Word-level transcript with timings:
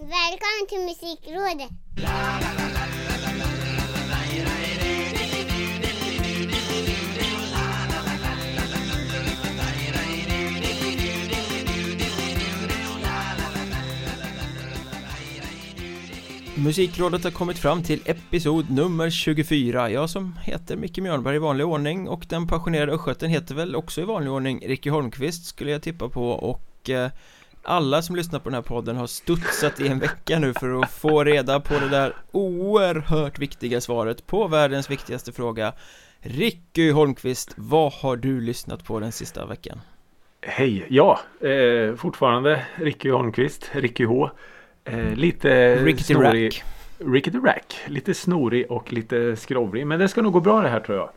Välkommen 0.00 0.66
till 0.68 0.78
Musikrådet! 0.78 1.70
Musikrådet 16.56 17.24
har 17.24 17.30
kommit 17.30 17.58
fram 17.58 17.82
till 17.82 18.02
episod 18.04 18.70
nummer 18.70 19.10
24 19.10 19.90
Jag 19.90 20.10
som 20.10 20.38
heter 20.42 20.76
Micke 20.76 20.98
Mjörnberg 20.98 21.36
i 21.36 21.38
vanlig 21.38 21.66
ordning 21.66 22.08
och 22.08 22.26
den 22.28 22.46
passionerade 22.46 22.92
östgöten 22.92 23.30
heter 23.30 23.54
väl 23.54 23.76
också 23.76 24.00
i 24.00 24.04
vanlig 24.04 24.32
ordning 24.32 24.62
Ricky 24.66 24.90
Holmqvist 24.90 25.46
skulle 25.46 25.70
jag 25.70 25.82
tippa 25.82 26.08
på 26.08 26.30
och 26.30 26.90
eh, 26.90 27.10
alla 27.62 28.02
som 28.02 28.16
lyssnar 28.16 28.38
på 28.38 28.48
den 28.48 28.54
här 28.54 28.62
podden 28.62 28.96
har 28.96 29.06
studsat 29.06 29.80
i 29.80 29.88
en 29.88 29.98
vecka 29.98 30.38
nu 30.38 30.54
för 30.54 30.80
att 30.80 30.90
få 30.90 31.24
reda 31.24 31.60
på 31.60 31.74
det 31.74 31.88
där 31.88 32.16
oerhört 32.32 33.38
viktiga 33.38 33.80
svaret 33.80 34.26
på 34.26 34.48
världens 34.48 34.90
viktigaste 34.90 35.32
fråga 35.32 35.72
Ricky 36.20 36.90
Holmqvist, 36.90 37.54
vad 37.56 37.92
har 37.92 38.16
du 38.16 38.40
lyssnat 38.40 38.84
på 38.84 39.00
den 39.00 39.12
sista 39.12 39.46
veckan? 39.46 39.80
Hej, 40.42 40.86
ja, 40.88 41.20
eh, 41.40 41.94
fortfarande 41.96 42.66
Ricky 42.74 43.10
Holmqvist, 43.10 43.70
Ricky 43.72 44.04
H. 44.04 44.30
Eh, 44.84 45.14
lite 45.14 45.76
Ricky 45.76 46.02
snorig. 46.02 46.46
Rack 46.46 46.64
Ricky 47.04 47.30
Rack. 47.30 47.80
Lite 47.86 48.14
snorig 48.14 48.70
och 48.70 48.92
lite 48.92 49.36
skrovlig. 49.36 49.86
Men 49.86 49.98
det 49.98 50.08
ska 50.08 50.22
nog 50.22 50.32
gå 50.32 50.40
bra 50.40 50.60
det 50.60 50.68
här 50.68 50.80
tror 50.80 50.98
jag. 50.98 51.10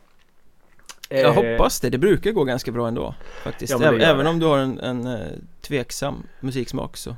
Jag 1.20 1.44
Eh, 1.44 1.52
hoppas 1.52 1.80
det, 1.80 1.90
det 1.90 1.98
brukar 1.98 2.30
gå 2.32 2.44
ganska 2.44 2.72
bra 2.72 2.88
ändå 2.88 3.14
Faktiskt, 3.42 3.72
Ja, 3.80 3.82
Även, 3.86 4.00
även 4.00 4.26
om 4.26 4.38
du 4.38 4.46
har 4.46 4.58
en, 4.58 4.78
en 4.80 5.06
eh, 5.06 5.18
tveksam 5.60 6.22
musiksmak 6.40 6.96
så, 6.96 7.16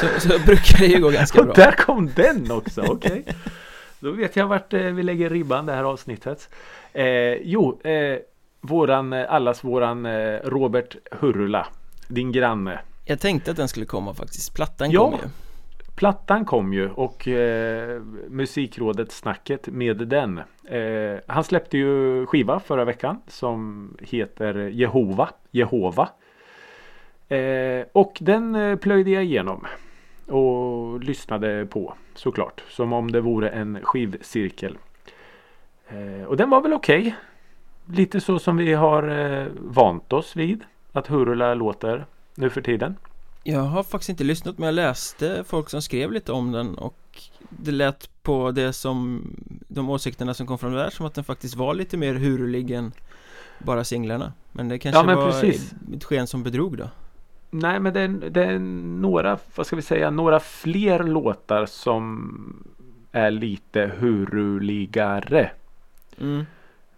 så, 0.00 0.06
så 0.20 0.28
brukar 0.46 0.78
det 0.78 0.86
ju 0.86 1.00
gå 1.00 1.10
ganska 1.10 1.42
bra 1.42 1.52
där 1.54 1.72
kom 1.72 2.10
den 2.16 2.50
också, 2.50 2.82
okej. 2.88 3.24
Då 4.00 4.10
vet 4.10 4.36
jag 4.36 4.46
vart 4.46 4.72
eh, 4.72 4.80
vi 4.80 5.02
lägger 5.02 5.30
ribban 5.30 5.66
det 5.66 5.72
här 5.72 5.84
avsnittet. 5.84 6.48
Eh, 6.92 7.04
jo, 7.42 7.80
eh, 7.84 8.18
våran, 8.60 9.12
allas 9.12 9.64
våran 9.64 10.06
Robert 10.44 10.96
Hurula. 11.10 11.66
Din 12.08 12.32
granne. 12.32 12.78
Jag 13.04 13.20
tänkte 13.20 13.50
att 13.50 13.56
den 13.56 13.68
skulle 13.68 13.86
komma 13.86 14.14
faktiskt, 14.14 14.54
plattan 14.54 14.90
Ja. 14.90 15.10
kom 15.10 15.12
ju 15.12 15.28
Plattan 15.94 16.44
kom 16.44 16.72
ju 16.72 16.90
och 16.90 17.28
eh, 17.28 18.02
Musikrådet 18.28 19.12
snacket 19.12 19.66
med 19.66 19.96
den. 19.96 20.38
Eh, 20.64 21.20
han 21.26 21.44
släppte 21.44 21.78
ju 21.78 22.26
skiva 22.26 22.60
förra 22.60 22.84
veckan 22.84 23.20
som 23.26 23.88
heter 24.00 24.54
Jehova. 24.54 25.28
Jehova. 25.50 26.08
Eh, 27.28 27.86
och 27.92 28.18
den 28.20 28.54
eh, 28.54 28.76
plöjde 28.76 29.10
jag 29.10 29.24
igenom. 29.24 29.66
Och 30.26 31.00
lyssnade 31.00 31.66
på 31.66 31.94
såklart. 32.14 32.62
Som 32.68 32.92
om 32.92 33.10
det 33.10 33.20
vore 33.20 33.48
en 33.48 33.78
skivcirkel. 33.82 34.78
Eh, 35.88 36.26
och 36.26 36.36
den 36.36 36.50
var 36.50 36.60
väl 36.60 36.72
okej. 36.72 37.16
Lite 37.86 38.20
så 38.20 38.38
som 38.38 38.56
vi 38.56 38.72
har 38.72 39.08
eh, 39.08 39.46
vant 39.60 40.12
oss 40.12 40.36
vid. 40.36 40.64
Att 40.92 41.06
Hurula 41.06 41.54
låter 41.54 42.06
nu 42.34 42.50
för 42.50 42.60
tiden. 42.60 42.96
Jag 43.44 43.60
har 43.60 43.82
faktiskt 43.82 44.08
inte 44.08 44.24
lyssnat 44.24 44.58
men 44.58 44.66
jag 44.66 44.74
läste 44.74 45.44
folk 45.46 45.70
som 45.70 45.82
skrev 45.82 46.12
lite 46.12 46.32
om 46.32 46.52
den 46.52 46.74
och 46.74 46.98
det 47.50 47.70
lät 47.70 48.08
på 48.22 48.50
det 48.50 48.72
som 48.72 49.22
de 49.68 49.90
åsikterna 49.90 50.34
som 50.34 50.46
kom 50.46 50.58
från 50.58 50.72
där 50.72 50.90
som 50.90 51.06
att 51.06 51.14
den 51.14 51.24
faktiskt 51.24 51.54
var 51.54 51.74
lite 51.74 51.96
mer 51.96 52.14
hurulig 52.14 52.70
än 52.70 52.92
bara 53.58 53.84
singlarna 53.84 54.32
Men 54.52 54.68
det 54.68 54.78
kanske 54.78 55.00
Ja, 55.00 55.06
men 55.06 55.16
var 55.16 55.30
precis. 55.30 55.74
ett 55.96 56.04
sken 56.04 56.26
som 56.26 56.42
bedrog 56.42 56.78
då 56.78 56.88
Nej 57.50 57.80
men 57.80 57.92
det 57.94 58.00
är, 58.00 58.08
det 58.08 58.44
är 58.44 58.58
några, 58.58 59.38
vad 59.54 59.66
ska 59.66 59.76
vi 59.76 59.82
säga, 59.82 60.10
några 60.10 60.40
fler 60.40 61.04
låtar 61.04 61.66
som 61.66 62.66
är 63.12 63.30
lite 63.30 63.92
huruligare. 63.98 65.50
mm. 66.20 66.44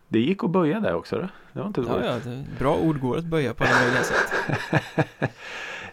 Det 0.09 0.19
gick 0.21 0.45
att 0.45 0.51
böja 0.51 0.81
där 0.81 0.95
också. 0.95 1.17
då. 1.17 1.29
Det 1.53 1.59
var 1.61 1.67
inte 1.67 1.81
Ja, 1.81 1.87
dåligt. 1.93 2.07
ja, 2.07 2.31
det, 2.31 2.45
bra 2.59 2.77
ord 2.77 3.01
går 3.01 3.19
att 3.19 3.25
böja 3.25 3.55
på 3.55 3.65
alla 3.65 3.81
möjliga 3.81 4.03
sätt 4.03 4.33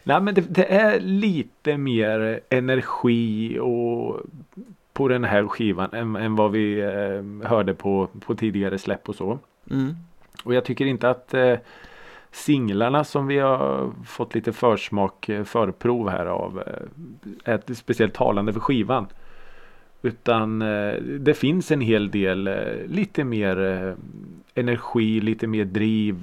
Nej 0.04 0.22
men 0.22 0.34
det, 0.34 0.42
det 0.42 0.66
är 0.74 1.00
lite 1.00 1.78
mer 1.78 2.40
energi 2.50 3.60
och 3.60 4.20
på 4.94 5.08
den 5.08 5.24
här 5.24 5.48
skivan 5.48 5.94
än, 5.94 6.16
än 6.16 6.36
vad 6.36 6.52
vi 6.52 6.80
eh, 6.80 7.50
hörde 7.50 7.74
på, 7.74 8.08
på 8.26 8.36
tidigare 8.36 8.78
släpp 8.78 9.10
och 9.10 9.16
så. 9.16 9.40
mm. 9.72 9.96
Och 10.44 10.54
jag 10.54 10.66
tycker 10.66 10.86
inte 10.86 11.10
att 11.10 11.34
eh, 11.34 11.56
singlarna 12.32 13.04
som 13.04 13.28
vi 13.28 13.40
har 13.40 13.92
fått 14.06 14.36
lite 14.36 14.54
försmak, 14.54 15.30
eh, 15.30 15.44
förprov 15.44 16.10
här 16.10 16.26
av 16.26 16.64
eh, 17.46 17.54
är 17.54 17.74
speciellt 17.74 18.14
talande 18.14 18.54
för 18.54 18.60
skivan. 18.60 19.08
Utan 20.02 20.62
eh, 20.62 20.94
det 21.02 21.34
finns 21.34 21.72
en 21.72 21.82
hel 21.82 22.12
del 22.12 22.48
eh, 22.48 22.56
lite 22.88 23.24
mer 23.24 23.60
eh, 23.62 23.94
energi, 24.56 25.22
lite 25.22 25.48
mer 25.48 25.66
driv 25.66 26.16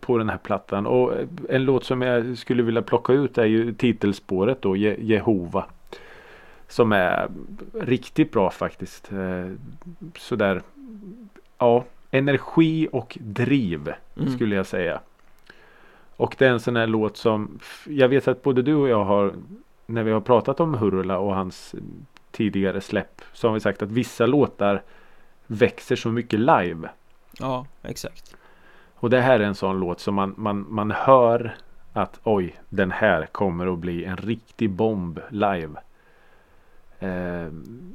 på 0.00 0.18
den 0.18 0.28
här 0.28 0.38
plattan. 0.38 0.86
Och 0.86 1.12
en 1.48 1.64
låt 1.64 1.84
som 1.84 2.02
jag 2.02 2.38
skulle 2.38 2.62
vilja 2.62 2.82
plocka 2.82 3.12
ut 3.12 3.38
är 3.38 3.44
ju 3.44 3.72
titelspåret 3.72 4.62
då, 4.62 4.76
Je- 4.76 4.96
Jehova. 5.00 5.64
Som 6.68 6.92
är 6.92 7.28
riktigt 7.80 8.32
bra 8.32 8.50
faktiskt. 8.50 9.10
Sådär, 10.18 10.62
ja, 11.58 11.84
energi 12.10 12.88
och 12.92 13.18
driv 13.20 13.92
Mm. 14.16 14.28
skulle 14.32 14.56
jag 14.56 14.66
säga. 14.66 15.00
Och 16.16 16.34
det 16.38 16.46
är 16.46 16.50
en 16.50 16.60
sån 16.60 16.76
här 16.76 16.86
låt 16.86 17.16
som 17.16 17.58
jag 17.88 18.08
vet 18.08 18.28
att 18.28 18.42
både 18.42 18.62
du 18.62 18.74
och 18.74 18.88
jag 18.88 19.04
har 19.04 19.32
när 19.86 20.02
vi 20.02 20.10
har 20.10 20.20
pratat 20.20 20.60
om 20.60 20.74
Hurula 20.74 21.18
och 21.18 21.34
hans 21.34 21.74
tidigare 22.34 22.80
släpp 22.80 23.22
så 23.32 23.48
har 23.48 23.54
vi 23.54 23.60
sagt 23.60 23.82
att 23.82 23.90
vissa 23.92 24.26
låtar 24.26 24.82
växer 25.46 25.96
så 25.96 26.08
mycket 26.08 26.40
live. 26.40 26.88
Ja, 27.38 27.66
exakt 27.82 28.36
Och 28.94 29.10
det 29.10 29.20
här 29.20 29.40
är 29.40 29.44
en 29.44 29.54
sån 29.54 29.80
låt 29.80 30.00
som 30.00 30.14
man, 30.14 30.34
man, 30.36 30.66
man 30.68 30.90
hör 30.90 31.56
att 31.92 32.20
oj, 32.24 32.60
den 32.68 32.90
här 32.90 33.26
kommer 33.26 33.66
att 33.72 33.78
bli 33.78 34.04
en 34.04 34.16
riktig 34.16 34.70
bomb 34.70 35.20
live. 35.30 35.80
Eh, 36.98 37.08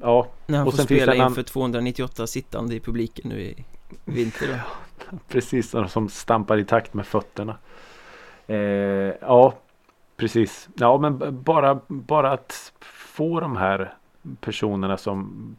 ja, 0.02 0.28
När 0.48 0.58
han 0.58 0.68
Och 0.68 0.76
får 0.76 0.84
spela 0.84 1.16
inför 1.16 1.44
298 1.44 2.28
sittande 2.28 2.76
i 2.76 2.80
publiken 2.80 3.30
nu 3.30 3.42
i 3.42 3.66
vinter 4.06 4.48
då. 4.48 5.18
Precis, 5.28 5.70
som- 5.70 5.90
som 5.90 6.10
stampar 6.10 6.58
i 6.58 6.66
takt 6.66 6.94
med 6.94 7.08
fötterna. 7.08 7.58
Eh, 8.48 8.58
ja, 9.22 9.54
precis. 10.18 10.70
Ja, 10.76 10.98
men 10.98 11.42
bara, 11.44 11.80
bara 11.88 12.32
att 12.32 12.74
få 12.82 13.40
de 13.40 13.58
här 13.58 13.94
personerna 14.40 14.98
som 14.98 15.56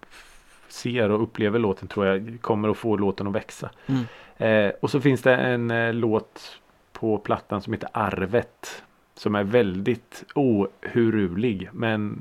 ser 0.69 1.11
och 1.11 1.23
upplever 1.23 1.59
låten 1.59 1.89
tror 1.89 2.07
jag 2.07 2.39
kommer 2.41 2.69
att 2.69 2.77
få 2.77 2.97
låten 2.97 3.27
att 3.27 3.35
växa. 3.35 3.71
Mm. 3.87 4.05
Eh, 4.37 4.73
och 4.81 4.91
så 4.91 5.01
finns 5.01 5.23
det 5.23 5.37
en 5.37 5.71
eh, 5.71 5.93
låt 5.93 6.59
på 6.93 7.19
plattan 7.19 7.63
som 7.63 7.73
heter 7.73 7.89
Arvet. 7.93 8.83
Som 9.15 9.35
är 9.35 9.45
väldigt 9.45 10.25
ohurulig 10.35 11.69
men 11.73 12.19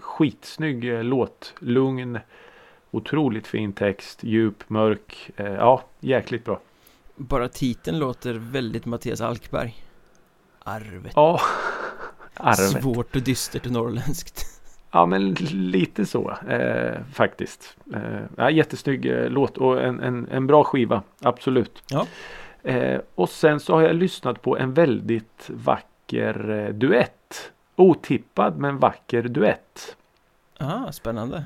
skitsnygg 0.00 0.94
eh, 0.94 1.04
låt. 1.04 1.54
Lugn, 1.58 2.18
otroligt 2.90 3.46
fin 3.46 3.72
text, 3.72 4.24
djup, 4.24 4.70
mörk. 4.70 5.30
Eh, 5.36 5.46
ja, 5.46 5.84
jäkligt 6.00 6.44
bra. 6.44 6.60
Bara 7.16 7.48
titeln 7.48 7.98
låter 7.98 8.34
väldigt 8.34 8.86
Mattias 8.86 9.20
Alkberg 9.20 9.84
Arvet 10.62 11.12
Ja, 11.14 11.40
Arvet. 12.34 12.82
Svårt 12.82 13.16
och 13.16 13.22
dystert 13.22 13.66
och 13.66 13.72
norrländskt 13.72 14.59
Ja, 14.90 15.06
men 15.06 15.34
lite 15.50 16.06
så 16.06 16.30
eh, 16.48 17.02
faktiskt. 17.12 17.76
Eh, 17.94 18.22
ja, 18.36 18.50
jättesnygg 18.50 19.06
eh, 19.06 19.30
låt 19.30 19.58
och 19.58 19.82
en, 19.82 20.00
en, 20.00 20.28
en 20.30 20.46
bra 20.46 20.64
skiva, 20.64 21.02
absolut. 21.20 21.82
Ja. 21.90 22.06
Eh, 22.62 23.00
och 23.14 23.28
sen 23.28 23.60
så 23.60 23.74
har 23.74 23.82
jag 23.82 23.96
lyssnat 23.96 24.42
på 24.42 24.58
en 24.58 24.74
väldigt 24.74 25.50
vacker 25.50 26.50
eh, 26.50 26.74
duett. 26.74 27.52
Otippad 27.76 28.58
men 28.58 28.78
vacker 28.78 29.22
duett. 29.22 29.96
Ah, 30.58 30.92
spännande 30.92 31.44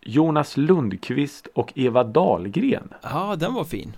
Jonas 0.00 0.56
Lundqvist 0.56 1.48
och 1.54 1.72
Eva 1.74 2.04
Dahlgren. 2.04 2.94
Ja, 3.02 3.36
den 3.36 3.54
var 3.54 3.64
fin 3.64 3.92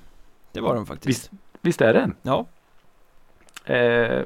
Det 0.52 0.60
var 0.60 0.74
den 0.74 0.86
faktiskt 0.86 1.30
Visst 1.60 1.80
är 1.80 1.94
den? 1.94 2.14
Ja, 2.22 2.46
Eh, 3.64 4.22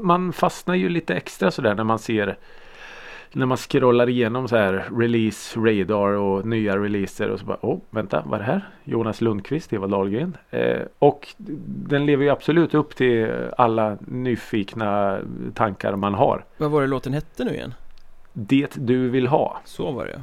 man 0.00 0.32
fastnar 0.32 0.74
ju 0.74 0.88
lite 0.88 1.14
extra 1.14 1.50
sådär 1.50 1.74
när 1.74 1.84
man 1.84 1.98
ser 1.98 2.36
när 3.34 3.46
man 3.46 3.56
scrollar 3.56 4.08
igenom 4.08 4.48
så 4.48 4.56
här 4.56 4.88
release 4.98 5.60
radar 5.60 6.08
och 6.08 6.46
nya 6.46 6.76
releaser 6.76 7.28
och 7.28 7.40
så 7.40 7.46
bara 7.46 7.58
åh 7.60 7.78
vänta 7.90 8.22
vad 8.26 8.40
är 8.40 8.44
det 8.44 8.52
här? 8.52 8.68
Jonas 8.84 9.20
Lundqvist, 9.20 9.72
Eva 9.72 9.86
Dahlgren. 9.86 10.36
Eh, 10.50 10.80
och 10.98 11.28
den 11.66 12.06
lever 12.06 12.24
ju 12.24 12.30
absolut 12.30 12.74
upp 12.74 12.96
till 12.96 13.30
alla 13.58 13.98
nyfikna 14.00 15.18
tankar 15.54 15.96
man 15.96 16.14
har. 16.14 16.44
vad 16.56 16.70
var 16.70 16.80
det 16.80 16.86
låten 16.86 17.12
hette 17.12 17.44
nu 17.44 17.54
igen? 17.54 17.74
Det 18.32 18.70
du 18.74 19.08
vill 19.08 19.26
ha. 19.26 19.60
Så 19.64 19.90
var 19.90 20.04
det 20.04 20.20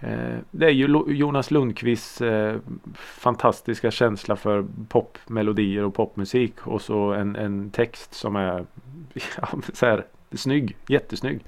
Eh, 0.00 0.38
det 0.50 0.66
är 0.66 0.70
ju 0.70 1.04
Jonas 1.06 1.50
Lundqvists 1.50 2.20
eh, 2.20 2.56
fantastiska 2.94 3.90
känsla 3.90 4.36
för 4.36 4.66
popmelodier 4.88 5.84
och 5.84 5.94
popmusik 5.94 6.66
och 6.66 6.82
så 6.82 7.12
en, 7.12 7.36
en 7.36 7.70
text 7.70 8.14
som 8.14 8.36
är 8.36 8.64
ja, 9.36 9.48
så 9.72 9.86
här, 9.86 10.04
snygg, 10.32 10.76
jättesnygg. 10.88 11.40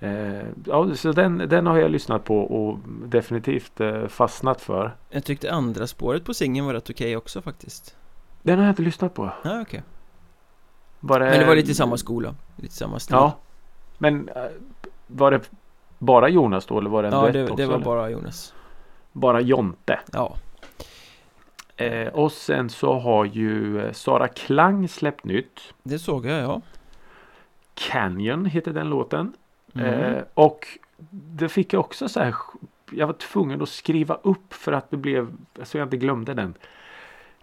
Eh, 0.00 0.46
ja, 0.66 0.94
så 0.94 1.12
den, 1.12 1.38
den 1.38 1.66
har 1.66 1.78
jag 1.78 1.90
lyssnat 1.90 2.24
på 2.24 2.38
och 2.38 2.78
definitivt 3.04 3.80
eh, 3.80 4.06
fastnat 4.06 4.60
för. 4.60 4.96
Jag 5.10 5.24
tyckte 5.24 5.52
andra 5.52 5.86
spåret 5.86 6.24
på 6.24 6.34
singeln 6.34 6.66
var 6.66 6.74
rätt 6.74 6.90
okej 6.90 7.16
också 7.16 7.42
faktiskt 7.42 7.96
Den 8.42 8.58
har 8.58 8.64
jag 8.64 8.72
inte 8.72 8.82
lyssnat 8.82 9.14
på. 9.14 9.30
Ja 9.44 9.60
okej 9.60 9.82
Var 11.00 11.20
Men 11.20 11.38
det 11.40 11.46
var 11.46 11.56
lite 11.56 11.74
samma 11.74 11.96
skola 11.96 12.34
Lite 12.56 12.74
samma 12.74 12.98
stil 12.98 13.14
Ja. 13.14 13.36
Men 13.98 14.28
eh, 14.28 14.42
var 15.06 15.30
det 15.30 15.50
bara 15.98 16.28
Jonas 16.28 16.66
då 16.66 16.78
eller 16.78 16.90
var 16.90 17.02
det 17.02 17.08
en 17.08 17.14
Ja 17.14 17.22
duett 17.22 17.32
det, 17.32 17.42
också? 17.44 17.56
det 17.56 17.66
var 17.66 17.74
eller? 17.74 17.84
bara 17.84 18.10
Jonas 18.10 18.54
bara 19.12 19.40
Jonte. 19.40 20.00
Ja 20.12 20.36
Eh, 21.78 22.08
och 22.08 22.32
sen 22.32 22.70
så 22.70 22.98
har 22.98 23.24
ju 23.24 23.80
eh, 23.80 23.92
Sara 23.92 24.28
Klang 24.28 24.88
släppt 24.88 25.24
nytt. 25.24 25.60
Det 25.82 25.98
såg 25.98 26.26
jag 26.26 26.42
ja 26.42 26.60
Canyon 27.74 28.44
heter 28.44 28.72
den 28.72 28.88
låten. 28.90 29.32
Mm. 29.80 30.14
Eh, 30.14 30.22
och 30.34 30.66
det 31.10 31.48
fick 31.48 31.72
jag 31.72 31.80
också 31.80 32.08
så 32.08 32.20
här. 32.20 32.34
Jag 32.90 33.06
var 33.06 33.14
tvungen 33.14 33.62
att 33.62 33.68
skriva 33.68 34.14
upp 34.14 34.54
för 34.54 34.72
att 34.72 34.90
det 34.90 34.96
blev 34.96 35.32
så 35.62 35.78
jag 35.78 35.86
inte 35.86 35.96
glömde 35.96 36.34
den. 36.34 36.54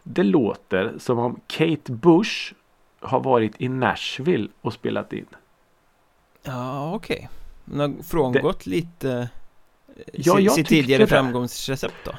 Det 0.03 0.23
låter 0.23 0.93
som 0.99 1.19
om 1.19 1.39
Kate 1.47 1.91
Bush 1.91 2.53
har 2.99 3.19
varit 3.19 3.61
i 3.61 3.67
Nashville 3.69 4.47
och 4.61 4.73
spelat 4.73 5.13
in. 5.13 5.25
Ja 6.43 6.95
okej 6.95 7.29
Den 7.65 7.79
har 7.79 8.03
frångått 8.03 8.65
lite 8.65 9.09
eh, 9.09 10.03
Ja, 10.13 10.49
Sitt 10.49 10.67
tidigare 10.67 11.03
det. 11.03 11.07
framgångsrecept 11.07 11.95
då 12.05 12.11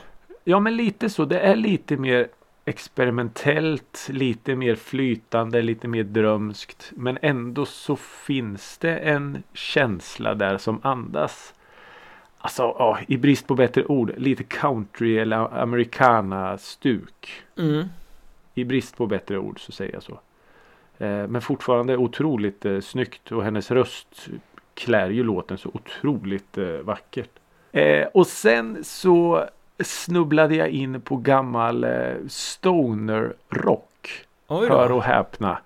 Ja 0.48 0.60
men 0.60 0.76
lite 0.76 1.10
så. 1.10 1.24
Det 1.24 1.40
är 1.40 1.56
lite 1.56 1.96
mer 1.96 2.28
experimentellt, 2.68 4.08
lite 4.10 4.56
mer 4.56 4.74
flytande, 4.74 5.62
lite 5.62 5.88
mer 5.88 6.02
drömskt. 6.02 6.92
Men 6.96 7.18
ändå 7.22 7.66
så 7.66 7.96
finns 7.96 8.78
det 8.78 8.96
en 8.96 9.42
känsla 9.52 10.34
där 10.34 10.58
som 10.58 10.80
andas. 10.82 11.54
Alltså 12.38 12.62
ja, 12.62 12.98
i 13.08 13.16
brist 13.16 13.46
på 13.46 13.54
bättre 13.54 13.84
ord, 13.84 14.12
lite 14.16 14.44
country 14.44 15.18
eller 15.18 15.62
americana 15.62 16.58
stuk. 16.58 17.42
mm. 17.58 17.84
I 18.54 18.64
brist 18.64 18.96
på 18.96 19.06
bättre 19.06 19.38
ord 19.38 19.60
så 19.60 19.72
säger 19.72 19.92
jag 19.92 20.02
så. 20.02 20.20
Eh, 20.98 21.26
men 21.28 21.40
fortfarande 21.40 21.96
otroligt 21.96 22.64
eh, 22.64 22.80
snyggt 22.80 23.32
och 23.32 23.44
hennes 23.44 23.70
röst 23.70 24.28
klär 24.74 25.10
ju 25.10 25.22
låten 25.22 25.58
så 25.58 25.70
otroligt 25.74 26.58
eh, 26.58 26.68
vackert. 26.68 27.30
Eh, 27.72 28.06
och 28.14 28.26
sen 28.26 28.84
så 28.84 29.48
snubblade 29.80 30.54
jag 30.56 30.68
in 30.68 31.00
på 31.00 31.16
gammal 31.16 31.84
eh, 31.84 32.14
stoner 32.28 33.34
rock. 33.48 34.24
Hör 34.48 34.92
och 34.92 35.02
häpna. 35.02 35.58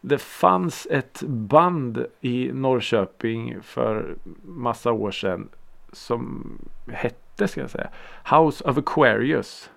Det 0.00 0.18
fanns 0.18 0.86
ett 0.90 1.22
band 1.22 2.06
i 2.20 2.50
Norrköping 2.52 3.62
för 3.62 4.16
massa 4.42 4.92
år 4.92 5.10
sedan 5.10 5.48
som 5.92 6.58
hette, 6.92 7.48
ska 7.48 7.60
jag 7.60 7.70
säga, 7.70 7.88
House 8.30 8.64
of 8.64 8.78
Aquarius. 8.78 9.70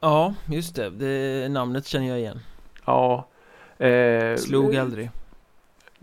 Ja 0.00 0.34
just 0.48 0.76
det, 0.76 0.90
det 0.90 1.48
namnet 1.48 1.86
känner 1.86 2.08
jag 2.08 2.18
igen 2.18 2.40
Ja. 2.84 3.26
Eh, 3.78 4.36
Slog 4.36 4.76
aldrig 4.76 5.10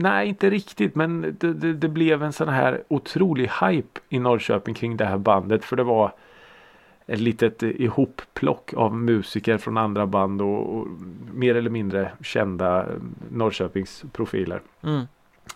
Nej, 0.03 0.27
inte 0.27 0.49
riktigt. 0.49 0.95
Men 0.95 1.35
det, 1.39 1.53
det, 1.53 1.73
det 1.73 1.87
blev 1.87 2.23
en 2.23 2.33
sån 2.33 2.49
här 2.49 2.83
otrolig 2.87 3.49
hype 3.61 3.99
i 4.09 4.19
Norrköping 4.19 4.73
kring 4.73 4.97
det 4.97 5.05
här 5.05 5.17
bandet. 5.17 5.65
För 5.65 5.75
det 5.75 5.83
var 5.83 6.11
ett 7.05 7.19
litet 7.19 7.63
ihopplock 7.63 8.73
av 8.73 8.95
musiker 8.95 9.57
från 9.57 9.77
andra 9.77 10.05
band 10.05 10.41
och, 10.41 10.77
och 10.77 10.87
mer 11.33 11.55
eller 11.55 11.69
mindre 11.69 12.11
kända 12.21 12.85
Norrköpingsprofiler. 13.29 14.61
mm. 14.81 15.07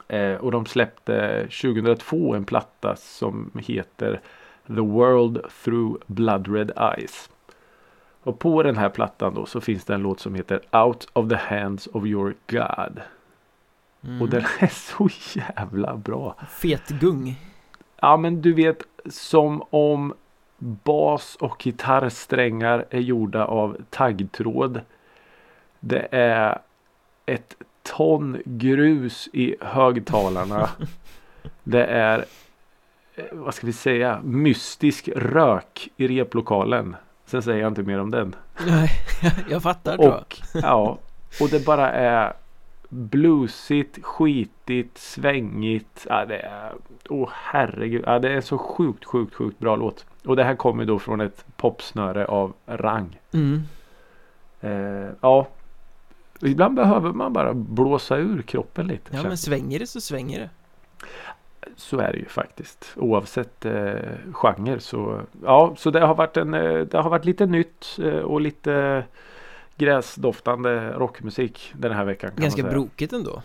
Eh, 0.07 0.35
och 0.35 0.51
de 0.51 0.65
släppte 0.65 1.41
2002 1.41 2.35
en 2.35 2.45
platta 2.45 2.95
som 2.95 3.51
heter 3.59 4.19
The 4.67 4.81
World 4.81 5.41
Through 5.63 5.97
Blood 6.05 6.47
Red 6.47 6.71
Eyes. 6.77 7.29
Och 8.23 8.39
på 8.39 8.63
den 8.63 8.77
här 8.77 8.89
plattan 8.89 9.33
då 9.33 9.45
så 9.45 9.61
finns 9.61 9.85
det 9.85 9.93
en 9.93 10.01
låt 10.01 10.19
som 10.19 10.35
heter 10.35 10.61
Out 10.71 11.07
of 11.13 11.29
the 11.29 11.35
Hands 11.35 11.87
of 11.87 12.05
Your 12.05 12.35
God. 12.47 13.01
Mm. 14.07 14.21
Och 14.21 14.29
den 14.29 14.43
är 14.59 14.67
så 14.67 15.09
jävla 15.39 15.97
bra. 15.97 16.35
Fet 16.49 16.89
gung 16.89 17.35
Ja 18.01 18.17
men 18.17 18.41
du 18.41 18.53
vet 18.53 18.83
som 19.09 19.63
om 19.69 20.13
bas 20.57 21.35
och 21.35 21.57
gitarrsträngar 21.63 22.85
är 22.89 22.99
gjorda 22.99 23.45
av 23.45 23.77
taggtråd. 23.89 24.81
Det 25.79 26.07
är 26.11 26.59
ett 27.25 27.55
ton 27.83 28.41
grus 28.45 29.29
i 29.33 29.55
högtalarna. 29.61 30.69
Det 31.63 31.85
är 31.85 32.25
eh, 33.15 33.25
vad 33.31 33.53
ska 33.53 33.67
vi 33.67 33.73
säga 33.73 34.19
mystisk 34.23 35.09
rök 35.15 35.89
i 35.97 36.07
replokalen. 36.07 36.95
Sen 37.25 37.41
säger 37.41 37.59
jag 37.59 37.67
inte 37.67 37.83
mer 37.83 37.99
om 37.99 38.11
den. 38.11 38.35
Nej, 38.67 38.89
jag 39.49 39.63
fattar 39.63 39.97
jag 39.99 40.13
Och 40.13 40.37
ja, 40.53 40.97
och 41.41 41.49
det 41.49 41.65
bara 41.65 41.91
är 41.91 42.33
bluesigt, 42.89 44.03
skitigt, 44.03 44.97
svängigt. 44.97 46.07
Ja, 46.09 46.25
det 46.25 46.37
är, 46.37 46.73
åh 47.09 47.29
herregud, 47.33 48.03
ja, 48.05 48.19
det 48.19 48.29
är 48.29 48.41
så 48.41 48.57
sjukt, 48.57 49.05
sjukt, 49.05 49.33
sjukt 49.33 49.59
bra 49.59 49.75
låt. 49.75 50.05
Och 50.25 50.35
det 50.35 50.43
här 50.43 50.55
kommer 50.55 50.85
då 50.85 50.99
från 50.99 51.21
ett 51.21 51.45
popsnöre 51.57 52.25
av 52.25 52.53
rang. 52.65 53.19
mm. 53.33 53.61
Eh, 54.61 55.09
ja, 55.21 55.47
ibland 56.41 56.75
behöver 56.75 57.11
man 57.11 57.33
bara 57.33 57.53
blåsa 57.53 58.17
ur 58.17 58.41
kroppen 58.41 58.87
lite. 58.87 59.15
Ja 59.15 59.23
men 59.23 59.37
svänger 59.37 59.79
det 59.79 59.87
så 59.87 60.01
svänger 60.01 60.39
det 60.39 60.49
Så 61.75 61.99
är 61.99 62.11
det 62.11 62.17
ju 62.17 62.25
faktiskt. 62.25 62.93
Oavsett 62.95 63.65
eh, 63.65 63.93
genre 64.31 64.79
så 64.79 65.21
ja, 65.43 65.73
så 65.77 65.91
det 65.91 65.99
har 65.99 66.15
varit 66.15 66.37
en 66.37 66.53
eh, 66.53 66.79
Det 66.79 66.97
har 66.97 67.09
varit 67.09 67.25
lite 67.25 67.45
nytt 67.45 67.99
eh, 68.03 68.19
och 68.19 68.41
lite 68.41 69.03
gräsdoftande 69.77 70.91
rockmusik 70.91 71.73
den 71.75 71.91
här 71.91 72.05
veckan. 72.05 72.31
Kan 72.31 72.41
Ganska 72.41 72.63
brokigt 72.63 73.13
ändå 73.13 73.41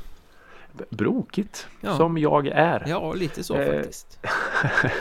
Brokigt 0.91 1.67
Ja. 1.81 1.97
som 1.97 2.19
jag 2.19 2.47
är. 2.47 2.85
Ja, 2.87 3.13
lite 3.13 3.45
så 3.45 3.57
Eh. 3.57 3.77
faktiskt 3.77 4.19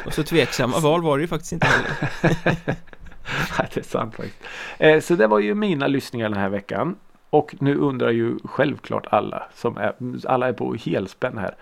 Och 0.06 0.14
så 0.14 0.24
tveksamma 0.24 0.80
val 0.84 1.02
var 1.02 1.18
det 1.18 1.22
ju 1.22 1.28
faktiskt 1.28 1.52
inte 1.54 1.68
heller 1.68 1.92
Ja, 3.58 3.66
det 3.74 3.80
är 3.80 3.84
sant 3.84 4.16
faktiskt. 4.16 4.44
Eh, 4.78 5.00
så 5.00 5.16
det 5.16 5.28
var 5.28 5.40
ju 5.40 5.56
mina 5.56 5.88
lyssningar 5.88 6.30
den 6.30 6.38
här 6.38 6.50
veckan. 6.50 6.96
Och 7.30 7.56
nu 7.60 7.76
undrar 7.78 8.10
ju 8.10 8.38
självklart 8.44 9.08
alla 9.10 9.48
som 9.56 9.78
är, 9.78 9.94
alla 10.28 10.48
är 10.48 10.54
på 10.54 10.76
helspänn 10.76 11.38
här. 11.38 11.56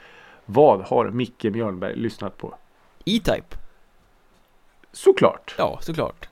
Vad 0.46 0.82
har 0.82 1.10
Micke 1.10 1.44
Mjörnberg 1.44 1.96
lyssnat 1.96 2.38
på? 2.38 2.56
E-Type 3.06 3.56
Såklart. 4.92 5.56
Ja, 5.58 5.78
såklart 5.82 6.29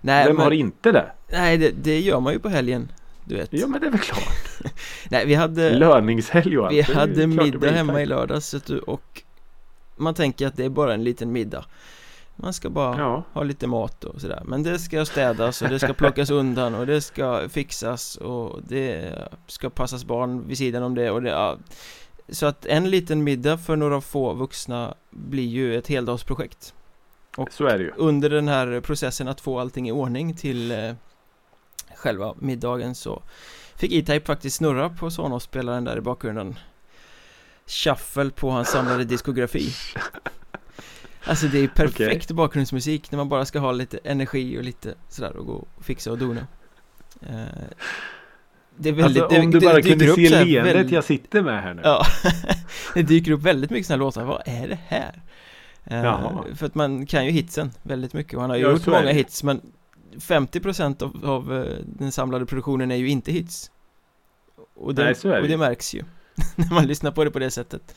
Nej, 0.00 0.26
Vem 0.26 0.36
men, 0.36 0.44
har 0.44 0.50
inte 0.50 0.92
det? 0.92 1.12
nej 1.32 1.58
det, 1.58 1.70
det 1.70 2.00
gör 2.00 2.20
man 2.20 2.32
ju 2.32 2.38
på 2.38 2.48
helgen 2.48 2.92
Du 3.24 3.34
vet 3.34 3.48
Ja 3.52 3.66
men 3.66 3.80
det 3.80 3.86
är 3.86 3.90
väl 3.90 4.00
klart. 4.00 4.62
Nej, 5.10 5.26
vi 5.26 5.34
hade 5.34 5.70
Löningshelg 5.70 6.58
och 6.58 6.66
allt. 6.66 6.74
Vi 6.74 6.82
hade 6.82 7.26
middag 7.26 7.70
hemma 7.70 8.02
i 8.02 8.06
lördags 8.06 8.54
du, 8.66 8.78
och 8.78 9.22
Man 9.96 10.14
tänker 10.14 10.46
att 10.46 10.56
det 10.56 10.64
är 10.64 10.68
bara 10.68 10.94
en 10.94 11.04
liten 11.04 11.32
middag 11.32 11.64
Man 12.36 12.52
ska 12.52 12.70
bara 12.70 12.98
Ja. 12.98 13.24
ha 13.32 13.42
lite 13.42 13.66
mat 13.66 14.04
och 14.04 14.20
sådär 14.20 14.42
Men 14.44 14.62
det 14.62 14.78
ska 14.78 15.04
städas 15.04 15.62
och 15.62 15.68
det 15.68 15.78
ska 15.78 15.92
plockas 15.94 16.30
undan 16.40 16.74
och 16.74 16.86
det 16.86 17.00
ska 17.00 17.48
fixas 17.48 18.16
och 18.16 18.60
det 18.68 19.12
ska 19.46 19.70
passas 19.70 20.04
barn 20.04 20.48
vid 20.48 20.58
sidan 20.58 20.82
om 20.82 20.94
det 20.94 21.10
och 21.10 21.22
det 21.22 21.30
ja. 21.30 21.56
Så 22.30 22.46
att 22.46 22.66
en 22.66 22.90
liten 22.90 23.24
middag 23.24 23.58
för 23.58 23.76
några 23.76 24.00
få 24.00 24.32
vuxna 24.34 24.94
blir 25.10 25.46
ju 25.46 25.78
ett 25.78 25.86
heldagsprojekt 25.88 26.74
Så 27.50 27.66
är 27.66 27.78
det 27.78 27.84
ju. 27.84 27.92
Under 27.96 28.30
den 28.30 28.48
här 28.48 28.80
processen 28.80 29.28
att 29.28 29.40
få 29.40 29.60
allting 29.60 29.88
i 29.88 29.92
ordning 29.92 30.36
till 30.36 30.70
eh, 30.70 30.92
själva 31.96 32.34
middagen 32.38 32.94
så 32.94 33.22
fick 33.76 33.92
E-Type 33.92 34.26
faktiskt 34.26 34.56
snurra 34.56 34.88
på 34.90 35.10
Sonos-spelaren 35.10 35.84
där 35.84 35.96
i 35.98 36.00
bakgrunden 36.00 36.58
Shuffle 37.66 38.30
på 38.30 38.50
hans 38.50 38.68
samlade 38.68 39.04
diskografi 39.04 39.68
Alltså 41.24 41.46
det 41.46 41.58
är 41.58 41.68
perfekt 41.68 42.30
bakgrundsmusik 42.30 43.10
när 43.10 43.16
man 43.16 43.28
bara 43.28 43.44
ska 43.44 43.58
ha 43.58 43.72
lite 43.72 43.98
energi 44.04 44.58
och 44.58 44.62
lite 44.64 44.94
sådär 45.08 45.36
och 45.36 45.46
gå 45.46 45.66
och 45.76 45.84
fixa 45.84 46.10
och 46.10 46.18
dona 46.18 46.46
eh, 47.20 47.44
Det 48.76 48.88
är 48.88 48.92
väldigt, 48.92 49.22
Alltså, 49.22 49.40
om 49.40 49.50
det, 49.50 49.58
du 49.60 49.66
bara 49.66 49.74
det 49.76 49.82
kunde 49.82 50.14
se 50.14 50.36
här 50.36 50.44
leendet 50.44 50.74
väldigt- 50.76 50.92
jag 50.92 51.04
sitter 51.04 51.42
med 51.42 51.62
här 51.62 51.74
nu. 51.74 51.82
Ja, 51.84 52.04
det 52.94 53.02
dyker 53.02 53.32
upp 53.32 53.42
väldigt 53.42 53.70
mycket 53.70 53.86
sådana 53.86 54.04
låtar, 54.04 54.24
vad 54.24 54.42
är 54.46 54.68
det 54.68 54.78
här? 54.88 55.22
Eh, 55.90 56.04
Jaha. 56.04 56.44
för 56.54 56.66
att 56.66 56.74
man 56.74 57.06
kan 57.06 57.24
ju 57.26 57.30
hitsen 57.30 57.70
väldigt 57.82 58.12
mycket 58.12 58.34
och 58.34 58.40
han 58.40 58.50
har 58.50 58.56
ju 58.56 58.62
Ja, 58.62 58.70
gjort 58.70 58.86
många 58.86 59.10
hits 59.12 59.42
men 59.42 59.60
50% 60.14 61.02
av, 61.02 61.30
av 61.30 61.52
eh, 61.64 61.76
den 61.84 62.12
samlade 62.12 62.46
produktionen 62.46 62.90
är 62.90 62.96
ju 62.96 63.08
inte 63.08 63.32
hits. 63.32 63.70
Och 64.74 64.94
det, 64.94 65.04
Nej, 65.04 65.14
så 65.14 65.28
är 65.28 65.32
det 65.36 65.40
och 65.42 65.48
det 65.48 65.56
märks 65.56 65.94
ju 65.94 66.02
när 66.56 66.74
man 66.74 66.86
lyssnar 66.86 67.10
på 67.10 67.24
det 67.24 67.30
på 67.30 67.38
det 67.38 67.50
sättet. 67.50 67.94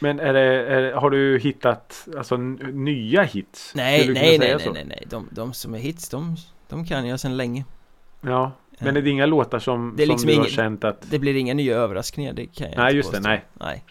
Men 0.00 0.20
är 0.20 0.32
det, 0.32 0.40
är, 0.40 0.82
det- 0.82 0.94
har 0.96 1.10
du 1.10 1.38
hittat 1.38 2.08
alltså, 2.16 2.36
nya 2.36 3.22
hits? 3.22 3.72
Nej, 3.74 4.08
nej, 4.08 4.38
nej, 4.38 4.56
nej, 4.58 4.70
nej, 4.72 4.84
nej, 4.84 5.04
de, 5.10 5.28
de 5.30 5.52
som 5.52 5.74
är 5.74 5.78
hits, 5.78 6.08
de, 6.08 6.36
de 6.68 6.86
kan 6.86 7.06
jag 7.06 7.20
sedan 7.20 7.36
länge. 7.36 7.64
Ja, 8.20 8.52
men 8.78 8.88
Eh, 8.88 8.96
är 8.96 9.02
det 9.02 9.10
inga 9.10 9.26
låtar 9.26 9.58
som, 9.58 9.94
Det 9.96 10.02
som 10.06 10.12
liksom 10.12 10.26
du 10.28 10.34
har 10.34 10.40
ingen- 10.40 10.50
känt 10.50 10.84
att 10.84 11.10
Det 11.10 11.18
blir 11.18 11.34
inga 11.36 11.54
nya 11.54 11.76
överraskningar, 11.76 12.32
det 12.32 12.46
kan 12.46 12.66
jag 12.70 12.76
Nej, 12.76 12.86
inte 12.86 12.96
just 12.96 13.10
det, 13.12 13.16
påstå. 13.18 13.28
nej. 13.58 13.84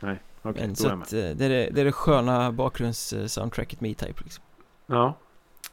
nej 0.00 0.18
okej. 0.42 0.66
Men 0.66 0.76
så 0.76 0.88
att, 0.88 1.12
eh, 1.12 1.18
det, 1.18 1.44
är 1.44 1.48
det, 1.48 1.68
det 1.72 1.80
är 1.80 1.84
det 1.84 1.92
sköna 1.92 2.52
bakgrunds-soundtracket 2.52 3.80
med 3.80 3.90
E-Type 3.90 4.20
liksom. 4.24 4.44
Ja. 4.86 5.18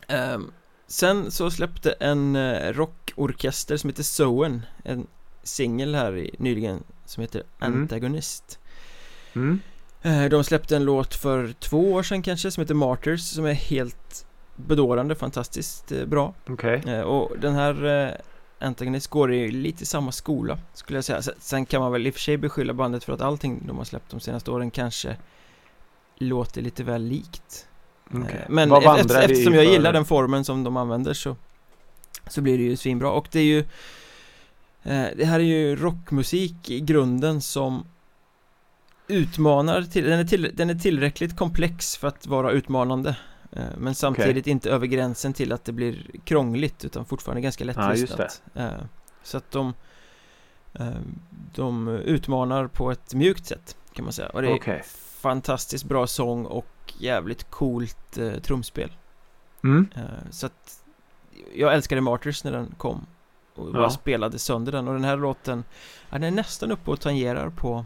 Ehm, 0.08 0.52
Sen 0.88 1.32
så 1.32 1.52
släppte 1.52 1.92
en 1.92 2.36
eh, 2.36 2.74
rockorkester 2.74 3.78
som 3.78 3.90
heter 3.90 4.04
Soen 4.04 4.66
En 4.84 5.08
singel 5.44 5.96
här 5.96 6.18
i, 6.18 6.36
nyligen 6.40 6.84
som 7.06 7.22
heter 7.22 7.44
Mm. 7.62 7.82
Antagonist 7.82 8.60
Mm. 9.34 9.60
Eh, 10.02 10.26
De 10.26 10.44
släppte 10.44 10.76
en 10.76 10.84
låt 10.86 11.16
för 11.16 11.54
två 11.60 11.94
år 11.94 12.04
sedan 12.04 12.22
kanske 12.22 12.52
som 12.52 12.62
heter 12.62 12.74
Martyrs 12.74 13.22
som 13.22 13.46
är 13.46 13.54
helt 13.54 14.26
bedårande, 14.56 15.16
fantastiskt 15.16 15.92
bra. 16.06 16.34
Eh, 16.88 17.02
Och 17.02 17.32
den 17.40 17.54
här 17.56 17.86
Antagonist 18.60 19.08
går 19.08 19.34
i 19.34 19.51
lite 19.51 19.86
samma 19.86 20.12
skola 20.12 20.58
skulle 20.74 20.98
jag 20.98 21.06
säga. 21.06 21.22
Sen- 21.39 21.66
kan 21.66 21.82
man 21.82 21.92
väl 21.92 22.08
i 22.08 22.10
och 22.10 22.13
för 22.13 22.22
sig 22.22 22.38
beskylla 22.38 22.74
bandet 22.74 23.04
för 23.04 23.13
att 23.13 23.22
allting 23.22 23.63
de 23.68 23.78
har 23.78 23.84
släppt 23.86 24.12
de 24.12 24.20
senaste 24.20 24.51
åren 24.51 24.72
kanske 24.72 25.18
låter 26.18 26.62
lite 26.62 26.84
väl 26.84 27.04
likt. 27.04 27.68
Okej. 28.13 28.22
Eh, 28.39 28.50
Men 28.50 28.70
Vad 28.70 28.82
eft- 28.82 28.86
vandrar 28.86 29.20
vi 29.28 29.34
eftersom 29.34 29.54
jag 29.54 29.66
gillar 29.66 29.94
den 29.94 30.06
formen 30.06 30.46
som 30.46 30.63
de 30.63 30.78
använder 30.78 31.13
så 31.13 31.36
Så 32.30 32.42
blir 32.42 32.58
det 32.58 32.63
ju 32.63 32.78
svinbra. 32.78 33.12
Och 33.12 33.28
det 33.32 33.39
är 33.39 33.44
ju 33.44 33.60
eh, 34.84 35.06
Det 35.16 35.25
här 35.25 35.39
är 35.39 35.44
ju 35.44 35.75
rockmusik 35.75 36.70
i 36.70 36.80
grunden 36.80 37.42
som 37.42 37.86
Utmanar 39.08 39.82
till, 39.84 40.04
den 40.04 40.20
är, 40.20 40.24
till, 40.24 40.51
den 40.54 40.70
är 40.70 40.75
tillräckligt 40.75 41.38
komplex 41.38 41.98
för 41.98 42.08
att 42.08 42.28
vara 42.28 42.51
utmanande 42.51 43.16
Men 43.77 43.96
samtidigt 43.96 44.48
inte 44.48 44.70
över 44.70 44.88
gränsen 44.88 45.34
till 45.34 45.51
att 45.53 45.65
det 45.65 45.72
blir 45.72 46.06
krångligt 46.24 46.86
utan 46.86 47.06
fortfarande 47.06 47.41
ganska 47.41 47.63
lättlyssnat 47.63 48.41
eh, 48.56 48.72
Så 49.24 49.38
att 49.38 49.51
de 49.51 49.74
eh, 50.74 50.88
De 51.56 51.88
utmanar 51.88 52.68
på 52.68 52.91
ett 52.91 53.13
mjukt 53.13 53.46
sätt 53.46 53.77
kan 53.94 54.06
man 54.06 54.13
säga. 54.13 54.29
Och 54.29 54.41
det 54.41 54.48
är 54.48 54.56
Okej. 54.56 54.84
fantastiskt 55.22 55.84
bra 55.84 56.08
sång 56.08 56.46
och 56.46 56.94
jävligt 56.98 57.50
coolt 57.51 58.18
eh, 58.18 58.34
trumspel. 58.34 58.91
Mm. 59.63 59.88
eh, 59.96 60.01
Så 60.32 60.46
att 60.46 60.84
Jag 61.56 61.74
älskade 61.74 62.01
Martyrs 62.01 62.44
när 62.44 62.51
den 62.51 62.74
kom 62.77 63.06
Och 63.56 63.74
bara 63.74 63.84
Ja. 63.84 63.89
spelade 63.89 64.39
sönder 64.39 64.72
den. 64.72 64.88
Och 64.88 64.94
den 64.94 65.03
här 65.03 65.18
låten 65.18 65.63
ja, 66.10 66.18
Den 66.18 66.24
är 66.24 66.32
nästan 66.32 66.72
uppe 66.72 66.91
och 66.91 67.00
tangerar 67.00 67.50
på 67.50 67.86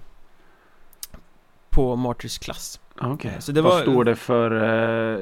På 1.70 1.96
Martyrs 1.96 2.38
klass 2.40 2.80
Okej. 3.02 3.36
Så 3.40 3.52
det 3.52 3.62
Vad 3.62 3.74
var- 3.74 3.82
står 3.82 4.04
det 4.04 4.16
för 4.16 4.52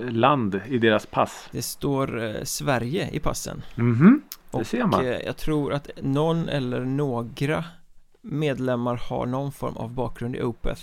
eh, 0.05 0.11
land 0.11 0.61
i 0.67 0.77
deras 0.77 1.05
pass? 1.05 1.47
Det 1.51 1.61
står 1.61 2.23
eh, 2.23 2.43
Sverige 2.43 3.09
i 3.11 3.19
passen 3.19 3.61
Mhm. 3.75 4.21
Det 4.51 4.57
Och 4.57 4.67
ser 4.67 4.85
man. 4.85 5.05
eh, 5.05 5.11
jag 5.25 5.37
tror 5.37 5.73
att 5.73 5.89
någon 6.01 6.49
eller 6.49 6.79
några 6.79 7.63
medlemmar 8.21 8.95
har 9.09 9.25
någon 9.25 9.51
form 9.51 9.77
av 9.77 9.89
bakgrund 9.91 10.35
i 10.35 10.41
Opeth 10.43 10.81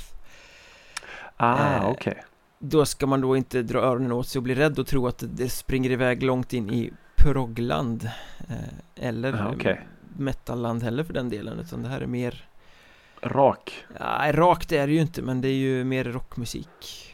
Ah, 1.36 1.76
eh, 1.76 1.88
okej. 1.90 2.24
Då 2.58 2.84
ska 2.84 3.06
man 3.06 3.20
då 3.20 3.36
inte 3.36 3.62
dra 3.62 3.78
öronen 3.78 4.12
åt 4.12 4.28
sig 4.28 4.38
och 4.38 4.42
bli 4.42 4.54
rädd 4.54 4.78
och 4.78 4.86
tro 4.86 5.06
att 5.06 5.24
det 5.26 5.48
springer 5.48 5.90
iväg 5.90 6.22
långt 6.22 6.52
in 6.52 6.70
i 6.70 6.90
progland 7.16 8.10
eh, 8.48 9.06
Eller 9.08 9.32
Ja, 9.36 9.52
okej. 9.54 9.86
metalland 10.16 10.82
heller 10.82 11.04
för 11.04 11.12
den 11.12 11.28
delen 11.28 11.58
utan 11.60 11.82
det 11.82 11.88
här 11.88 12.00
är 12.00 12.06
mer 12.06 12.44
Rak. 13.22 13.84
Nej, 14.00 14.32
rakt 14.32 14.72
är 14.72 14.86
det 14.86 14.92
ju 14.92 15.00
inte 15.00 15.22
men 15.22 15.40
det 15.40 15.48
är 15.48 15.52
ju 15.54 15.84
mer 15.84 16.04
rockmusik 16.04 16.68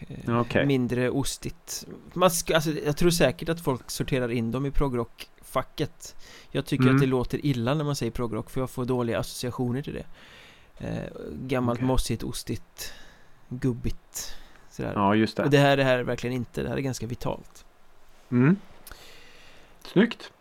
eh, 0.09 0.41
Okej. 0.41 0.67
Mindre 0.67 1.11
ostigt 1.11 1.87
Man 2.15 2.31
ska, 2.31 2.55
alltså, 2.55 2.71
Jag 2.71 2.97
tror 2.97 3.11
säkert 3.11 3.49
att 3.49 3.61
folk 3.61 3.91
sorterar 3.91 4.31
in 4.31 4.51
dem 4.51 4.67
i 4.67 4.71
progrock-facket 4.71 6.15
Jag 6.51 6.67
tycker 6.67 6.85
Mm. 6.85 6.95
att 6.97 7.01
det 7.01 7.07
låter 7.07 7.47
illa 7.47 7.75
när 7.75 7.85
man 7.85 7.97
säger 7.97 8.13
progrock 8.13 8.51
för 8.51 8.61
jag 8.61 8.71
får 8.71 8.85
dåliga 8.85 9.19
associationer 9.19 9.83
till 9.83 9.95
det 9.95 10.07
eh, 10.87 11.11
Gammalt 11.33 11.79
Okej. 11.79 11.87
mossigt, 11.87 12.23
ostigt 12.23 12.93
Gubbigt 13.49 14.37
Sådär 14.71 14.93
Ja, 14.95 15.15
just 15.15 15.39
Och 15.39 15.45
det. 15.45 15.51
det 15.57 15.59
här, 15.63 15.77
det 15.77 15.85
här 15.85 15.99
är 15.99 16.03
verkligen 16.03 16.37
inte, 16.37 16.63
det 16.63 16.69
här 16.69 16.77
är 16.77 16.81
ganska 16.81 17.07
vitalt 17.07 17.65
Mm. 18.31 18.57
Snyggt. 19.93 20.33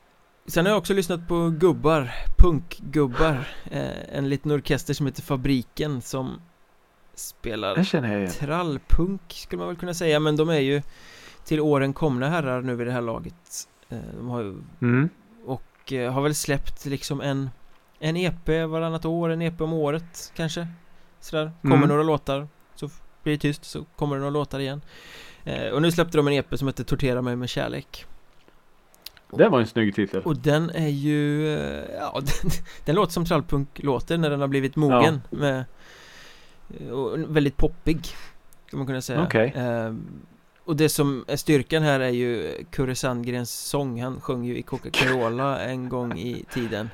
Sen 0.45 0.65
har 0.65 0.71
jag 0.71 0.77
också 0.77 0.93
lyssnat 0.93 1.27
på 1.27 1.49
gubbar, 1.49 2.11
punkgubbar 2.37 3.47
eh, 3.71 4.15
En 4.17 4.29
liten 4.29 4.51
orkester 4.51 4.93
som 4.93 5.05
heter 5.05 5.21
Fabriken 5.21 6.01
som 6.01 6.41
Spelar 7.15 7.75
trallpunk 8.27 9.21
skulle 9.27 9.59
man 9.59 9.67
väl 9.67 9.77
kunna 9.77 9.93
säga 9.93 10.19
men 10.19 10.35
de 10.35 10.49
är 10.49 10.59
ju 10.59 10.81
till 11.45 11.59
åren 11.61 11.93
komna 11.93 12.29
herrar 12.29 12.61
nu 12.61 12.75
vid 12.75 12.87
det 12.87 12.93
här 12.93 13.01
laget. 13.01 13.67
Eh, 13.89 13.97
De 14.17 14.29
har 14.29 14.41
ju 14.41 14.55
Mm. 14.81 15.09
och 15.45 15.93
eh, 15.93 16.13
har 16.13 16.21
väl 16.21 16.35
släppt 16.35 16.85
liksom 16.85 17.21
en 17.21 17.49
En 17.99 18.17
EP 18.17 18.47
varannat 18.67 19.05
år, 19.05 19.29
en 19.29 19.41
EP 19.41 19.61
om 19.61 19.73
året 19.73 20.31
kanske 20.35 20.67
Sådär, 21.19 21.51
kommer 21.61 21.75
Mm. 21.75 21.89
några 21.89 22.03
låtar 22.03 22.47
Så 22.75 22.89
blir 23.23 23.33
det 23.33 23.39
tyst 23.39 23.65
så 23.65 23.85
kommer 23.95 24.15
det 24.15 24.19
några 24.19 24.31
låtar 24.33 24.59
igen. 24.59 24.81
Eh, 25.43 25.67
Och 25.69 25.81
nu 25.81 25.91
släppte 25.91 26.17
de 26.17 26.27
en 26.27 26.33
EP 26.33 26.57
som 26.57 26.67
heter 26.67 26.83
Tortera 26.83 27.21
mig 27.21 27.35
med 27.35 27.49
kärlek 27.49 28.05
Det 29.37 29.49
var 29.49 29.59
en 29.59 29.67
snygg 29.67 29.95
titel. 29.95 30.21
Och 30.21 30.37
den 30.37 30.69
är 30.69 30.87
ju, 30.87 31.47
eh, 31.57 31.83
ja 31.99 32.13
den, 32.41 32.51
den 32.85 32.95
låter 32.95 33.13
som 33.13 33.25
trallpunk 33.25 33.67
låter 33.83 34.17
när 34.17 34.29
den 34.29 34.41
har 34.41 34.47
blivit 34.47 34.75
mogen 34.75 35.21
med 35.29 35.63
eh, 36.79 36.87
och 36.89 37.35
väldigt 37.35 37.57
poppig 37.57 38.05
Kan 38.69 38.77
man 38.79 38.87
kunna 38.87 39.01
säga 39.01 39.23
Okej. 39.23 39.53
eh, 39.55 39.93
Och 40.63 40.75
det 40.75 40.89
som 40.89 41.25
är 41.27 41.35
styrkan 41.35 41.83
här 41.83 41.99
är 41.99 42.09
ju 42.09 42.51
Kurre 42.71 42.95
Sandgrens 42.95 43.51
sång 43.51 44.01
Han 44.01 44.21
sjöng 44.21 44.43
ju 44.45 44.57
i 44.57 44.61
Coca-Cola 44.61 45.59
en 45.63 45.89
gång 45.89 46.17
i 46.19 46.45
tiden 46.53 46.89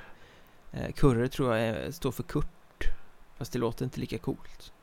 eh, 0.72 0.92
Kurre 0.96 1.28
tror 1.28 1.56
jag 1.56 1.68
är, 1.68 1.92
står 1.92 2.12
för 2.12 2.24
Kurt 2.24 2.46
Fast 3.38 3.54
det 3.54 3.60
låter 3.60 3.86
inte 3.86 4.00
lika 4.00 4.18
coolt 4.18 4.74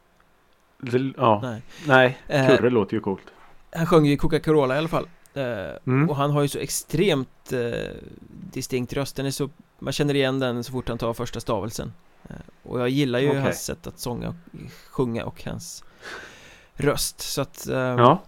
Det, 0.78 1.12
ja. 1.16 1.40
Nej 1.42 1.62
Nej, 1.86 2.18
Eh, 2.28 2.56
Kurre 2.56 2.70
låter 2.70 2.94
ju 2.94 3.00
coolt. 3.00 3.22
Han 3.76 3.86
sjöng 3.86 4.06
ju 4.06 4.12
i 4.12 4.16
Coca-Cola 4.16 4.74
i 4.74 4.78
alla 4.78 4.88
fall 4.88 5.04
eh, 5.04 5.10
Mm. 5.86 6.10
Och 6.10 6.16
han 6.16 6.30
har 6.30 6.42
ju 6.42 6.48
så 6.48 6.58
extremt 6.58 7.52
eh, 7.52 7.90
distinkt 8.52 8.92
röst 8.92 9.16
Den 9.16 9.26
är 9.26 9.30
så, 9.30 9.50
man 9.78 9.92
känner 9.92 10.14
igen 10.14 10.38
den 10.38 10.64
så 10.64 10.72
fort 10.72 10.88
han 10.88 10.98
tar 10.98 11.12
första 11.14 11.40
stavelsen 11.40 11.92
eh, 12.28 12.36
Och 12.62 12.80
jag 12.80 12.88
gillar 12.88 13.18
ju 13.18 13.28
Okej. 13.28 13.40
hans 13.40 13.64
sätt 13.64 13.86
att 13.86 13.98
sånga 13.98 14.28
och 14.28 14.34
sjunga 14.90 15.24
och 15.24 15.44
hans 15.44 15.84
röst 16.74 17.20
Så 17.20 17.40
att, 17.42 17.66
eh, 17.68 17.76
Ja, 17.76 18.22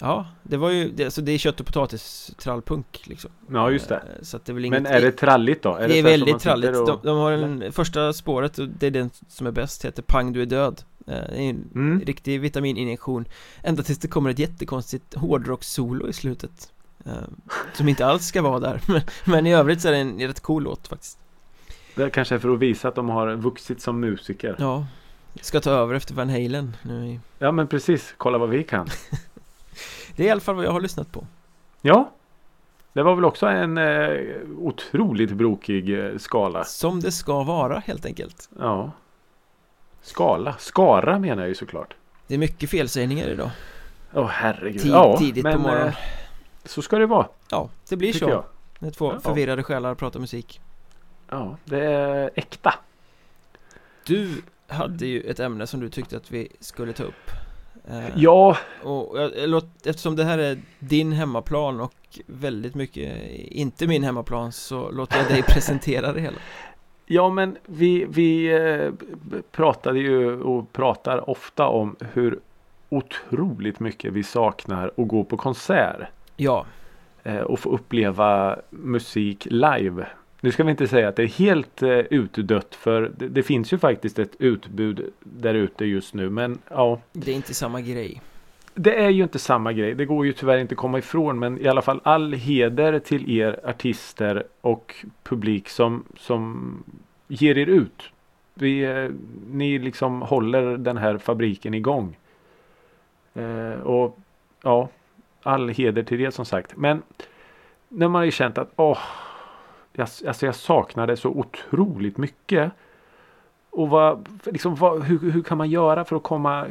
ja 0.00 0.26
det 0.42 0.56
var 0.56 0.70
ju, 0.70 0.90
det, 0.90 1.10
så 1.10 1.20
det 1.20 1.32
är 1.32 1.38
kött 1.38 1.60
och 1.60 1.66
potatis 1.66 2.34
trallpunk 2.38 3.00
liksom 3.06 3.30
ja 3.52 3.70
just 3.70 3.88
det. 3.88 3.96
Eh, 3.96 4.22
Så 4.22 4.36
att 4.36 4.44
det 4.44 4.52
är 4.52 4.54
väl 4.54 4.70
Men 4.70 4.80
inget 4.86 4.92
är 4.92 5.00
det 5.00 5.12
tralligt 5.12 5.62
då? 5.62 5.76
det 5.78 5.84
är 5.84 5.88
så 5.88 5.94
här 5.94 6.00
som 6.00 6.04
väldigt 6.04 6.38
tralligt, 6.40 6.76
och- 6.76 6.86
de, 6.86 6.98
de 7.02 7.18
har 7.18 7.32
en, 7.32 7.72
första 7.72 8.12
spåret, 8.12 8.58
och 8.58 8.68
det 8.68 8.86
är 8.86 8.90
den 8.90 9.10
som 9.28 9.46
är 9.46 9.50
bäst, 9.50 9.84
heter 9.84 10.02
Pang 10.02 10.32
du 10.32 10.42
är 10.42 10.46
död 10.46 10.72
Eh, 10.72 10.82
Det 10.82 10.86
är 10.86 10.89
en 11.06 11.70
Mm. 11.74 12.00
riktig 12.06 12.40
vitamininjektion 12.40 13.24
Ända 13.62 13.82
tills 13.82 13.98
det 13.98 14.08
kommer 14.08 14.30
ett 14.30 14.38
jättekonstigt 14.38 15.14
hårdrockssolo 15.14 16.08
i 16.08 16.12
slutet 16.12 16.72
eh, 17.04 17.12
Som 17.74 17.88
inte 17.88 18.06
alls 18.06 18.26
ska 18.26 18.42
vara 18.42 18.60
där 18.60 19.04
men, 19.24 19.46
i 19.46 19.54
övrigt 19.54 19.80
så 19.80 19.88
är 19.88 19.92
det 19.92 19.98
en 19.98 20.20
rätt 20.20 20.40
cool 20.40 20.62
låt 20.62 20.88
faktiskt 20.88 21.18
Det 21.94 22.10
kanske 22.10 22.34
är 22.34 22.38
för 22.38 22.54
att 22.54 22.58
visa 22.58 22.88
att 22.88 22.94
de 22.94 23.08
har 23.08 23.34
vuxit 23.36 23.80
som 23.82 24.00
musiker. 24.00 24.56
Ja, 24.58 24.86
Ja 25.34 25.40
Ska 25.42 25.60
ta 25.60 25.70
över 25.70 25.94
efter 25.94 26.14
Van 26.14 26.28
Halen 26.28 26.76
nu 26.82 27.06
i... 27.06 27.20
men 27.52 27.66
precis. 27.66 28.14
Kolla 28.16 28.38
vad 28.38 28.48
vi 28.48 28.64
kan. 28.64 28.86
Det 30.16 30.22
är 30.22 30.26
i 30.26 30.30
alla 30.30 30.40
fall 30.40 30.54
vad 30.54 30.64
jag 30.64 30.72
har 30.72 30.80
lyssnat 30.80 31.12
på 31.12 31.26
Ja. 31.82 32.10
Det 32.92 33.02
var 33.02 33.14
väl 33.14 33.24
också 33.24 33.46
en 33.46 33.78
eh, 33.78 34.08
otroligt 34.58 35.30
brokig 35.32 35.98
eh, 35.98 36.16
skala. 36.18 36.64
Som 36.64 37.00
det 37.00 37.12
ska 37.12 37.42
vara 37.42 37.78
helt 37.78 38.06
enkelt 38.06 38.48
Ja. 38.58 38.90
Skala. 40.02 40.54
Skara 40.58 41.18
menar 41.18 41.42
jag 41.42 41.48
ju 41.48 41.54
såklart. 41.54 41.94
Det 42.26 42.34
är 42.34 42.38
mycket 42.38 42.70
felsägningar 42.70 43.28
idag 43.28 43.50
Åh 44.14 44.26
herregud. 44.28 44.82
Tid- 44.82 44.90
ja, 44.92 45.16
tidigt 45.18 45.42
på 45.44 45.48
men, 45.50 45.60
morgonen. 45.60 45.88
eh, 45.88 45.94
Så 46.64 46.82
ska 46.82 46.98
det 46.98 47.06
vara. 47.06 47.26
Ja, 47.50 47.68
det 47.88 47.96
blir 47.96 48.12
så 48.12 48.28
jag. 48.28 48.44
När 48.78 48.90
två 48.90 49.12
Ja. 49.12 49.20
förvirrade 49.20 49.62
själar 49.62 49.94
pratar 49.94 50.20
musik 50.20 50.60
Ja, 51.30 51.56
det 51.64 51.84
är 51.84 52.30
äkta. 52.34 52.74
Du 54.04 54.42
hade 54.68 55.06
ju 55.06 55.20
ett 55.20 55.40
ämne 55.40 55.66
som 55.66 55.80
du 55.80 55.88
tyckte 55.88 56.16
att 56.16 56.30
vi 56.30 56.48
skulle 56.60 56.92
ta 56.92 57.02
upp 57.02 57.30
Eh, 57.88 58.04
Ja, 58.16 58.56
Och 58.82 59.16
låt, 59.36 59.86
eftersom 59.86 60.16
det 60.16 60.24
här 60.24 60.38
är 60.38 60.58
din 60.78 61.12
hemmaplan 61.12 61.80
och 61.80 61.94
väldigt 62.26 62.74
mycket 62.74 63.30
inte 63.32 63.86
min 63.86 64.02
hemmaplan 64.04 64.52
så 64.52 64.90
låter 64.90 65.18
jag 65.18 65.28
dig 65.28 65.42
presentera 65.48 66.12
det 66.12 66.20
hela 66.20 66.36
Ja 67.12 67.30
men 67.30 67.56
vi, 67.66 68.04
vi 68.04 68.52
eh, 68.52 68.92
pratade 69.52 69.98
ju 69.98 70.42
och 70.42 70.72
pratar 70.72 71.30
ofta 71.30 71.66
om 71.66 71.96
hur 72.12 72.38
otroligt 72.88 73.80
mycket 73.80 74.12
vi 74.12 74.22
saknar 74.22 74.86
att 74.96 75.08
gå 75.08 75.24
på 75.24 75.36
konsert. 75.36 76.00
Ja, 76.36 76.66
eh, 77.22 77.36
Och 77.40 77.58
få 77.58 77.70
uppleva 77.70 78.56
musik 78.70 79.46
live. 79.50 80.06
Nu 80.40 80.52
ska 80.52 80.64
vi 80.64 80.70
inte 80.70 80.88
säga 80.88 81.08
att 81.08 81.16
det 81.16 81.22
är 81.22 81.26
helt 81.26 81.82
eh, 81.82 81.98
utdött 81.98 82.74
för 82.74 83.12
det, 83.16 83.28
det 83.28 83.42
finns 83.42 83.72
ju 83.72 83.78
faktiskt 83.78 84.18
ett 84.18 84.36
utbud 84.38 85.12
där 85.20 85.54
ute 85.54 85.84
just 85.84 86.14
nu. 86.14 86.30
Men 86.30 86.58
ja, 86.68 87.00
det 87.12 87.30
är 87.30 87.36
inte 87.36 87.54
samma 87.54 87.80
grej 87.80 88.20
det 88.74 89.04
är 89.04 89.08
ju 89.08 89.22
inte 89.22 89.38
samma 89.38 89.72
grej. 89.72 89.94
Det 89.94 90.04
går 90.04 90.26
ju 90.26 90.32
tyvärr 90.32 90.58
inte 90.58 90.72
att 90.72 90.78
komma 90.78 90.98
ifrån. 90.98 91.38
Men 91.38 91.60
i 91.60 91.68
alla 91.68 91.82
fall 91.82 92.00
all 92.02 92.32
heder 92.32 92.98
till 92.98 93.38
er 93.38 93.60
artister 93.64 94.44
och 94.60 94.94
publik 95.22 95.68
som, 95.68 96.04
som 96.16 96.74
ger 97.28 97.58
er 97.58 97.66
ut. 97.66 98.10
Vi, 98.54 98.80
eh, 98.80 99.10
ni 99.50 99.78
liksom 99.78 100.22
håller 100.22 100.76
den 100.76 100.96
här 100.96 101.18
fabriken 101.18 101.74
igång. 101.74 102.16
Eh, 103.34 103.80
och 103.82 104.18
ja, 104.62 104.88
all 105.42 105.68
heder 105.68 106.02
till 106.02 106.18
det 106.18 106.30
som 106.30 106.44
sagt. 106.44 106.76
Men 106.76 107.02
när 107.88 108.08
man 108.08 108.18
har 108.18 108.24
ju 108.24 108.30
känt 108.30 108.58
att 108.58 108.72
åh, 108.76 108.98
jag, 109.92 110.08
alltså 110.26 110.46
jag 110.46 110.54
saknar 110.54 111.06
det 111.06 111.16
så 111.16 111.28
otroligt 111.28 112.16
mycket. 112.16 112.72
Och 113.70 113.88
vad, 113.88 114.28
liksom, 114.44 114.74
vad, 114.74 115.02
hur, 115.02 115.30
hur 115.30 115.42
kan 115.42 115.58
man 115.58 115.70
göra 115.70 116.04
för 116.04 116.16
att 116.16 116.22
komma 116.22 116.66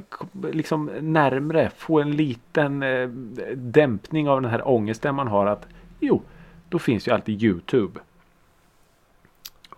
liksom, 0.52 0.86
närmre? 1.02 1.70
Få 1.78 2.00
en 2.00 2.12
liten 2.12 2.84
eh, 2.84 3.10
dämpning 3.56 4.30
av 4.30 4.42
den 4.42 4.52
här 4.52 4.68
ångesten 4.68 5.16
man 5.16 5.28
har. 5.28 5.46
att 5.46 5.68
Jo, 6.00 6.22
då 6.70 6.80
finns 6.80 7.08
ju 7.08 7.12
alltid 7.12 7.44
Youtube. 7.44 8.00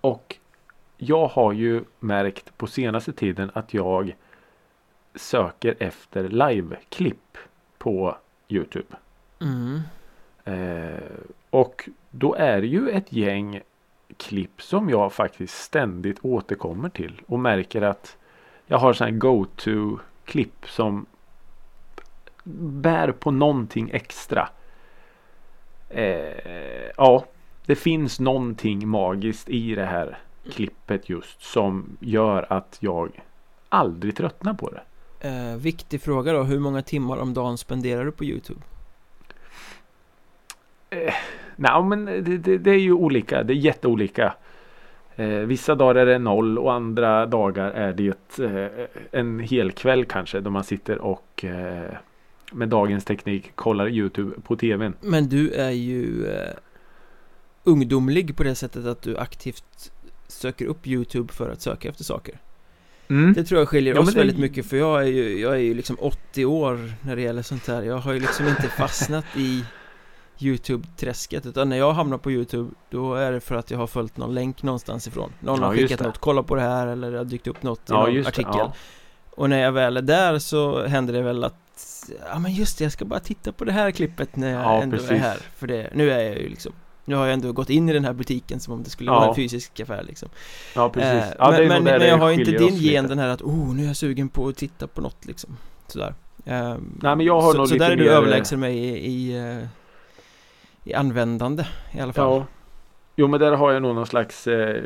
Och 0.01 0.35
jag 0.97 1.27
har 1.27 1.51
ju 1.51 1.83
märkt 1.99 2.57
på 2.57 2.67
senaste 2.67 3.13
tiden 3.13 3.51
att 3.53 3.73
jag 3.73 4.15
söker 5.15 5.75
efter 5.79 6.29
live-klipp 6.29 7.37
på 7.77 8.17
Youtube. 8.47 8.95
Mm. 9.41 9.81
Eh, 10.43 11.03
och 11.49 11.89
då 12.09 12.35
är 12.35 12.61
det 12.61 12.67
ju 12.67 12.89
ett 12.89 13.13
gäng 13.13 13.61
klipp 14.17 14.61
som 14.61 14.89
jag 14.89 15.13
faktiskt 15.13 15.63
ständigt 15.63 16.19
återkommer 16.21 16.89
till 16.89 17.21
och 17.27 17.39
märker 17.39 17.81
att 17.81 18.17
jag 18.65 18.77
har 18.77 18.93
sådana 18.93 19.11
här 19.11 19.19
go-to 19.19 19.99
klipp 20.25 20.69
som 20.69 21.05
bär 22.43 23.11
på 23.11 23.31
någonting 23.31 23.89
extra. 23.93 24.49
Eh, 25.89 26.91
ja, 26.97 27.25
det 27.65 27.75
finns 27.75 28.19
någonting 28.19 28.87
magiskt 28.87 29.49
i 29.49 29.75
det 29.75 29.85
här 29.85 30.17
klippet 30.51 31.09
just 31.09 31.41
som 31.41 31.97
gör 31.99 32.53
att 32.53 32.77
jag 32.79 33.21
aldrig 33.69 34.15
tröttnar 34.15 34.53
på 34.53 34.69
det. 34.69 34.81
Eh, 35.19 35.55
viktig 35.55 36.01
fråga 36.01 36.33
då, 36.33 36.43
hur 36.43 36.59
många 36.59 36.81
timmar 36.81 37.17
om 37.17 37.33
dagen 37.33 37.57
spenderar 37.57 38.05
du 38.05 38.11
på 38.11 38.25
Youtube? 38.25 38.61
Eh, 40.89 41.13
Nej 41.61 41.83
men 41.83 42.05
det, 42.05 42.37
det, 42.37 42.57
det, 42.57 42.71
är 42.71 42.79
ju 42.79 42.93
olika. 42.93 43.43
Det 43.43 43.53
är 43.53 43.55
jätteolika. 43.55 44.33
Eh, 45.15 45.27
vissa 45.27 45.75
dagar 45.75 45.95
är 45.95 46.05
det 46.05 46.19
noll 46.19 46.57
och 46.57 46.73
andra 46.73 47.25
dagar 47.25 47.71
är 47.71 47.93
det 47.93 48.39
eh, 48.39 48.85
en 49.11 49.39
hel 49.39 49.71
kväll 49.71 50.05
kanske 50.05 50.39
då 50.39 50.49
man 50.49 50.63
sitter 50.63 50.97
och 50.99 51.45
eh, 51.45 51.91
med 52.51 52.69
dagens 52.69 53.05
teknik 53.05 53.51
kollar 53.55 53.89
Youtube 53.89 54.41
på 54.41 54.55
tvn. 54.55 54.93
Men 55.01 55.29
du 55.29 55.51
är 55.51 55.69
ju 55.71 56.25
eh, 56.25 56.53
ungdomlig 57.63 58.37
på 58.37 58.43
det 58.43 58.55
sättet 58.55 58.85
att 58.85 59.01
du 59.01 59.17
aktivt 59.17 59.91
söker 60.27 60.65
upp 60.65 60.87
Youtube 60.87 61.33
för 61.33 61.49
att 61.49 61.61
söka 61.61 61.89
efter 61.89 62.03
saker. 62.03 62.35
Mm. 63.07 63.33
Det 63.33 63.43
tror 63.43 63.61
jag 63.61 63.69
skiljer 63.69 63.95
Ja, 63.95 64.01
oss 64.01 64.13
det- 64.13 64.19
väldigt 64.19 64.39
mycket 64.39 64.65
för 64.65 64.77
jag 64.77 65.01
är 65.01 65.07
ju, 65.07 65.39
jag 65.39 65.53
är 65.53 65.59
ju 65.59 65.73
liksom 65.73 65.95
80 65.99 66.45
år 66.45 66.79
när 67.01 67.15
det 67.15 67.21
gäller 67.21 67.41
sånt 67.41 67.67
här 67.67 67.81
Jag 67.83 67.97
har 67.97 68.13
ju 68.13 68.19
liksom 68.19 68.47
inte 68.47 68.67
fastnat 68.67 69.25
i 69.37 69.65
Youtube-träsket 70.43 71.45
utan 71.45 71.69
när 71.69 71.77
jag 71.77 71.93
hamnar 71.93 72.17
på 72.17 72.31
Youtube 72.31 72.69
Då 72.89 73.15
är 73.15 73.31
det 73.31 73.39
för 73.39 73.55
att 73.55 73.71
jag 73.71 73.77
har 73.77 73.87
följt 73.87 74.17
någon 74.17 74.33
länk 74.33 74.63
någonstans 74.63 75.07
ifrån. 75.07 75.31
Någon 75.39 75.59
Ja, 75.61 75.65
har 75.67 75.75
skickat 75.75 75.99
något, 75.99 76.17
kolla 76.17 76.43
på 76.43 76.55
det 76.55 76.61
här 76.61 76.87
eller 76.87 77.11
det 77.11 77.17
har 77.17 77.25
dykt 77.25 77.47
upp 77.47 77.63
något 77.63 77.79
i 77.79 77.83
Ja 77.87 77.99
någon 78.01 78.13
just 78.13 78.35
det. 78.35 78.41
artikel. 78.41 78.59
Ja. 78.65 78.73
Och 79.35 79.49
när 79.49 79.59
jag 79.59 79.71
väl 79.71 79.97
är 79.97 80.01
där 80.01 80.39
så 80.39 80.85
händer 80.87 81.13
det 81.13 81.21
väl 81.21 81.43
att 81.43 81.55
Ja 82.33 82.39
men 82.39 82.53
just 82.53 82.77
det, 82.77 82.83
jag 82.85 82.91
ska 82.91 83.05
bara 83.05 83.19
titta 83.19 83.51
på 83.51 83.65
det 83.65 83.71
här 83.71 83.91
klippet 83.91 84.35
när 84.35 84.51
jag 84.51 84.61
Ja, 84.61 84.81
ändå 84.81 84.95
är 84.95 84.99
precis. 84.99 85.17
här. 85.21 85.37
För 85.55 85.67
det, 85.67 85.89
nu 85.93 86.11
är 86.11 86.19
jag 86.23 86.37
ju 86.37 86.49
liksom 86.49 86.71
Nu 87.05 87.15
har 87.15 87.25
jag 87.25 87.33
ändå 87.33 87.51
gått 87.51 87.69
in 87.69 87.89
i 87.89 87.93
den 87.93 88.05
här 88.05 88.13
butiken 88.13 88.59
som 88.59 88.73
om 88.73 88.83
det 88.83 88.89
skulle 88.89 89.11
vara 89.11 89.27
en 89.29 89.35
fysisk 89.35 89.79
affär 89.79 90.03
liksom. 90.03 90.29
Ja 90.75 90.89
precis. 90.89 91.11
Eh, 91.31 91.35
Ja, 91.39 91.53
är 91.53 91.67
men 91.67 91.83
men, 91.83 91.97
men 91.99 92.07
jag 92.07 92.17
har 92.17 92.31
inte 92.31 92.51
din 92.51 92.75
gen 92.75 93.07
den 93.07 93.19
här 93.19 93.27
att 93.27 93.41
oh 93.41 93.73
nu 93.75 93.83
är 93.83 93.87
jag 93.87 93.95
sugen 93.95 94.29
på 94.29 94.47
att 94.47 94.55
titta 94.57 94.87
på 94.87 95.01
något 95.01 95.25
liksom. 95.25 95.57
Sådär. 95.87 96.13
Ehm, 96.45 96.99
Nej, 97.01 97.15
men 97.15 97.25
jag 97.25 97.41
har 97.41 97.51
så, 97.51 97.57
nog 97.57 97.67
så 97.67 97.73
lite 97.73 97.85
där 97.85 97.91
är 97.91 97.95
du 97.95 98.03
mer- 98.03 98.11
överlägsen 98.11 98.59
mig 98.59 98.77
i, 98.77 99.05
i, 99.07 99.37
eh, 99.37 99.67
i 100.83 100.93
användande 100.93 101.65
i 101.91 101.99
alla 101.99 102.13
fall 102.13 102.39
Ja. 102.39 102.45
Jo 103.15 103.27
men 103.27 103.39
där 103.39 103.51
har 103.51 103.71
jag 103.71 103.81
nog 103.81 103.95
någon 103.95 104.07
slags 104.07 104.47
eh, 104.47 104.83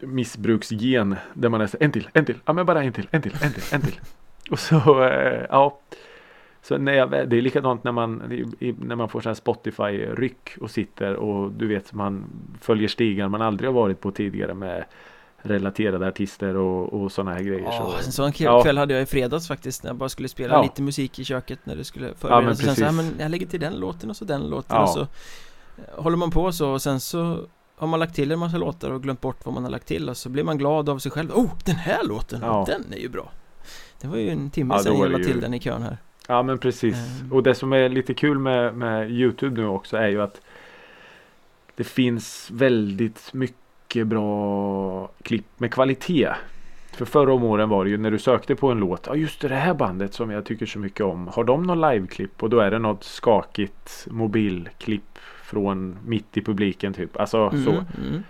missbruksgen. 0.00 1.16
Där 1.34 1.48
man 1.48 1.60
är 1.60 1.66
så 1.66 1.76
en 1.80 1.92
till, 1.92 2.08
en 2.12 2.24
till, 2.24 2.38
ja 2.44 2.52
men 2.52 2.66
bara 2.66 2.82
en 2.82 2.92
till, 2.92 3.08
en 3.10 3.22
till, 3.22 3.34
en 3.40 3.52
till, 3.52 3.62
en 3.72 3.80
till. 3.80 4.00
Och 4.50 4.58
så, 4.58 5.04
eh, 5.04 5.46
ja. 5.50 5.78
Så 6.62 6.78
när 6.78 6.92
jag, 6.92 7.10
det 7.10 7.36
är 7.36 7.42
likadant 7.42 7.84
när 7.84 7.92
man, 7.92 8.22
när 8.78 8.96
man 8.96 9.08
får 9.08 9.20
här 9.20 9.34
Spotify-ryck 9.34 10.56
och 10.60 10.70
sitter 10.70 11.14
och 11.14 11.52
du 11.52 11.66
vet 11.66 11.92
man 11.92 12.24
följer 12.60 12.88
stigar 12.88 13.28
man 13.28 13.42
aldrig 13.42 13.68
har 13.68 13.74
varit 13.74 14.00
på 14.00 14.10
tidigare 14.10 14.54
med 14.54 14.84
relaterade 15.46 16.06
artister 16.08 16.56
och, 16.56 16.92
och 17.02 17.12
sådana 17.12 17.32
här 17.36 17.42
grejer. 17.42 17.62
Ja, 17.64 17.72
så, 18.00 18.06
en 18.06 18.12
sån 18.12 18.32
kväll 18.32 18.64
Ja. 18.66 18.80
hade 18.80 18.94
jag 18.94 19.02
i 19.02 19.06
fredags 19.06 19.48
faktiskt 19.48 19.82
när 19.82 19.90
jag 19.90 19.96
bara 19.96 20.08
skulle 20.08 20.28
spela 20.28 20.54
Ja. 20.54 20.62
lite 20.62 20.82
musik 20.82 21.18
i 21.18 21.24
köket 21.24 21.58
när 21.64 21.76
det 21.76 21.84
skulle 21.84 22.06
men 22.06 22.14
förberedas 22.16 22.58
och 22.58 22.64
sen 22.64 22.76
så 22.76 22.84
här, 22.84 22.92
men 22.92 23.14
jag 23.18 23.30
lägger 23.30 23.46
till 23.46 23.60
den 23.60 23.74
låten 23.80 24.10
och 24.10 24.16
så 24.16 24.24
den 24.24 24.50
låten 24.50 24.76
Ja. 24.76 24.82
och 24.82 24.88
så 24.88 25.00
eh, 25.00 25.06
håller 26.02 26.16
man 26.16 26.30
på 26.30 26.52
så 26.52 26.70
och 26.70 26.82
sen 26.82 27.00
så 27.00 27.46
har 27.76 27.86
man 27.86 28.00
lagt 28.00 28.14
till 28.14 28.32
en 28.32 28.38
massa 28.38 28.56
låtar 28.58 28.90
och 28.90 29.02
glömt 29.02 29.20
bort 29.20 29.44
vad 29.44 29.54
man 29.54 29.62
har 29.64 29.70
lagt 29.70 29.86
till 29.86 30.08
och 30.08 30.16
så 30.16 30.28
blir 30.28 30.44
man 30.44 30.58
glad 30.58 30.88
av 30.88 30.98
sig 30.98 31.10
själv 31.12 31.30
Oh, 31.32 31.50
den 31.64 31.76
här 31.76 32.04
låten, 32.04 32.40
Ja. 32.42 32.64
den 32.68 32.84
är 32.92 32.98
ju 32.98 33.08
bra 33.08 33.30
Det 34.00 34.06
var 34.08 34.16
ju 34.16 34.30
en 34.30 34.50
timme 34.50 34.74
Ja, 34.74 34.78
sedan 34.82 34.98
jag 34.98 35.10
la 35.12 35.18
ju- 35.18 35.24
till 35.24 35.40
den 35.40 35.54
i 35.54 35.60
kön 35.60 35.82
här 35.82 35.96
Ja 36.28 36.42
men 36.42 36.58
precis. 36.58 36.94
Ehm. 36.94 37.32
Och 37.32 37.42
det 37.42 37.54
som 37.54 37.72
är 37.72 37.88
lite 37.88 38.14
kul 38.14 38.38
med, 38.38 38.74
med 38.74 39.10
Youtube 39.10 39.60
nu 39.60 39.66
också 39.66 39.96
är 39.96 40.08
ju 40.08 40.22
att 40.22 40.40
det 41.76 41.84
finns 41.84 42.48
väldigt 42.52 43.30
mycket 43.32 43.56
bra 44.04 45.10
klipp 45.22 45.46
med 45.56 45.72
kvalitet. 45.72 46.30
För 46.92 47.04
förra 47.04 47.34
om 47.34 47.44
åren 47.44 47.68
var 47.68 47.84
det 47.84 47.90
ju 47.90 47.98
när 47.98 48.10
du 48.10 48.18
sökte 48.18 48.56
på 48.56 48.70
en 48.70 48.78
låt. 48.78 49.06
Ja 49.06 49.14
just 49.14 49.40
det, 49.40 49.48
det 49.48 49.54
här 49.54 49.74
bandet 49.74 50.14
som 50.14 50.30
jag 50.30 50.44
tycker 50.44 50.66
så 50.66 50.78
mycket 50.78 51.00
om. 51.00 51.28
Har 51.28 51.44
de 51.44 51.62
någon 51.62 51.80
liveklipp? 51.80 52.42
Och 52.42 52.50
då 52.50 52.60
är 52.60 52.70
det 52.70 52.78
något 52.78 53.04
skakigt 53.04 54.06
mobilklipp 54.10 55.18
från 55.42 55.98
mitt 56.06 56.36
i 56.36 56.42
publiken 56.42 56.92
typ. 56.92 57.20
Alltså 57.20 57.50
så. 57.50 57.84
mm. 58.00 58.22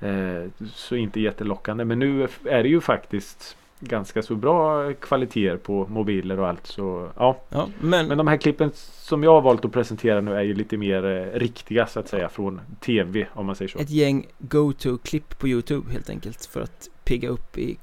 Eh, 0.00 0.50
så 0.74 0.96
inte 0.96 1.20
jättelockande. 1.20 1.84
Men 1.84 1.98
nu 1.98 2.28
är 2.44 2.62
det 2.62 2.68
ju 2.68 2.80
faktiskt 2.80 3.56
ganska 3.84 4.22
så 4.22 4.34
bra 4.34 4.92
kvaliteter 4.92 5.56
på 5.56 5.86
mobiler 5.86 6.38
och 6.40 6.48
allt. 6.48 6.66
Så 6.66 7.08
ja. 7.16 7.36
Ja, 7.48 7.68
men, 7.80 8.08
Men 8.08 8.18
de 8.18 8.26
här 8.26 8.36
klippen 8.36 8.70
som 8.74 9.22
jag 9.22 9.30
har 9.30 9.40
valt 9.40 9.64
att 9.64 9.72
presentera 9.72 10.20
nu 10.20 10.34
är 10.36 10.42
ju 10.42 10.54
lite 10.54 10.76
mer 10.76 11.04
eh, 11.04 11.38
riktiga 11.38 11.86
så 11.86 12.00
att 12.00 12.08
säga 12.08 12.28
från 12.28 12.60
tv 12.80 13.26
om 13.34 13.46
man 13.46 13.56
säger 13.56 13.68
så. 13.68 13.78
ett 13.78 13.90
gäng 13.90 14.26
go-to-klipp 14.38 15.38
på 15.38 15.48
Youtube 15.48 15.92
helt 15.92 16.10
enkelt 16.10 16.44
för 16.46 16.60
att 16.60 16.88
pigga 17.04 17.28
upp 17.28 17.58
i 17.58 17.78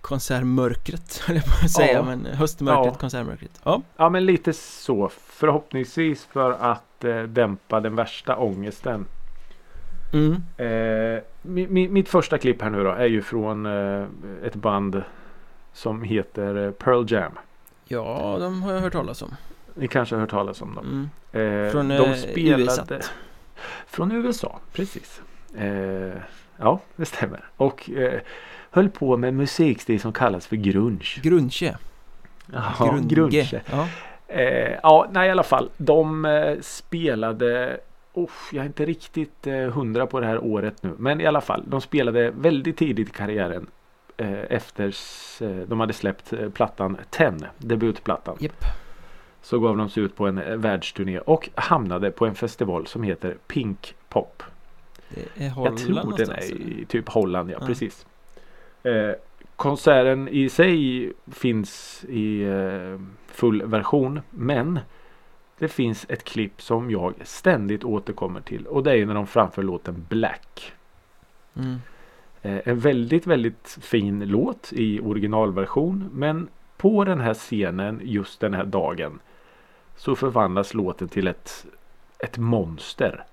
konsertmörkret 0.00 1.16
höll 1.26 1.36
jag 1.36 1.44
på 1.44 1.64
att 1.64 1.70
säga 1.70 1.92
Ja. 1.92 2.02
men 2.02 2.26
höstmörkret, 2.26 2.86
Ja. 2.94 2.98
konsertmörkret 3.00 3.60
Ja, 3.64 3.82
Ja 3.96 4.08
men 4.08 4.26
lite 4.26 4.52
så. 4.52 5.08
Förhoppningsvis 5.26 6.24
för 6.24 6.52
att 6.52 7.04
eh, 7.04 7.22
dämpa 7.22 7.80
den 7.80 7.94
värsta 7.96 8.36
ångesten. 8.36 9.06
Mm. 10.12 10.42
Eh, 10.56 11.22
mi, 11.42 11.66
mi, 11.66 11.88
mitt 11.88 12.08
första 12.08 12.38
klipp 12.38 12.62
här 12.62 12.70
nu 12.70 12.84
då 12.84 12.90
är 12.90 13.06
ju 13.06 13.22
från 13.22 13.66
eh, 13.66 14.04
ett 14.44 14.54
band 14.54 15.02
som 15.72 16.02
heter 16.02 16.66
eh, 16.66 16.70
Pearl 16.70 17.12
Jam. 17.12 17.32
ja 17.84 18.36
de 18.40 18.62
har 18.62 18.72
jag 18.72 18.80
hört 18.80 18.92
talas 18.92 19.22
om 19.22 19.34
Ni 19.74 19.88
kanske 19.88 20.14
har 20.14 20.20
hört 20.20 20.30
talas 20.30 20.62
om 20.62 20.74
dem. 20.74 20.86
mm. 21.32 21.66
Eh, 21.66 21.70
Från, 21.72 21.88
de 21.88 21.94
eh, 21.94 22.14
spelade 22.14 22.62
USA. 22.62 22.84
Från 23.86 24.12
USA, 24.12 24.58
precis. 24.72 25.22
Eh, 25.58 26.12
ja, 26.56 26.80
det 26.96 27.04
stämmer. 27.04 27.44
Och 27.56 27.90
eh, 27.90 28.20
höll 28.70 28.88
på 28.88 29.16
med 29.16 29.34
musikstil 29.34 30.00
som 30.00 30.12
kallas 30.12 30.46
för 30.46 30.56
grunge. 30.56 31.20
Grunge, 31.22 31.76
Ja, 32.52 32.98
grunge. 33.02 33.62
Ja, 33.70 33.88
Eh, 34.28 34.78
ja, 34.82 35.08
nej 35.12 35.28
i 35.28 35.30
alla 35.30 35.42
fall. 35.42 35.70
De 35.76 36.24
eh, 36.24 36.56
spelade 36.60 37.80
Oh, 38.14 38.30
jag 38.52 38.62
är 38.62 38.66
inte 38.66 38.84
riktigt 38.84 39.46
eh, 39.46 39.54
hundra 39.70 40.06
på 40.06 40.20
det 40.20 40.26
här 40.26 40.44
året 40.44 40.82
nu. 40.82 40.94
Men 40.98 41.20
i 41.20 41.26
alla 41.26 41.40
fall. 41.40 41.64
De 41.66 41.80
spelade 41.80 42.30
väldigt 42.30 42.76
tidigt 42.76 43.08
i 43.08 43.12
karriären. 43.12 43.66
Eh, 44.16 44.42
efter 44.52 44.94
eh, 45.40 45.48
de 45.66 45.80
hade 45.80 45.92
släppt 45.92 46.32
eh, 46.32 46.50
plattan 46.50 46.96
Ten. 47.10 47.46
Debutplattan. 47.58 48.36
Japp. 48.40 48.64
Så 49.42 49.58
gav 49.58 49.76
de 49.76 49.90
sig 49.90 50.02
ut 50.02 50.16
på 50.16 50.26
en 50.26 50.38
eh, 50.38 50.56
världsturné. 50.56 51.18
Och 51.18 51.48
hamnade 51.54 52.10
på 52.10 52.26
en 52.26 52.34
festival 52.34 52.86
som 52.86 53.02
heter 53.02 53.36
Pink 53.46 53.94
Pop. 54.08 54.42
det 55.08 55.44
är 55.44 55.50
Holland 55.50 55.78
Jag 55.80 55.86
tror 55.86 56.16
den 56.16 56.30
är 56.30 56.42
i 56.52 56.84
typ 56.88 57.08
Holland, 57.08 57.50
ja, 57.50 57.56
Ja. 57.60 57.66
precis. 57.66 58.06
Eh, 58.82 59.10
konserten 59.56 60.28
i 60.28 60.48
sig 60.48 61.12
finns 61.32 62.04
i 62.08 62.46
full 63.26 63.62
version. 63.62 64.20
Men 64.30 64.80
det 65.62 65.68
finns 65.68 66.06
ett 66.08 66.24
klipp 66.24 66.62
som 66.62 66.90
jag 66.90 67.14
ständigt 67.22 67.84
återkommer 67.84 68.40
till. 68.40 68.66
Och 68.66 68.82
det 68.82 68.98
är 68.98 69.06
när 69.06 69.14
de 69.14 69.26
framför 69.26 69.62
låten 69.62 70.06
Black. 70.08 70.72
mm. 71.54 71.80
Eh, 72.42 72.60
en 72.64 72.78
väldigt, 72.78 73.26
väldigt 73.26 73.78
fin 73.80 74.28
låt 74.28 74.72
i 74.72 75.00
originalversion. 75.00 76.08
Men 76.12 76.48
på 76.76 77.04
den 77.04 77.20
här 77.20 77.34
scenen 77.34 78.00
just 78.04 78.40
den 78.40 78.54
här 78.54 78.64
dagen 78.64 79.20
så 79.96 80.16
förvandlas 80.16 80.74
låten 80.74 81.08
till 81.08 81.26
ett, 81.26 81.66
ett 82.18 82.38
monster. 82.38 83.24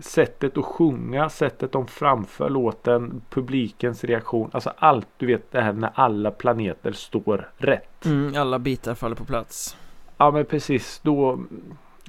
sättet 0.00 0.56
att 0.56 0.64
sjunga, 0.64 1.28
sättet 1.28 1.72
de 1.72 1.86
framför 1.86 2.50
låten, 2.50 3.22
publikens 3.30 4.04
reaktion. 4.04 4.50
Alltså 4.52 4.72
allt 4.76 5.08
du 5.16 5.26
vet 5.26 5.52
det 5.52 5.60
här 5.60 5.72
när 5.72 5.90
alla 5.94 6.30
planeter 6.30 6.92
står 6.92 7.50
rätt. 7.56 8.04
Mm, 8.04 8.36
alla 8.36 8.58
bitar 8.58 8.94
faller 8.94 9.16
på 9.16 9.24
plats. 9.24 9.76
Ja 10.22 10.30
men 10.30 10.44
precis 10.44 11.00
då. 11.02 11.40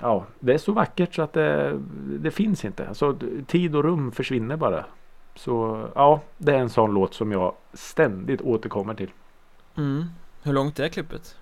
Ja 0.02 0.26
det 0.39 0.54
är 0.54 0.58
så 0.58 0.71
vackert 0.71 1.15
så 1.15 1.21
att 1.21 1.34
det, 1.34 1.80
det 2.19 2.32
finns 2.32 2.65
inte. 2.65 2.88
Alltså 2.88 3.17
tid 3.47 3.76
och 3.76 3.84
rum 3.84 4.12
försvinner 4.12 4.58
bara. 4.58 4.86
Så 5.36 5.88
ja 5.95 6.21
det 6.38 6.56
är 6.56 6.60
en 6.60 6.69
sån 6.69 6.93
låt 6.93 7.13
som 7.13 7.32
jag 7.32 7.54
ständigt 7.73 8.41
återkommer 8.41 8.93
till. 8.93 9.10
Mm. 9.76 10.06
Hur 10.43 10.54
långt 10.54 10.80
är 10.80 10.89
klippet? 10.89 11.38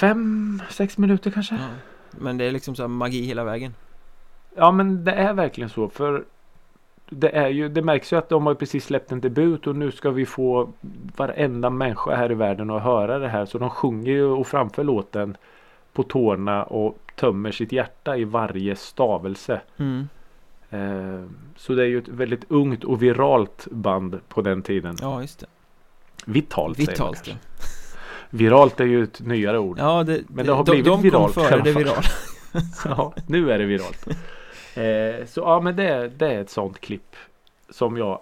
Fem, 0.00 0.62
sex 0.70 0.98
minuter 0.98 1.30
kanske. 1.30 1.54
Ja. 1.54 1.68
Men 2.10 2.38
det 2.38 2.44
är 2.44 2.52
liksom 2.52 2.74
så 2.74 2.88
magi 2.88 3.22
hela 3.22 3.44
vägen. 3.44 3.74
Ja 4.54 4.70
men 4.70 5.04
det 5.04 5.12
är 5.12 5.32
verkligen 5.32 5.70
så 5.70 5.88
för 5.88 6.24
det 7.10 7.36
är 7.36 7.48
ju, 7.48 7.68
det 7.68 7.82
märks 7.82 8.12
ju 8.12 8.16
att 8.16 8.28
de 8.28 8.46
har 8.46 8.54
precis 8.54 8.84
släppt 8.84 9.12
en 9.12 9.20
debut 9.20 9.66
och 9.66 9.76
nu 9.76 9.90
ska 9.92 10.10
vi 10.10 10.26
få 10.26 10.72
varenda 11.16 11.70
människa 11.70 12.16
här 12.16 12.32
i 12.32 12.34
världen 12.34 12.70
att 12.70 12.82
höra 12.82 13.18
det 13.18 13.28
här. 13.28 13.46
Så 13.46 13.58
de 13.58 13.70
sjunger 13.70 14.12
ju 14.12 14.24
och 14.24 14.46
framför 14.46 14.84
låten 14.84 15.36
på 15.92 16.02
tårna 16.02 16.64
och 16.64 16.98
tömmer 17.16 17.50
sitt 17.50 17.72
hjärta 17.72 18.16
i 18.16 18.24
varje 18.24 18.76
stavelse. 18.76 19.60
Mm. 19.76 20.08
Eh, 20.70 21.30
så 21.56 21.74
det 21.74 21.82
är 21.82 21.86
ju 21.86 21.98
ett 21.98 22.08
väldigt 22.08 22.44
ungt 22.48 22.84
och 22.84 23.02
viralt 23.02 23.66
band 23.70 24.20
på 24.28 24.42
den 24.42 24.62
tiden. 24.62 24.96
Ja, 25.00 25.20
just 25.20 25.40
det. 25.40 25.46
Vitalt, 26.24 26.76
säger 26.76 26.88
man 26.88 26.92
Vitalt 26.92 27.16
kanske. 27.16 27.30
ja. 27.30 27.36
Viralt 28.30 28.80
är 28.80 28.84
ju 28.84 29.02
ett 29.02 29.20
nyare 29.20 29.58
ord. 29.58 29.78
Ja, 29.78 30.02
det, 30.02 30.20
Men 30.28 30.46
det 30.46 30.52
har 30.52 30.64
de, 30.64 30.70
blivit 30.70 30.84
de 30.84 30.90
kom 30.90 31.02
viralt 31.02 31.30
i 31.30 31.34
före 31.34 31.54
alla 31.54 31.64
det 31.64 31.72
virala. 31.72 32.02
Ja, 32.84 33.12
nu 33.26 33.52
är 33.52 33.58
det 33.58 33.64
viralt. 33.64 34.08
Eh, 34.76 35.26
så 35.26 35.40
ja, 35.40 35.60
men 35.60 35.76
det, 35.76 36.08
det 36.08 36.26
är 36.34 36.40
ett 36.40 36.50
sånt 36.50 36.80
klipp 36.80 37.16
som 37.70 37.96
jag 37.96 38.20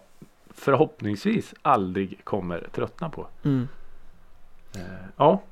förhoppningsvis 0.50 1.54
aldrig 1.62 2.24
kommer 2.24 2.68
tröttna 2.72 3.10
på. 3.10 3.26
Mm. 3.44 3.68
Eh, 4.76 4.80
ja. 5.16 5.42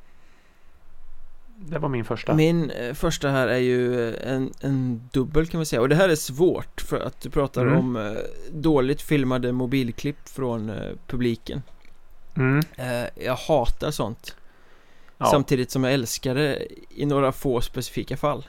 Det 1.57 1.79
var 1.79 1.89
min 1.89 2.05
första. 2.05 2.35
Min 2.35 2.71
eh, 2.71 2.95
första 2.95 3.29
här 3.29 3.49
är 3.49 3.59
ju 3.59 4.09
eh, 4.09 4.33
en, 4.35 4.53
en 4.61 5.09
dubbel 5.13 5.47
kan 5.47 5.59
man 5.59 5.67
säga 5.67 5.81
och 5.83 5.89
det 5.89 5.95
här 5.95 6.09
är 6.09 6.15
svårt 6.17 6.81
för 6.81 7.01
att 7.01 7.21
du 7.21 7.31
pratar 7.31 7.63
Mm. 7.67 7.79
om 7.79 8.17
dåligt 8.53 9.03
filmade 9.03 9.53
mobilklipp 9.53 10.29
från 10.29 10.73
publiken 11.07 11.63
Mm. 12.37 12.63
Jag 13.15 13.35
hatar 13.37 13.91
sånt 13.91 14.37
Ja. 15.19 15.27
Samtidigt 15.27 15.71
som 15.71 15.85
jag 15.85 15.93
älskar 15.93 16.35
det 16.35 16.67
i 16.91 17.07
några 17.07 17.33
få 17.33 17.61
specifika 17.61 18.17
fall 18.17 18.47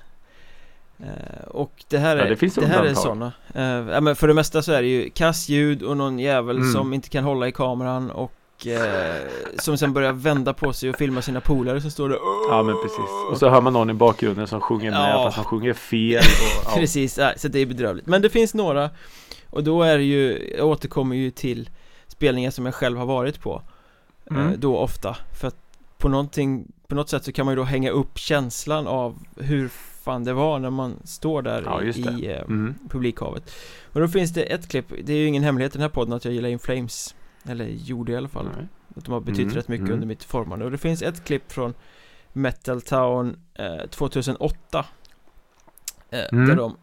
Och 1.47 1.84
det 1.89 1.97
här 1.97 2.17
Ja, 2.17 2.23
är, 2.23 2.29
det 2.29 2.36
finns 2.36 2.58
här 2.58 2.84
är 2.84 2.93
sådana 2.93 3.32
eh, 3.53 3.63
ja, 3.63 4.01
men 4.01 4.15
För 4.15 4.27
det 4.27 4.34
mesta 4.34 4.62
så 4.62 4.71
är 4.71 4.82
det 4.82 4.88
ju 4.88 5.10
kass 5.10 5.49
ljud 5.49 5.84
och 5.84 5.97
någon 5.97 6.19
jävel 6.19 6.58
Mm. 6.58 6.71
som 6.71 6.93
inte 6.93 7.10
kan 7.10 7.23
hålla 7.23 7.47
i 7.47 7.51
kameran 7.51 8.12
och 8.12 8.67
eh, 8.67 9.21
Som 9.60 9.77
sen 9.77 9.93
börjar 9.93 10.13
vända 10.13 10.53
på 10.53 10.73
sig 10.73 10.89
och 10.89 10.95
filma 10.95 11.21
sina 11.21 11.41
polare 11.41 11.82
som 11.82 11.91
står 11.91 12.10
där 12.10 12.17
Ja 12.49 12.63
men 12.63 12.75
precis. 12.84 12.99
Och 13.32 13.38
så 13.38 13.49
hör 13.49 13.62
man 13.62 13.73
någon 13.73 13.89
i 13.89 13.93
bakgrunden 13.93 14.47
som 14.47 14.62
sjunger 14.62 14.91
med 14.91 15.10
Ja. 15.13 15.23
fast 15.25 15.38
han 15.38 15.45
sjunger 15.45 15.73
fel. 15.73 16.17
Och, 16.19 16.63
ja. 16.71 16.71
Precis, 16.79 17.19
så 17.38 17.47
det 17.47 17.60
är 17.60 17.65
bedrövligt 17.65 18.08
Men 18.08 18.21
det 18.21 18.29
finns 18.29 18.53
några 18.53 18.89
Och 19.49 19.63
då 19.63 19.84
är 19.84 19.97
det 19.97 20.03
ju, 20.03 20.53
jag 20.58 20.67
återkommer 20.67 21.15
ju 21.15 21.32
till 21.32 21.69
spelningar 22.08 22.51
som 22.51 22.65
jag 22.65 22.75
själv 22.75 22.97
har 22.97 23.06
varit 23.06 23.39
på 23.41 23.62
eh, 24.32 24.38
Mm. 24.38 24.53
Då 24.60 24.77
ofta 24.77 25.17
För 25.39 25.47
att 25.47 25.56
på 25.97 26.10
någonting, 26.10 26.71
på 26.88 26.95
något 26.95 27.10
sätt 27.10 27.23
så 27.25 27.32
kan 27.32 27.45
man 27.45 27.51
ju 27.51 27.56
då 27.56 27.63
hänga 27.63 27.91
upp 27.91 28.17
känslan 28.17 28.88
av 28.88 29.15
hur 29.38 29.69
fan 30.03 30.23
det 30.23 30.33
var 30.33 30.59
när 30.59 30.69
man 30.69 30.95
står 31.03 31.41
där 31.41 31.61
Ja, 31.65 31.83
i, 31.83 32.27
eh, 32.31 32.41
Mm. 32.41 32.75
publikhavet 32.89 33.51
Och 33.93 33.99
då 34.01 34.07
finns 34.07 34.33
det 34.33 34.43
ett 34.43 34.67
klipp, 34.69 34.85
det 35.03 35.13
är 35.13 35.17
ju 35.17 35.25
ingen 35.27 35.43
hemlighet 35.43 35.71
i 35.75 35.77
den 35.77 35.81
här 35.81 35.89
podden 35.89 36.13
att 36.13 36.25
jag 36.25 36.33
gillar 36.33 36.49
In 36.49 36.59
Flames 36.59 37.15
Eller 37.45 37.65
gjorde 37.65 38.11
i 38.11 38.15
alla 38.15 38.27
fall 38.27 38.49
Nej. 38.57 38.67
Att 38.95 39.05
de 39.05 39.11
har 39.11 39.19
betytt 39.21 39.39
Mm, 39.39 39.55
rätt 39.55 39.67
mycket 39.67 39.83
mm. 39.85 39.93
under 39.93 40.07
mitt 40.07 40.23
formande 40.23 40.65
Och 40.65 40.71
det 40.71 40.77
finns 40.77 41.01
ett 41.01 41.23
klipp 41.23 41.51
från 41.51 41.73
Metal 42.33 42.81
Town 42.81 43.35
eh, 43.53 43.89
2008 43.89 44.85
eh, 46.09 46.19
Mm. 46.31 46.47
Där 46.47 46.55
de 46.55 46.75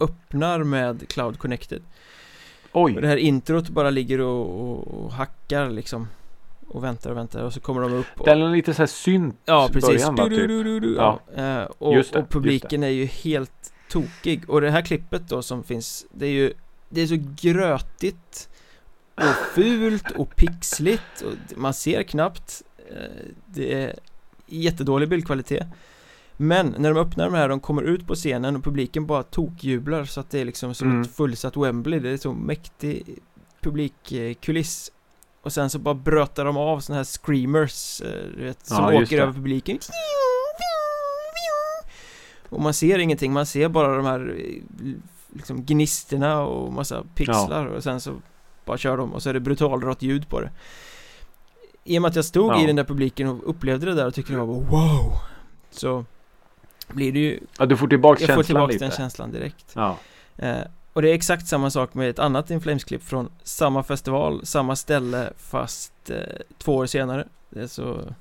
öppnar 0.00 0.64
med 0.64 1.08
Cloud 1.08 1.38
Connected 1.38 1.82
Oj. 2.72 2.94
Och 2.96 3.02
det 3.02 3.08
här 3.08 3.16
introt 3.16 3.68
bara 3.68 3.90
ligger 3.90 4.20
och, 4.20 4.60
och, 4.70 5.04
och 5.04 5.12
hackar 5.12 5.70
liksom 5.70 6.08
Och 6.72 6.84
väntar 6.84 7.10
och 7.10 7.16
väntar 7.16 7.42
och 7.44 7.52
så 7.52 7.60
kommer 7.60 7.82
de 7.82 7.92
upp 7.92 8.06
och, 8.18 8.26
Den 8.26 8.42
är 8.42 8.50
lite 8.50 8.74
så 8.74 8.82
här 8.82 8.86
synt 8.86 9.36
Ja 9.44 9.68
precis, 9.72 10.10
början, 10.10 10.30
du, 10.30 10.46
du, 10.64 10.80
du, 10.80 10.94
Ja. 10.94 11.20
ja. 11.36 11.42
Eh, 11.42 11.64
och, 11.78 11.94
det, 11.94 12.16
och 12.16 12.28
publiken 12.30 12.82
är 12.82 12.88
ju 12.88 13.04
helt 13.04 13.72
tokig. 13.90 14.50
Och 14.50 14.60
det 14.60 14.70
här 14.70 14.82
klippet 14.82 15.28
då 15.28 15.42
som 15.42 15.64
finns 15.64 16.06
Det 16.12 16.26
är 16.26 16.30
ju 16.30 16.52
Det 16.88 17.00
är 17.00 17.06
så 17.06 17.16
grötigt 17.42 18.48
Och 19.14 19.54
fult 19.54 20.10
och 20.10 20.36
pixligt 20.36 21.22
och 21.24 21.58
Man 21.58 21.74
ser 21.74 22.02
knappt 22.02 22.62
eh, 22.90 23.26
Det 23.46 23.72
är 23.74 23.94
jättedålig 24.46 25.08
bildkvalitet. 25.08 25.66
Men 26.36 26.74
när 26.78 26.94
de 26.94 27.00
öppnar 27.00 27.24
de 27.24 27.34
här, 27.34 27.48
de 27.48 27.60
kommer 27.60 27.82
ut 27.82 28.06
på 28.06 28.14
scenen 28.14 28.56
och 28.56 28.64
publiken 28.64 29.06
bara 29.06 29.22
tokjublar 29.22 30.04
så 30.04 30.20
att 30.20 30.30
det 30.30 30.40
är 30.40 30.44
liksom 30.44 30.74
som 30.74 30.88
Mm. 30.90 31.02
ett 31.02 31.16
fullsatt 31.16 31.56
Wembley. 31.56 32.00
Det 32.00 32.10
är 32.10 32.16
så 32.16 32.32
mäktig 32.32 33.18
publikkuliss 33.60 34.92
Och 35.42 35.52
sen 35.52 35.70
så 35.70 35.78
bara 35.78 35.94
brötar 35.94 36.44
de 36.44 36.56
av 36.56 36.80
såna 36.80 36.96
här 36.96 37.04
screamers 37.04 38.00
eh, 38.00 38.08
du 38.36 38.44
vet, 38.44 38.66
som 38.66 38.76
Ja, 38.76 39.02
åker 39.02 39.16
det. 39.16 39.22
över 39.22 39.32
publiken 39.32 39.78
Och 42.48 42.60
man 42.60 42.74
ser 42.74 42.98
ingenting, 42.98 43.32
man 43.32 43.46
ser 43.46 43.68
bara 43.68 43.96
de 43.96 44.06
här 44.06 44.34
eh, 44.38 44.92
liksom 45.34 45.64
gnisterna 45.64 46.40
och 46.42 46.72
massa 46.72 47.04
pixlar 47.14 47.66
och 47.66 47.82
sen 47.82 48.00
så 48.00 48.14
bara 48.64 48.78
kör 48.78 48.96
de 48.96 49.12
och 49.12 49.22
så 49.22 49.28
är 49.28 49.34
det 49.34 49.40
brutalrått 49.40 50.02
ljud 50.02 50.28
på 50.28 50.40
det 50.40 50.50
I 51.84 51.98
och 51.98 52.02
med 52.02 52.08
att 52.08 52.16
jag 52.16 52.24
stod 52.24 52.52
Ja. 52.52 52.62
i 52.62 52.66
den 52.66 52.76
där 52.76 52.84
publiken 52.84 53.28
och 53.28 53.50
upplevde 53.50 53.86
det 53.86 53.94
där 53.94 54.06
och 54.06 54.14
tyckte 54.14 54.32
det 54.32 54.38
var 54.38 54.46
wow 54.46 55.12
Så 55.70 56.04
blir 56.88 57.12
det 57.12 57.18
ju, 57.18 57.40
Ja, 57.58 57.66
du 57.66 57.76
får 57.76 57.88
tillbaka 57.88 58.20
jag 58.20 58.28
får 58.28 58.34
känslan 58.34 58.44
tillbaka 58.44 58.72
lite. 58.72 58.84
den 58.84 58.92
känslan 58.96 59.32
direkt 59.32 59.72
Ja. 59.74 59.96
eh, 60.36 60.56
Och 60.92 61.02
det 61.02 61.10
är 61.10 61.14
exakt 61.14 61.46
samma 61.46 61.70
sak 61.70 61.94
med 61.94 62.10
ett 62.10 62.18
annat 62.18 62.50
Inflames-klipp 62.50 63.02
från 63.02 63.30
samma 63.42 63.82
festival, 63.82 64.46
samma 64.46 64.76
ställe 64.76 65.32
fast 65.36 66.10
eh, 66.10 66.16
två 66.58 66.76
år 66.76 66.86
senare. 66.86 67.28
Det 67.50 67.60
är 67.60 67.66
så 67.66 68.14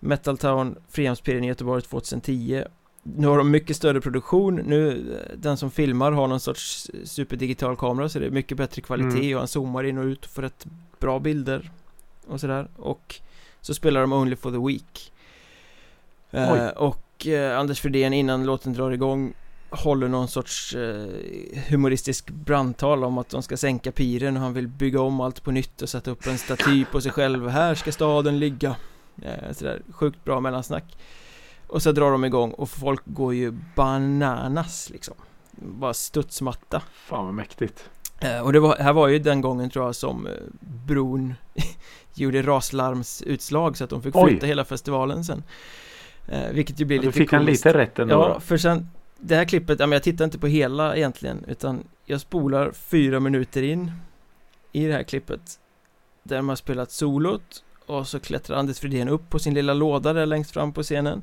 Metal 0.00 0.38
Town, 0.38 0.76
Frihamnspiren 0.88 1.44
i 1.44 1.46
Göteborg 1.46 1.82
2010 1.82 2.64
Nu 3.02 3.26
har 3.26 3.38
de 3.38 3.50
mycket 3.50 3.76
större 3.76 4.00
produktion, 4.00 4.54
nu 4.54 4.90
eh, 4.90 5.36
den 5.36 5.56
som 5.56 5.70
filmar 5.70 6.12
har 6.12 6.28
någon 6.28 6.40
sorts 6.40 6.90
superdigital 7.04 7.76
kamera 7.76 8.08
så 8.08 8.18
det 8.18 8.26
är 8.26 8.30
mycket 8.30 8.56
bättre 8.56 8.82
kvalitet 8.82 9.18
Mm. 9.18 9.34
och 9.34 9.38
han 9.40 9.48
zoomar 9.48 9.84
in 9.84 9.98
och 9.98 10.04
ut 10.04 10.24
och 10.24 10.30
får 10.30 10.42
rätt 10.42 10.66
bra 10.98 11.18
bilder 11.18 11.70
och 12.26 12.40
sådär. 12.40 12.68
Och 12.76 13.20
så 13.60 13.74
spelar 13.74 14.00
de 14.00 14.12
Only 14.12 14.36
for 14.36 14.50
the 14.50 14.66
Week 14.66 15.12
eh. 16.30 16.68
Och 16.68 17.26
eh, 17.26 17.58
Anders 17.58 17.80
Fridén 17.80 18.12
innan 18.12 18.46
låten 18.46 18.72
drar 18.72 18.90
igång 18.90 19.34
håller 19.70 20.08
någon 20.08 20.28
sorts 20.28 20.74
eh, 20.74 21.06
humoristisk 21.68 22.30
brandtal 22.30 23.04
om 23.04 23.18
att 23.18 23.28
de 23.28 23.42
ska 23.42 23.56
sänka 23.56 23.92
piren 23.92 24.36
och 24.36 24.42
han 24.42 24.52
vill 24.54 24.68
bygga 24.68 25.00
om 25.00 25.20
allt 25.20 25.42
på 25.42 25.50
nytt 25.50 25.82
och 25.82 25.88
sätta 25.88 26.10
upp 26.10 26.26
en 26.26 26.38
staty 26.38 26.84
på 26.84 27.00
sig 27.00 27.12
själv. 27.12 27.48
Här 27.48 27.74
ska 27.74 27.92
staden 27.92 28.38
ligga. 28.38 28.76
Eh, 29.22 29.52
sådär 29.52 29.82
sjukt 29.90 30.24
bra 30.24 30.40
mellansnack. 30.40 30.96
Och 31.66 31.82
så 31.82 31.92
drar 31.92 32.10
de 32.10 32.24
igång 32.24 32.50
och 32.50 32.68
folk 32.68 33.02
går 33.04 33.34
ju 33.34 33.52
bananas 33.74 34.90
liksom. 34.90 35.14
Bara 35.50 35.94
studsmatta. 35.94 36.82
Fan 36.92 37.24
vad 37.24 37.34
mäktigt. 37.34 37.90
Eh, 38.18 38.40
och 38.40 38.52
det 38.52 38.60
var, 38.60 38.76
här 38.76 38.92
var 38.92 39.08
ju 39.08 39.18
den 39.18 39.40
gången 39.40 39.70
tror 39.70 39.84
jag 39.84 39.94
som 39.94 40.26
eh, 40.26 40.32
bron 40.86 41.34
gjorde 42.14 42.42
raslarmsutslag 42.42 43.76
så 43.76 43.84
att 43.84 43.90
de 43.90 44.02
fick 44.02 44.16
Oj. 44.16 44.30
flytta 44.30 44.46
hela 44.46 44.64
festivalen 44.64 45.24
sen. 45.24 45.42
Eh, 46.28 46.50
vilket 46.52 46.80
ju 46.80 46.84
blir 46.84 46.96
Ja, 46.96 47.02
Då 47.02 47.06
lite 47.06 47.18
fick 47.18 47.32
han 47.32 47.44
lite 47.44 47.74
rätt 47.74 47.98
ändå. 47.98 48.14
Ja, 48.14 48.40
för 48.40 48.56
sen 48.56 48.88
det 49.18 49.36
här 49.36 49.44
klippet, 49.44 49.80
ja 49.80 49.86
men 49.86 49.92
jag 49.96 50.02
tittar 50.02 50.24
inte 50.24 50.38
på 50.38 50.46
hela 50.46 50.96
egentligen 50.96 51.44
Utan 51.48 51.84
jag 52.04 52.20
spolar 52.20 52.72
fyra 52.72 53.20
minuter 53.20 53.62
in 53.62 53.92
I 54.72 54.86
det 54.86 54.92
här 54.92 55.02
klippet 55.02 55.58
Där 56.22 56.36
man 56.36 56.48
har 56.48 56.56
spelat 56.56 56.90
solot 56.90 57.64
Och 57.86 58.08
så 58.08 58.20
klättrar 58.20 58.56
Anders 58.56 58.78
Fridén 58.78 59.08
upp 59.08 59.30
på 59.30 59.38
sin 59.38 59.54
lilla 59.54 59.74
låda 59.74 60.12
där 60.12 60.26
längst 60.26 60.50
fram 60.50 60.72
på 60.72 60.82
scenen. 60.82 61.22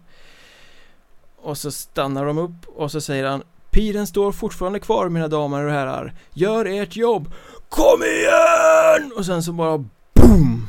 Och 1.35 1.57
så 1.57 1.71
stannar 1.71 2.25
de 2.25 2.37
upp 2.37 2.67
och 2.67 2.91
så 2.91 3.01
säger 3.01 3.25
han 3.25 3.43
Piren 3.73 4.07
står 4.07 4.31
fortfarande 4.31 4.79
kvar 4.79 5.09
mina 5.09 5.27
damer 5.27 5.65
och 5.65 5.71
herrar. 5.71 6.13
Gör 6.33 6.65
ert 6.65 6.95
jobb. 6.95 7.31
Kom 7.69 8.03
igen! 8.03 9.11
Och 9.17 9.25
sen 9.25 9.43
så 9.43 9.51
bara 9.53 9.85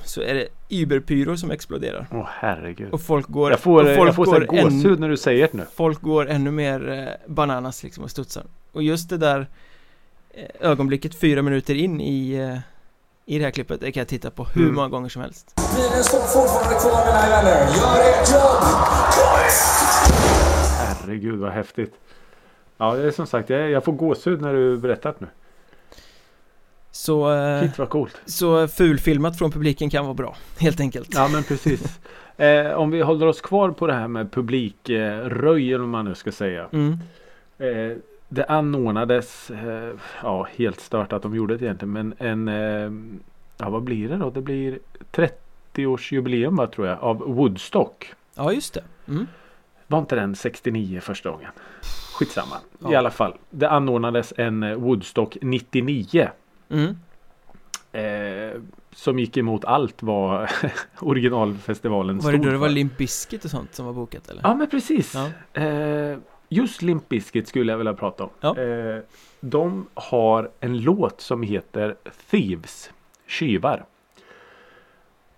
så 0.04 0.20
är 0.22 0.34
det 0.34 0.48
Überpyro 0.68 1.36
som 1.36 1.50
exploderar 1.50 2.06
Åh 2.12 2.26
herregud. 2.30 2.92
Och 2.92 3.00
folk 3.00 3.26
går 3.28 3.50
jag 3.50 3.60
får, 3.60 3.82
och 3.90 3.96
folk 3.96 4.08
jag 4.08 4.14
får 4.14 4.24
går 4.26 4.58
än- 4.58 4.64
gåshud 4.64 5.00
när 5.00 5.08
du 5.08 5.16
säger 5.16 5.42
det 5.52 5.52
nu. 5.58 5.64
Folk 5.74 6.00
går 6.02 6.28
ännu 6.28 6.50
mer 6.50 6.88
eh, 6.90 7.32
bananas 7.34 7.82
liksom 7.82 8.04
och 8.04 8.10
studsar 8.10 8.44
Och 8.72 8.82
just 8.82 9.08
det 9.10 9.16
där 9.18 9.46
eh, 10.34 10.44
ögonblicket 10.70 11.14
fyra 11.20 11.42
minuter 11.42 11.74
in 11.74 12.00
i 12.00 12.34
eh, 12.34 12.58
i 13.26 13.38
det 13.38 13.44
här 13.44 13.50
klippet, 13.50 13.80
det 13.80 13.92
kan 13.92 14.00
jag 14.00 14.08
titta 14.08 14.30
på 14.30 14.44
hur 14.44 14.62
Mm. 14.62 14.74
många 14.74 14.88
gånger 14.88 15.08
som 15.08 15.22
helst 15.22 15.54
Bilen 15.76 16.04
står 16.04 16.18
fortfarande 16.18 16.80
kvar 16.80 17.06
mina 17.06 17.28
vänner. 17.28 17.60
Gör 17.60 18.20
ert 18.22 18.30
jobb! 18.32 19.74
Herregud 20.78 21.38
vad 21.38 21.52
häftigt. 21.52 21.94
Ja, 22.76 22.94
det 22.94 23.06
är 23.06 23.10
som 23.10 23.26
sagt, 23.26 23.50
jag, 23.50 23.70
jag 23.70 23.84
får 23.84 23.92
gåshud 23.92 24.40
när 24.42 24.52
du 24.54 24.76
berättat 24.76 25.20
nu. 25.20 25.26
Så, 26.96 27.32
eh, 27.34 27.60
Shit 27.62 27.78
vad 27.78 27.88
coolt. 27.88 28.20
så 28.26 28.68
fulfilmat 28.68 29.38
från 29.38 29.50
publiken 29.50 29.90
kan 29.90 30.04
vara 30.04 30.14
bra, 30.14 30.36
helt 30.58 30.80
enkelt. 30.80 31.08
Ja, 31.14 31.28
men 31.32 31.42
precis. 31.42 32.00
eh, 32.36 32.72
om 32.72 32.90
vi 32.90 33.00
håller 33.02 33.26
oss 33.26 33.40
kvar 33.40 33.70
på 33.70 33.86
det 33.86 33.92
här 33.92 34.08
med 34.08 34.32
publikröj, 34.32 35.68
eller 35.68 35.78
vad 35.78 35.88
man 35.88 36.04
nu 36.04 36.14
ska 36.14 36.32
säga. 36.32 36.66
Mm. 36.72 36.92
Eh, 37.58 37.96
det 38.28 38.44
anordnades, 38.44 39.50
eh, 39.50 39.90
ja 40.22 40.46
helt 40.56 40.80
stört 40.80 41.12
att 41.12 41.22
de 41.22 41.34
gjorde 41.34 41.56
det 41.56 41.64
egentligen, 41.64 41.92
men 41.92 42.14
en, 42.18 42.48
eh, 42.48 43.14
ja 43.58 43.70
vad 43.70 43.82
blir 43.82 44.08
det 44.08 44.16
då? 44.16 44.30
Det 44.30 44.40
blir 44.40 44.78
30-årsjubileum 45.12 46.56
va, 46.56 46.66
tror 46.66 46.86
jag, 46.86 46.98
av 47.02 47.16
Woodstock. 47.18 48.12
Ja, 48.34 48.52
just 48.52 48.74
det. 48.74 48.84
Mm. 49.08 49.26
Var 49.86 49.98
inte 49.98 50.14
den 50.16 50.36
69 50.36 51.00
första 51.00 51.30
gången? 51.30 51.50
Skitsamma. 52.18 52.56
I 52.56 52.92
Ja. 52.92 52.98
alla 52.98 53.10
fall. 53.10 53.34
Det 53.50 53.68
anordnades 53.70 54.32
en 54.36 54.62
eh, 54.62 54.74
Woodstock 54.74 55.36
99. 55.42 56.28
Mm. 56.74 56.96
Eh, 57.92 58.60
som 58.92 59.18
gick 59.18 59.36
emot 59.36 59.64
allt 59.64 60.02
vad 60.02 60.48
originalfestivalen 60.98 62.18
Var 62.18 62.32
det 62.32 62.38
stod 62.38 62.46
då 62.46 62.52
det 62.52 62.58
var. 62.58 62.68
Limp 62.68 62.96
Bizkit 62.96 63.44
och 63.44 63.50
sånt 63.50 63.74
som 63.74 63.86
var 63.86 63.92
bokat 63.92 64.28
eller? 64.28 64.42
Ja 64.42 64.54
men 64.54 64.70
precis. 64.70 65.14
Ja. 65.14 65.62
Eh, 65.62 66.18
just 66.48 66.82
Limp 66.82 67.08
Bizkit 67.08 67.48
skulle 67.48 67.72
jag 67.72 67.78
vilja 67.78 67.94
prata 67.94 68.24
om. 68.24 68.30
Ja. 68.40 68.58
Eh, 68.58 69.02
de 69.40 69.86
har 69.94 70.50
en 70.60 70.80
låt 70.80 71.20
som 71.20 71.42
heter 71.42 71.96
Thieves. 72.30 72.90
Tjuvar. 73.26 73.84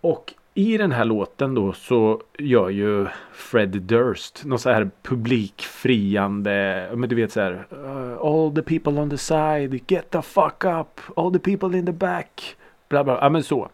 Och 0.00 0.34
i 0.56 0.76
den 0.76 0.92
här 0.92 1.04
låten 1.04 1.54
då 1.54 1.72
så 1.72 2.20
gör 2.38 2.68
ju 2.68 3.06
Fred 3.32 3.68
Durst 3.68 4.44
någon 4.44 4.58
så 4.58 4.70
här 4.70 4.90
publikfriande. 5.02 6.88
Men 6.94 7.08
du 7.08 7.16
vet 7.16 7.32
så 7.32 7.40
här. 7.40 7.66
uh, 7.72 8.18
all 8.22 8.54
the 8.54 8.62
people 8.62 9.00
on 9.00 9.10
the 9.10 9.18
side. 9.18 9.80
Get 9.86 10.10
the 10.10 10.22
fuck 10.22 10.64
up. 10.64 11.00
All 11.16 11.32
the 11.32 11.38
people 11.38 11.78
in 11.78 11.86
the 11.86 11.92
back. 11.92 12.56
Bla 12.88 13.04
bla. 13.04 13.18
Ja 13.20 13.28
men 13.28 13.42
så. 13.42 13.68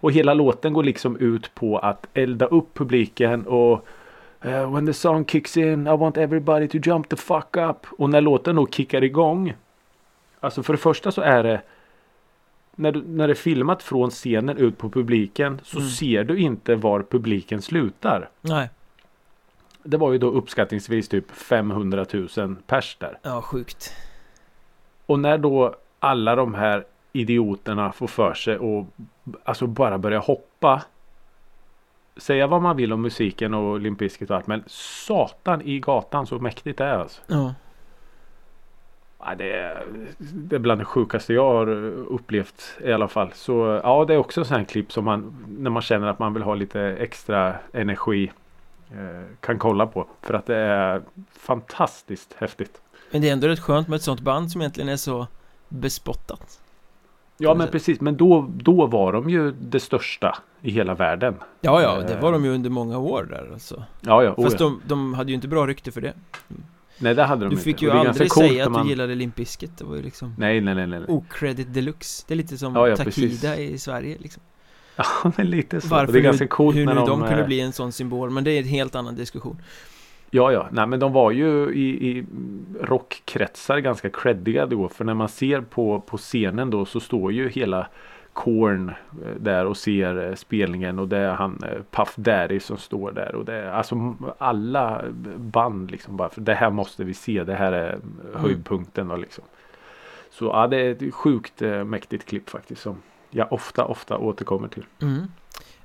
Och 0.00 0.12
hela 0.12 0.34
låten 0.34 0.72
går 0.72 0.82
liksom 0.82 1.16
ut 1.16 1.54
på 1.54 1.78
att 1.78 2.06
elda 2.14 2.46
upp 2.46 2.74
publiken 2.74 3.46
och 3.46 3.86
Uh, 4.46 4.74
when 4.74 4.86
the 4.86 4.92
song 4.92 5.24
kicks 5.24 5.56
in 5.56 5.86
I 5.86 5.96
want 5.96 6.16
everybody 6.16 6.68
to 6.68 6.78
jump 6.90 7.08
the 7.08 7.16
fuck 7.16 7.56
up. 7.56 7.86
Och 7.98 8.10
när 8.10 8.20
låten 8.20 8.56
då 8.56 8.66
kickar 8.66 9.04
igång. 9.04 9.54
Alltså 10.40 10.62
för 10.62 10.72
det 10.72 10.78
första 10.78 11.12
så 11.12 11.20
är 11.20 11.42
det. 11.42 11.60
När, 12.76 12.92
du, 12.92 13.02
när 13.06 13.26
det 13.28 13.32
är 13.32 13.34
filmat 13.34 13.82
från 13.82 14.10
scenen 14.10 14.56
ut 14.56 14.78
på 14.78 14.90
publiken. 14.90 15.60
Så 15.64 15.78
Mm. 15.78 15.90
ser 15.90 16.24
du 16.24 16.38
inte 16.38 16.74
var 16.76 17.02
publiken 17.02 17.62
slutar. 17.62 18.28
Nej, 18.40 18.68
Det 19.82 19.96
var 19.96 20.12
ju 20.12 20.18
då 20.18 20.30
uppskattningsvis 20.30 21.08
typ 21.08 21.30
500 21.30 22.06
000 22.36 22.56
pers 22.66 22.96
där. 23.00 23.18
ja 23.22 23.42
sjukt. 23.42 23.92
Och 25.06 25.18
när 25.18 25.38
då 25.38 25.74
alla 26.00 26.36
de 26.36 26.54
här 26.54 26.84
idioterna 27.12 27.92
får 27.92 28.06
för 28.06 28.34
sig 28.34 28.58
och 28.58 28.86
alltså 29.44 29.66
bara 29.66 29.98
börja 29.98 30.18
hoppa. 30.18 30.82
Säga 32.16 32.46
vad 32.46 32.62
man 32.62 32.76
vill 32.76 32.92
om 32.92 33.02
musiken 33.02 33.54
och 33.54 33.80
Limp 33.80 33.98
Bizkit 33.98 34.30
och 34.30 34.36
allt 34.36 34.46
men 34.46 34.64
satan 34.66 35.62
i 35.62 35.80
gatan 35.80 36.26
så 36.26 36.38
mäktigt 36.38 36.78
det 36.78 36.84
är 36.84 36.98
alltså. 36.98 37.20
Ja. 37.26 37.54
Ja, 39.26 39.34
det, 39.34 39.52
är, 39.52 39.82
det 40.18 40.56
är 40.56 40.60
bland 40.60 40.80
det 40.80 40.84
sjukaste 40.84 41.34
jag 41.34 41.52
har 41.52 41.68
upplevt 42.10 42.62
i 42.84 42.92
alla 42.92 43.08
fall. 43.08 43.30
Så 43.34 43.80
ja 43.84 44.04
det 44.04 44.14
är 44.14 44.18
också 44.18 44.40
en 44.40 44.44
sån 44.44 44.56
här 44.56 44.64
klipp 44.64 44.92
som 44.92 45.04
man 45.04 45.46
när 45.58 45.70
man 45.70 45.82
känner 45.82 46.06
att 46.06 46.18
man 46.18 46.34
vill 46.34 46.42
ha 46.42 46.54
lite 46.54 46.80
extra 46.80 47.54
energi 47.72 48.32
eh, 48.90 49.22
kan 49.40 49.58
kolla 49.58 49.86
på. 49.86 50.06
För 50.22 50.34
att 50.34 50.46
det 50.46 50.56
är 50.56 51.02
fantastiskt 51.38 52.34
häftigt. 52.38 52.80
Men 53.10 53.22
det 53.22 53.28
är 53.28 53.32
ändå 53.32 53.48
rätt 53.48 53.60
skönt 53.60 53.88
med 53.88 53.96
ett 53.96 54.02
sånt 54.02 54.20
band 54.20 54.50
som 54.52 54.60
egentligen 54.60 54.88
är 54.88 54.96
så 54.96 55.26
bespottat. 55.68 56.60
Ja 57.36 57.54
men 57.54 57.68
precis 57.68 58.00
men 58.00 58.16
då, 58.16 58.50
då 58.54 58.86
var 58.86 59.12
de 59.12 59.30
ju 59.30 59.50
det 59.50 59.80
största 59.80 60.38
i 60.60 60.70
hela 60.70 60.94
världen. 60.94 61.34
Ja, 61.60 61.82
ja, 61.82 62.00
det 62.00 62.14
Eh. 62.14 62.20
var 62.22 62.32
de 62.32 62.44
ju 62.44 62.54
under 62.54 62.70
många 62.70 62.98
år 62.98 63.26
där 63.30 63.50
alltså. 63.52 63.84
Ja 64.00 64.22
ja, 64.22 64.34
oh, 64.36 64.44
Fast 64.44 64.58
de, 64.58 64.80
de 64.86 65.14
hade 65.14 65.30
ju 65.30 65.34
inte 65.34 65.48
bra 65.48 65.66
rykte 65.66 65.92
för 65.92 66.00
det. 66.00 66.12
Nej 67.04 67.14
det 67.14 67.22
hade 67.22 67.44
de 67.44 67.48
Du 67.48 67.52
inte. 67.54 67.64
fick 67.64 67.76
Och 67.76 67.82
ju 67.82 67.90
aldrig 67.90 68.32
säga 68.32 68.64
att 68.66 68.72
man... 68.72 68.82
du 68.84 68.90
gillade 68.90 69.14
Limp 69.14 69.36
Bizkit. 69.36 69.78
Det 69.78 69.84
var 69.84 69.96
ju 69.96 70.02
liksom 70.02 70.34
Nej 70.38 70.60
nej 70.60 70.74
nej 70.74 70.86
nej. 70.86 70.98
nej. 70.98 71.08
Ocredit 71.08 71.74
deluxe. 71.74 72.24
Det 72.28 72.34
är 72.34 72.36
lite 72.36 72.58
som 72.58 72.74
Ja, 72.74 72.88
ja, 72.88 72.96
precis. 72.96 73.40
Takida 73.40 73.62
i 73.62 73.78
Sverige 73.78 74.16
liksom. 74.20 74.42
Ja 74.96 75.32
men 75.36 75.50
lite 75.50 75.80
så. 75.80 75.88
Varför 75.88 76.06
och 76.06 76.12
det 76.12 76.18
är 76.18 76.22
ganska 76.22 76.46
coolt 76.46 76.76
hur 76.76 76.86
när 76.86 76.94
nu 76.94 77.00
de, 77.00 77.08
de 77.08 77.20
kunde 77.20 77.40
eh, 77.40 77.46
bli 77.46 77.60
en 77.60 77.72
sån 77.72 77.92
symbol. 77.92 78.30
Men 78.30 78.44
det 78.44 78.50
är 78.50 78.58
en 78.58 78.68
helt 78.68 78.94
annan 78.94 79.14
diskussion. 79.14 79.56
Ja, 80.30 80.52
ja. 80.52 80.68
Nej, 80.72 80.86
men 80.86 81.00
de 81.00 81.12
var 81.12 81.30
ju 81.30 81.74
i, 81.74 82.08
i 82.08 82.24
rockkretsar 82.80 83.78
ganska 83.78 84.10
creddiga 84.10 84.66
då. 84.66 84.88
För 84.88 85.04
när 85.04 85.14
man 85.14 85.28
ser 85.28 85.60
på, 85.60 86.00
på 86.00 86.16
scenen 86.16 86.70
då 86.70 86.84
så 86.84 87.00
står 87.00 87.32
ju 87.32 87.48
hela 87.48 87.86
Korn 88.34 88.92
där 89.40 89.66
och 89.66 89.76
ser 89.76 90.28
eh, 90.28 90.34
spelningen 90.34 90.98
och 90.98 91.08
det 91.08 91.18
är 91.18 91.32
han 91.32 91.62
eh, 91.64 91.82
Puff 91.90 92.12
Daddy 92.16 92.60
som 92.60 92.76
står 92.78 93.12
där 93.12 93.34
och 93.34 93.44
det 93.44 93.54
är 93.54 93.70
alltså 93.70 94.16
alla 94.38 95.04
band 95.36 95.90
liksom 95.90 96.16
bara 96.16 96.28
för 96.28 96.40
det 96.40 96.54
här 96.54 96.70
måste 96.70 97.04
vi 97.04 97.14
se. 97.14 97.44
Det 97.44 97.54
här 97.54 97.72
är 97.72 97.98
höjdpunkten 98.34 99.10
och 99.10 99.18
liksom. 99.18 99.44
Så 100.30 100.44
ja, 100.44 100.66
det 100.66 100.76
är 100.76 100.90
ett 100.90 101.14
sjukt 101.14 101.62
eh, 101.62 101.84
mäktigt 101.84 102.26
klipp 102.28 102.50
faktiskt 102.50 102.82
som 102.82 102.96
jag 103.30 103.52
ofta, 103.52 103.84
ofta 103.84 104.18
återkommer 104.18 104.68
till. 104.68 104.84
Mm. 105.02 105.26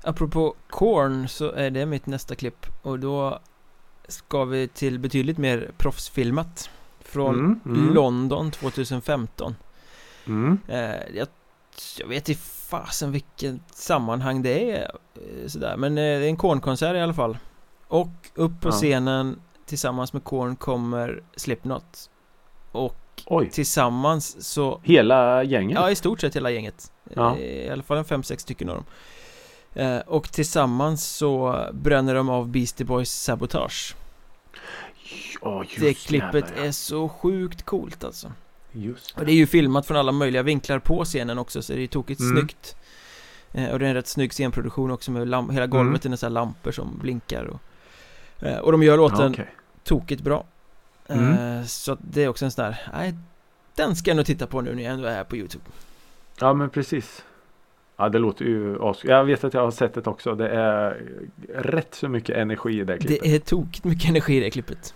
Apropå 0.04 0.56
Korn 0.70 1.28
så 1.28 1.52
är 1.52 1.70
det 1.70 1.86
mitt 1.86 2.06
nästa 2.06 2.36
klipp. 2.36 2.66
Och 2.82 3.00
då 3.00 3.40
ska 4.08 4.46
vi 4.46 4.68
till 4.68 5.00
betydligt 5.00 5.38
mer 5.38 5.72
proffsfilmat. 5.78 6.70
Från 7.02 7.36
Mm, 7.36 7.60
mm, 7.66 7.94
London 7.94 8.52
2015. 8.52 9.56
mm. 10.28 10.58
Eh, 10.68 11.16
jag, 11.16 11.28
jag 12.00 12.08
vet 12.08 12.30
inte 12.30 12.42
fasen 12.42 13.12
vilket 13.12 13.56
sammanhang 13.76 14.42
det 14.42 14.72
är 14.72 14.92
eh, 15.16 15.48
sådär. 15.48 15.78
Men 15.78 15.92
eh, 15.98 16.02
det 16.02 16.26
är 16.26 16.28
en 16.30 16.38
Korn-konsert 16.38 16.96
i 16.96 17.00
alla 17.00 17.14
fall. 17.14 17.38
Och 17.88 18.08
upp 18.36 18.62
på 18.62 18.68
Ja. 18.68 18.72
scenen 18.72 19.42
tillsammans 19.66 20.14
med 20.14 20.24
Korn 20.24 20.56
kommer 20.56 21.24
Slipknot. 21.36 22.10
Och 22.72 22.96
Oj, 23.26 23.50
tillsammans 23.50 24.50
så 24.54 24.82
hela 24.84 25.44
gänget? 25.44 25.76
Ja, 25.76 25.92
i 25.92 25.96
stort 25.96 26.22
sett 26.22 26.36
hela 26.36 26.50
gänget. 26.52 26.92
Ja. 27.14 27.36
Eh, 27.38 27.42
I 27.44 27.70
alla 27.70 27.84
fall 27.84 27.98
en 27.98 28.06
fem, 28.06 28.24
sex 28.24 28.44
stycken 28.44 28.70
av 28.70 28.76
dem. 28.76 28.86
Och 30.08 30.32
tillsammans 30.32 31.06
så 31.08 31.66
bränner 31.74 32.16
de 32.16 32.30
av 32.30 32.48
Beastie 32.48 32.86
Boys 32.86 33.12
Sabotage. 33.12 33.96
Just 35.44 35.80
Det 35.80 35.94
klippet 35.94 36.34
jävlar, 36.34 36.58
ja. 36.58 36.64
är 36.68 36.72
så 36.72 37.10
sjukt 37.10 37.64
coolt 37.66 38.04
alltså. 38.04 38.32
Just 38.72 39.18
Och 39.18 39.26
det 39.26 39.32
är 39.32 39.36
ju 39.36 39.48
filmat 39.48 39.86
från 39.86 39.98
alla 39.98 40.12
möjliga 40.12 40.44
vinklar 40.44 40.80
på 40.80 41.06
scenen 41.06 41.38
också 41.40 41.62
så 41.62 41.74
det 41.74 41.80
är 41.80 41.82
ju 41.82 41.88
tokigt 41.88 42.22
Mm. 42.22 42.38
snyggt. 42.38 42.76
Eh, 43.54 43.70
och 43.72 43.80
det 43.80 43.86
är 43.86 43.90
en 43.90 43.96
rätt 43.96 44.08
snygg 44.08 44.34
scenproduktion 44.34 44.92
också 44.92 45.12
med 45.12 45.28
lam- 45.28 45.52
hela 45.52 45.68
golvet 45.68 46.06
är 46.06 46.10
nästan 46.10 46.34
lampor 46.34 46.72
som 46.72 47.00
blinkar 47.02 47.46
och, 47.46 47.62
eh, 48.48 48.58
och 48.58 48.72
de 48.72 48.84
gör 48.84 48.98
låten 48.98 49.32
okej. 49.32 49.50
tokigt 49.84 50.22
bra. 50.22 50.46
Eh, 51.08 51.18
Mm. 51.18 51.66
Så 51.66 51.92
att 51.92 52.00
det 52.02 52.24
är 52.24 52.28
också 52.28 52.46
en 52.46 52.52
sån 52.52 52.66
där, 52.66 52.82
nej, 52.94 53.14
den 53.76 53.96
ska 53.96 54.10
jag 54.10 54.16
nog 54.18 54.26
titta 54.26 54.48
på 54.48 54.62
nu 54.62 54.76
när 54.76 54.84
jag 54.84 54.94
ändå 54.94 55.08
är 55.08 55.16
här 55.16 55.24
på 55.24 55.38
Youtube. 55.38 55.64
Ja 56.40 56.54
men 56.54 56.70
precis. 56.70 57.24
Ja 57.98 58.10
det 58.10 58.20
låter 58.20 58.46
ju 58.46 58.84
as... 58.84 59.04
Jag 59.04 59.24
vet 59.26 59.44
att 59.44 59.54
jag 59.54 59.62
har 59.62 59.72
sett 59.72 59.94
det 59.94 60.08
också. 60.08 60.36
Det 60.36 60.50
är 60.50 61.04
rätt 61.56 61.96
så 61.96 62.08
mycket 62.10 62.38
energi 62.38 62.80
i 62.80 62.84
det 62.84 62.98
klippet. 62.98 63.20
Det 63.24 63.36
är 63.36 63.40
tokigt 63.40 63.84
mycket 63.84 64.10
energi 64.10 64.38
i 64.38 64.40
det 64.40 64.52
klippet. 64.52 64.94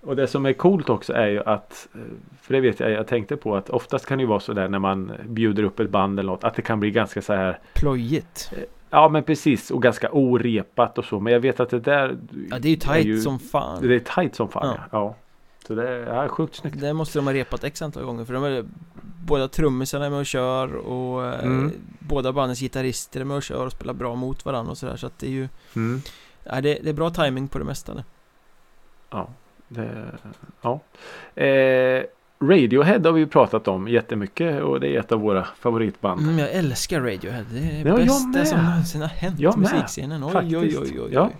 Och 0.00 0.16
det 0.16 0.26
som 0.26 0.46
är 0.46 0.52
coolt 0.52 0.90
också 0.90 1.12
är 1.12 1.26
ju 1.26 1.42
att 1.44 1.88
eh, 1.94 2.00
För 2.42 2.54
det 2.54 2.60
vet 2.60 2.80
jag 2.80 2.90
jag 2.90 3.06
tänkte 3.06 3.36
på 3.36 3.56
att 3.56 3.70
oftast 3.70 4.06
kan 4.06 4.18
det 4.18 4.22
ju 4.22 4.28
vara 4.28 4.40
så 4.40 4.52
där 4.52 4.68
när 4.68 4.78
man 4.78 5.12
bjuder 5.28 5.62
upp 5.62 5.80
ett 5.80 5.90
band 5.90 6.18
eller 6.18 6.32
något 6.32 6.44
att 6.44 6.54
det 6.54 6.62
kan 6.62 6.80
bli 6.80 6.90
ganska 6.90 7.22
så 7.22 7.32
här 7.32 7.58
Plojigt. 7.74 8.52
Ja 8.90 9.08
men 9.08 9.22
precis 9.22 9.70
och 9.70 9.82
ganska 9.82 10.10
orepat 10.12 10.98
och 10.98 11.04
så 11.04 11.20
men 11.20 11.32
jag 11.32 11.40
vet 11.40 11.60
att 11.60 11.70
det 11.70 11.80
där 11.80 12.18
Ja, 12.50 12.58
det 12.58 12.68
är 12.68 12.70
ju 12.70 12.76
tight 12.76 13.06
ju- 13.06 13.20
som 13.20 13.38
fan. 13.38 13.82
Det 13.88 13.94
är 13.94 13.98
tight 14.00 14.34
som 14.34 14.48
fan 14.48 14.66
Ja. 14.66 14.74
ja. 14.92 14.98
ja. 14.98 15.14
Så 15.66 15.74
det 15.74 15.88
är 15.88 16.14
ja, 16.14 16.28
sjukt 16.28 16.54
snyggt. 16.54 16.80
Det 16.80 16.92
måste 16.92 17.18
de 17.18 17.26
ha 17.26 17.34
repat 17.34 17.64
x 17.64 17.82
antal 17.82 18.04
gånger 18.04 18.24
för 18.24 18.34
de 18.34 18.44
är 18.44 18.64
Båda 19.26 19.48
trummisarna 19.48 20.06
är 20.06 20.10
med 20.10 20.18
och 20.18 20.26
kör 20.26 20.74
och 20.76 21.26
eh, 21.26 21.44
Mm. 21.44 21.72
båda 21.98 22.32
bandens 22.32 22.60
gitarrister 22.60 23.20
är 23.20 23.24
med 23.24 23.36
och 23.36 23.42
kör 23.42 23.66
och 23.66 23.72
spelar 23.72 23.94
bra 23.94 24.14
mot 24.14 24.44
varandra 24.44 24.70
och 24.70 24.78
sådär 24.78 24.96
så 24.96 25.06
att 25.06 25.18
det 25.18 25.26
är 25.26 25.30
ju 25.30 25.48
Mm. 25.76 26.00
ja, 26.44 26.60
det, 26.60 26.78
det 26.82 26.88
är 26.90 26.94
bra 26.94 27.10
timing 27.10 27.48
på 27.48 27.58
det 27.58 27.64
mesta 27.64 27.94
det. 27.94 28.04
Ja. 29.10 29.28
Det, 29.68 30.04
ja. 30.62 30.80
Eh, 31.42 32.02
Radiohead 32.40 33.00
har 33.04 33.12
vi 33.12 33.26
pratat 33.26 33.68
om 33.68 33.88
jättemycket 33.88 34.62
och 34.62 34.80
det 34.80 34.88
är 34.96 35.00
ett 35.00 35.12
av 35.12 35.20
våra 35.20 35.44
favoritband. 35.44 36.20
Mm, 36.20 36.38
jag 36.38 36.52
älskar 36.52 37.00
Radiohead, 37.00 37.44
det 37.50 37.58
är 37.58 37.84
det 37.84 37.90
Ja, 37.90 37.96
bästa 37.96 38.44
som 38.44 38.64
någonsin 38.64 39.00
har 39.00 39.08
hänt 39.08 39.40
Jag 39.40 39.58
musikscenen. 39.58 40.24
Oj, 40.24 40.32
faktiskt. 40.32 40.56
oj, 40.56 40.78
oj, 40.78 41.00
oj. 41.00 41.10
Ja. 41.12 41.30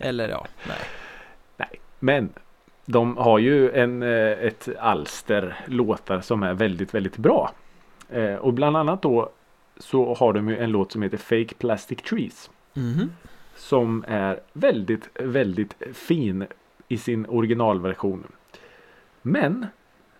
Eller 0.00 0.28
ja, 0.28 0.46
nej. 0.68 1.70
Men 1.98 2.28
de 2.86 3.16
har 3.16 3.38
ju 3.38 3.70
en, 3.70 4.02
eh, 4.02 4.08
ett 4.30 4.68
alster 4.78 5.60
låtar 5.66 6.20
som 6.20 6.42
är 6.42 6.54
väldigt, 6.54 6.94
väldigt 6.94 7.16
bra. 7.16 7.52
Eh, 8.10 8.34
och 8.34 8.52
bland 8.52 8.76
annat 8.76 9.02
då 9.02 9.30
så 9.76 10.14
har 10.14 10.32
de 10.32 10.48
ju 10.48 10.58
en 10.58 10.70
låt 10.70 10.92
som 10.92 11.02
heter 11.02 11.16
Fake 11.16 11.54
Plastic 11.58 11.98
Trees. 11.98 12.50
Mhm. 12.74 13.10
Som 13.56 14.04
är 14.08 14.40
väldigt, 14.52 15.08
väldigt 15.14 15.74
fin 15.94 16.46
i 16.92 16.98
sin 16.98 17.26
originalversion. 17.26 18.26
Men 19.22 19.66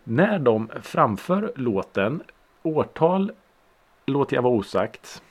när 0.05 0.39
de 0.39 0.71
framför 0.83 1.53
låten, 1.57 2.23
årtal 2.63 3.33
låter 4.07 4.37
jag 4.37 4.43
vara 4.43 4.55
osagt. 4.55 5.23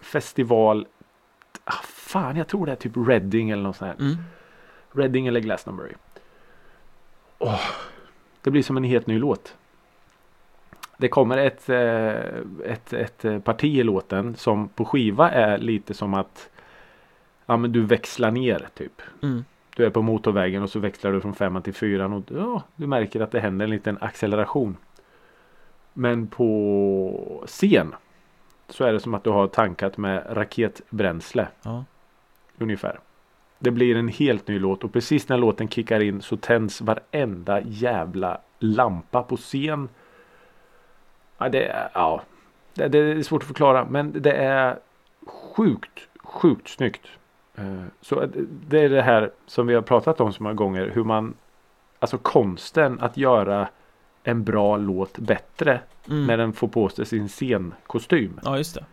Festival, 0.00 0.86
ah, 1.64 1.82
fan 1.84 2.36
jag 2.36 2.48
tror 2.48 2.66
det 2.66 2.72
är 2.72 2.76
typ 2.76 2.92
Reading 2.96 3.50
eller 3.50 3.62
något 3.62 3.76
sånt 3.76 3.88
här. 3.88 4.06
Mm. 4.06 4.16
Reading 4.92 5.26
eller 5.26 5.40
Glastonbury. 5.40 5.92
Åh, 7.38 7.60
det 8.42 8.50
blir 8.50 8.62
som 8.62 8.76
en 8.76 8.84
helt 8.84 9.06
ny 9.06 9.18
låt. 9.18 9.56
Det 10.96 11.08
kommer 11.08 11.38
ett, 11.38 11.68
eh, 11.68 12.72
ett, 12.72 12.92
ett 12.92 13.24
eh, 13.24 13.38
parti 13.38 13.78
i 13.78 13.82
låten 13.82 14.34
som 14.34 14.68
på 14.68 14.84
skiva 14.84 15.30
är 15.30 15.58
lite 15.58 15.94
som 15.94 16.14
att 16.14 16.50
ja, 17.46 17.56
men 17.56 17.72
du 17.72 17.82
växlar 17.82 18.30
ner 18.30 18.68
typ. 18.74 19.02
Mm. 19.22 19.44
Du 19.80 19.86
är 19.86 19.90
på 19.90 20.02
motorvägen 20.02 20.62
och 20.62 20.70
så 20.70 20.78
växlar 20.78 21.12
du 21.12 21.20
från 21.20 21.34
femman 21.34 21.62
till 21.62 21.74
fyran 21.74 22.12
och 22.12 22.24
ja, 22.28 22.62
du 22.76 22.86
märker 22.86 23.20
att 23.20 23.30
det 23.30 23.40
händer 23.40 23.64
en 23.64 23.70
liten 23.70 23.98
acceleration. 24.00 24.76
Men 25.92 26.26
på 26.26 27.44
scen 27.46 27.94
så 28.68 28.84
är 28.84 28.92
det 28.92 29.00
som 29.00 29.14
att 29.14 29.24
du 29.24 29.30
har 29.30 29.46
tankat 29.46 29.96
med 29.96 30.26
raketbränsle 30.30 31.48
Ja. 31.62 31.84
ungefär. 32.58 33.00
Det 33.58 33.70
blir 33.70 33.96
en 33.96 34.08
helt 34.08 34.48
ny 34.48 34.58
låt 34.58 34.84
och 34.84 34.92
precis 34.92 35.28
när 35.28 35.38
låten 35.38 35.68
kickar 35.68 36.00
in 36.00 36.22
så 36.22 36.36
tänds 36.36 36.80
varenda 36.80 37.60
jävla 37.60 38.40
lampa 38.58 39.22
på 39.22 39.36
scen. 39.36 39.88
Ja, 41.38 41.48
det 41.48 41.90
ja, 41.94 42.22
det, 42.74 42.88
det 42.88 42.98
är 42.98 43.22
svårt 43.22 43.42
att 43.42 43.46
förklara 43.48 43.84
men 43.84 44.22
det 44.22 44.32
är 44.32 44.78
sjukt, 45.26 46.08
sjukt 46.22 46.68
snyggt. 46.68 47.06
Eh, 47.60 47.84
Så 48.00 48.26
det 48.68 48.80
är 48.80 48.88
det 48.88 49.02
här 49.02 49.30
som 49.46 49.66
vi 49.66 49.74
har 49.74 49.82
pratat 49.82 50.20
om 50.20 50.32
så 50.32 50.42
många 50.42 50.54
gånger. 50.54 50.90
Hur 50.94 51.04
man, 51.04 51.34
alltså 51.98 52.18
konsten 52.18 53.00
att 53.00 53.16
göra 53.16 53.68
en 54.22 54.44
bra 54.44 54.76
låt 54.76 55.18
bättre 55.18 55.80
Mm. 56.06 56.26
när 56.26 56.36
den 56.36 56.52
får 56.52 56.68
på 56.68 56.88
sig 56.88 57.06
sin 57.06 57.28
scenkostym. 57.28 58.40
ja, 58.44 58.56
just 58.58 58.74
det. 58.74 58.84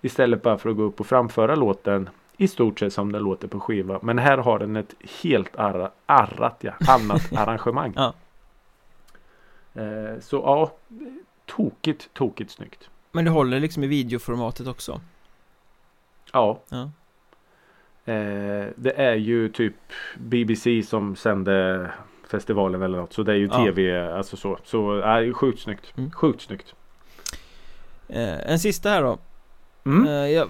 Istället 0.00 0.42
bara 0.42 0.58
för 0.58 0.70
att 0.70 0.76
gå 0.76 0.82
upp 0.82 1.00
och 1.00 1.06
framföra 1.06 1.54
låten 1.54 2.08
i 2.36 2.48
stort 2.48 2.78
sett 2.78 2.92
som 2.92 3.12
den 3.12 3.22
låter 3.22 3.48
på 3.48 3.60
skiva. 3.60 3.98
Men 4.02 4.18
här 4.18 4.38
har 4.38 4.58
den 4.58 4.76
ett 4.76 4.94
helt 5.22 5.56
arra, 5.56 5.90
arrat, 6.06 6.56
ja, 6.60 6.72
annat 6.88 7.32
arrangemang. 7.36 7.92
Ja. 7.96 8.14
Eh, 9.74 10.20
så 10.20 10.36
ja, 10.36 10.72
tokigt, 11.46 12.10
tokigt 12.14 12.50
snyggt. 12.50 12.90
Men 13.12 13.24
det 13.24 13.30
håller 13.30 13.60
liksom 13.60 13.84
i 13.84 13.86
videoformatet 13.86 14.66
också. 14.66 15.00
Ja, 16.32 16.60
Ja. 16.68 16.90
Eh, 18.08 18.66
det 18.76 18.92
är 18.96 19.14
ju 19.14 19.48
typ 19.48 19.74
BBC 20.18 20.82
som 20.82 21.16
sände 21.16 21.90
festivalen 22.30 22.82
eller 22.82 22.98
något. 22.98 23.12
Så 23.12 23.22
det 23.22 23.32
är 23.32 23.36
ju 23.36 23.46
Ja. 23.52 23.64
tv, 23.64 24.08
alltså 24.12 24.36
så. 24.36 24.58
Så 24.64 25.00
ja, 25.04 25.32
sjukt 25.32 25.60
snyggt. 25.60 25.92
Mm. 25.96 26.10
Sjukt 26.10 26.40
snyggt. 26.40 26.74
Eh, 28.08 28.50
en 28.50 28.58
sista 28.58 28.90
här 28.90 29.02
då. 29.02 29.18
Mm. 29.86 30.06
Eh, 30.06 30.12
jag 30.12 30.48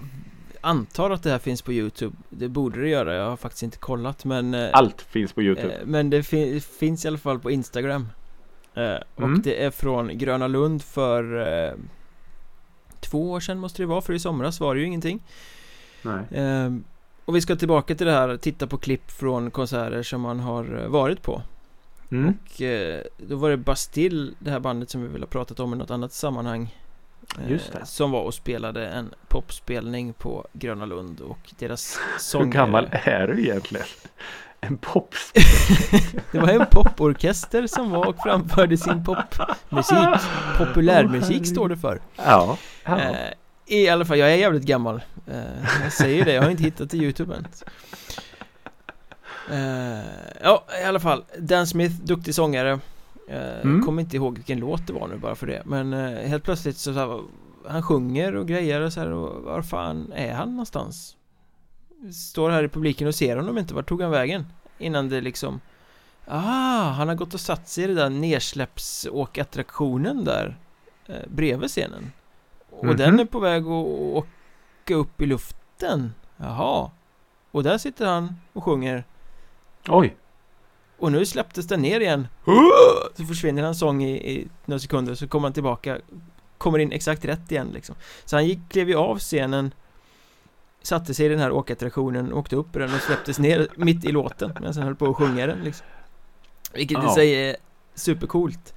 antar 0.61 1.11
att 1.11 1.23
det 1.23 1.31
här 1.31 1.39
finns 1.39 1.63
på 1.63 1.73
Youtube. 1.73 2.17
Det 2.31 2.49
borde 2.49 2.81
det 2.81 2.89
göra. 2.89 3.15
Jag 3.15 3.29
har 3.31 3.37
faktiskt 3.37 3.63
inte 3.63 3.79
kollat 3.79 4.25
men 4.25 4.55
eh, 4.55 4.69
Allt 4.73 5.03
finns 5.03 5.33
på 5.33 5.43
Youtube. 5.43 5.75
Eh, 5.75 5.81
Men 5.87 6.11
det 6.11 6.23
fi- 6.23 6.61
finns 6.61 7.05
i 7.05 7.09
alla 7.09 7.19
fall 7.19 7.39
på 7.39 7.51
Instagram 7.51 8.09
eh, 8.75 8.95
Och 9.15 9.23
Mm. 9.23 9.43
det 9.43 9.65
är 9.65 9.71
från 9.71 10.19
Gröna 10.19 10.47
Lund 10.49 10.83
för 10.83 11.47
eh, 11.67 11.73
Två 13.01 13.31
år 13.31 13.41
sedan 13.41 13.59
måste 13.59 13.83
det 13.83 13.87
vara 13.87 14.01
för 14.01 14.13
i 14.13 14.19
somras 14.19 14.61
var 14.61 14.75
det 14.75 14.81
ju 14.81 14.87
ingenting 14.87 15.23
Nej. 16.03 16.23
Och 17.29 17.37
vi 17.37 17.41
ska 17.41 17.57
tillbaka 17.57 17.95
till 17.95 18.07
det 18.07 18.13
här 18.13 18.37
titta 18.37 18.67
på 18.67 18.79
klipp 18.79 19.11
från 19.11 19.51
konserter 19.51 20.03
som 20.03 20.21
man 20.21 20.41
har 20.41 20.81
eh, 20.83 20.89
varit 20.89 21.23
på 21.23 21.43
Mm. 22.11 22.35
Och 22.45 22.63
eh, 22.63 23.03
då 23.17 23.37
var 23.37 23.51
det 23.51 23.57
Bastille, 23.57 24.33
det 24.39 24.51
här 24.51 24.61
bandet 24.61 24.91
som 24.91 25.03
vi 25.03 25.09
väl 25.09 25.21
har 25.21 25.27
pratat 25.27 25.61
om 25.61 25.75
i 25.75 25.77
något 25.77 25.91
annat 25.91 26.13
sammanhang 26.13 26.75
eh, 27.39 27.51
Just 27.51 27.73
det. 27.73 27.87
Som 27.87 28.11
var 28.11 28.21
och 28.21 28.35
spelade 28.35 28.87
en 28.87 29.15
popspelning 29.29 30.13
på 30.13 30.47
Gröna 30.53 30.87
Lund 30.87 31.21
och 31.21 31.39
deras 31.59 31.99
Hur 32.13 32.19
sångare 32.19 32.51
gammal 32.51 32.89
är 32.93 33.27
du 33.27 33.43
egentligen? 33.43 33.87
En 34.61 34.79
pops. 34.79 35.33
Det 36.33 36.39
var 36.39 36.49
en 36.49 36.67
poporkester 36.71 37.67
som 37.67 37.91
var 37.91 38.07
och 38.07 38.17
framförde 38.23 38.77
sin 38.77 39.05
popmusik 39.05 40.23
Populärmusik 40.59 41.47
står 41.47 41.69
det 41.69 41.77
för 41.77 42.01
Ja. 42.17 42.59
ja. 42.85 43.01
eh, 43.01 43.15
I 43.69 43.89
alla 43.89 44.05
fall, 44.05 44.19
jag 44.19 44.33
är 44.33 44.37
jävligt 44.37 44.63
gammal 44.63 45.01
eh, 45.27 45.83
Jag 45.83 45.93
säger 45.93 46.25
det, 46.25 46.33
jag 46.33 46.43
har 46.43 46.51
inte 46.51 46.63
hittat 46.63 46.91
till 46.91 47.03
Youtube 47.03 47.35
än 47.35 47.47
eh, 49.51 50.05
Ja, 50.43 50.65
i 50.83 50.85
alla 50.85 51.01
fall 51.01 51.25
Dan 51.39 51.67
Smith, 51.67 51.95
duktig 51.95 52.35
sångare 52.35 52.71
eh, 53.29 53.61
Mm. 53.63 53.83
Kommer 53.85 54.03
inte 54.03 54.17
ihåg 54.17 54.35
vilken 54.35 54.59
låt 54.59 54.87
det 54.87 54.93
var 54.93 55.09
nu 55.09 55.17
bara 55.17 55.35
för 55.35 55.47
det 55.47 55.63
Men 55.65 55.93
helt 56.17 56.45
plötsligt 56.45 56.77
så, 56.77 56.95
så 56.95 56.99
här, 56.99 57.21
Han 57.71 57.83
sjunger 57.83 58.37
och 58.37 58.49
grejer 58.49 58.81
och 58.81 58.93
så 58.93 59.01
här 59.01 59.11
och 59.11 59.43
var 59.43 59.63
fan 59.63 60.13
är 60.15 60.33
han 60.33 60.51
någonstans? 60.51 61.17
Står 62.15 62.51
här 62.51 62.65
i 62.65 62.69
publiken 62.69 63.09
och 63.09 63.15
ser 63.15 63.37
honom 63.37 63.59
inte, 63.59 63.75
vart 63.75 63.89
tog 63.89 64.03
han 64.03 64.11
vägen? 64.11 64.47
Innan 64.79 65.09
det 65.09 65.21
liksom 65.21 65.61
Ah, 66.31 66.91
han 66.91 67.09
har 67.09 67.15
gått 67.15 67.35
och 67.35 67.41
satt 67.41 67.69
sig 67.69 67.85
i 67.85 67.87
det 67.87 67.95
där 67.95 68.11
nersläppsåkattraktionen 68.11 70.25
där 70.25 70.59
eh, 71.07 71.29
Bredvid 71.29 71.71
scenen 71.71 72.13
Och 72.79 72.85
Mhm. 72.85 72.97
den 72.97 73.21
är 73.21 73.25
på 73.25 73.39
väg 73.39 73.63
att 73.63 73.69
åka 73.69 74.95
upp 74.95 75.21
i 75.21 75.27
luften. 75.27 76.15
Jaha. 76.37 76.91
Och 77.51 77.63
där 77.63 77.79
sitter 77.79 78.07
han 78.07 78.35
och 78.53 78.65
sjunger. 78.65 79.05
Oj. 79.89 80.17
Och 80.99 81.13
nu 81.13 81.27
släpptes 81.27 81.67
den 81.67 81.83
ner 81.83 82.01
igen. 82.01 82.29
Så 83.17 83.25
försvinner 83.25 83.63
hans 83.63 83.79
sång 83.79 84.03
i, 84.03 84.33
i 84.33 84.49
några 84.65 84.79
sekunder 84.79 85.15
så 85.15 85.29
kommer 85.29 85.47
han 85.49 85.53
tillbaka. 85.53 85.99
Kommer 86.59 86.79
in 86.79 86.93
exakt 86.93 87.25
rätt 87.25 87.53
igen 87.53 87.71
liksom. 87.75 87.95
Så 88.25 88.37
han 88.37 88.47
gick, 88.47 88.59
klev 88.69 88.89
ju 88.89 88.95
av 88.97 89.19
scenen 89.19 89.75
Satte 90.83 91.15
sig 91.15 91.27
i 91.27 91.29
den 91.29 91.39
här 91.39 91.53
åkattraktionen, 91.53 92.33
åkte 92.33 92.57
upp 92.57 92.77
i 92.77 92.79
den 92.79 92.95
och 92.95 93.01
släpptes 93.01 93.39
ner 93.39 93.69
mitt 93.77 94.05
i 94.05 94.13
låten 94.13 94.53
Medan 94.61 94.75
han 94.75 94.83
höll 94.83 94.95
på 94.97 95.07
att 95.07 95.17
sjunga 95.17 95.47
den 95.47 95.59
liksom. 95.59 95.87
Vilket 96.75 96.99
i 96.99 97.01
Ja. 97.05 97.15
sig 97.15 97.49
är 97.49 97.57
supercoolt 97.95 98.75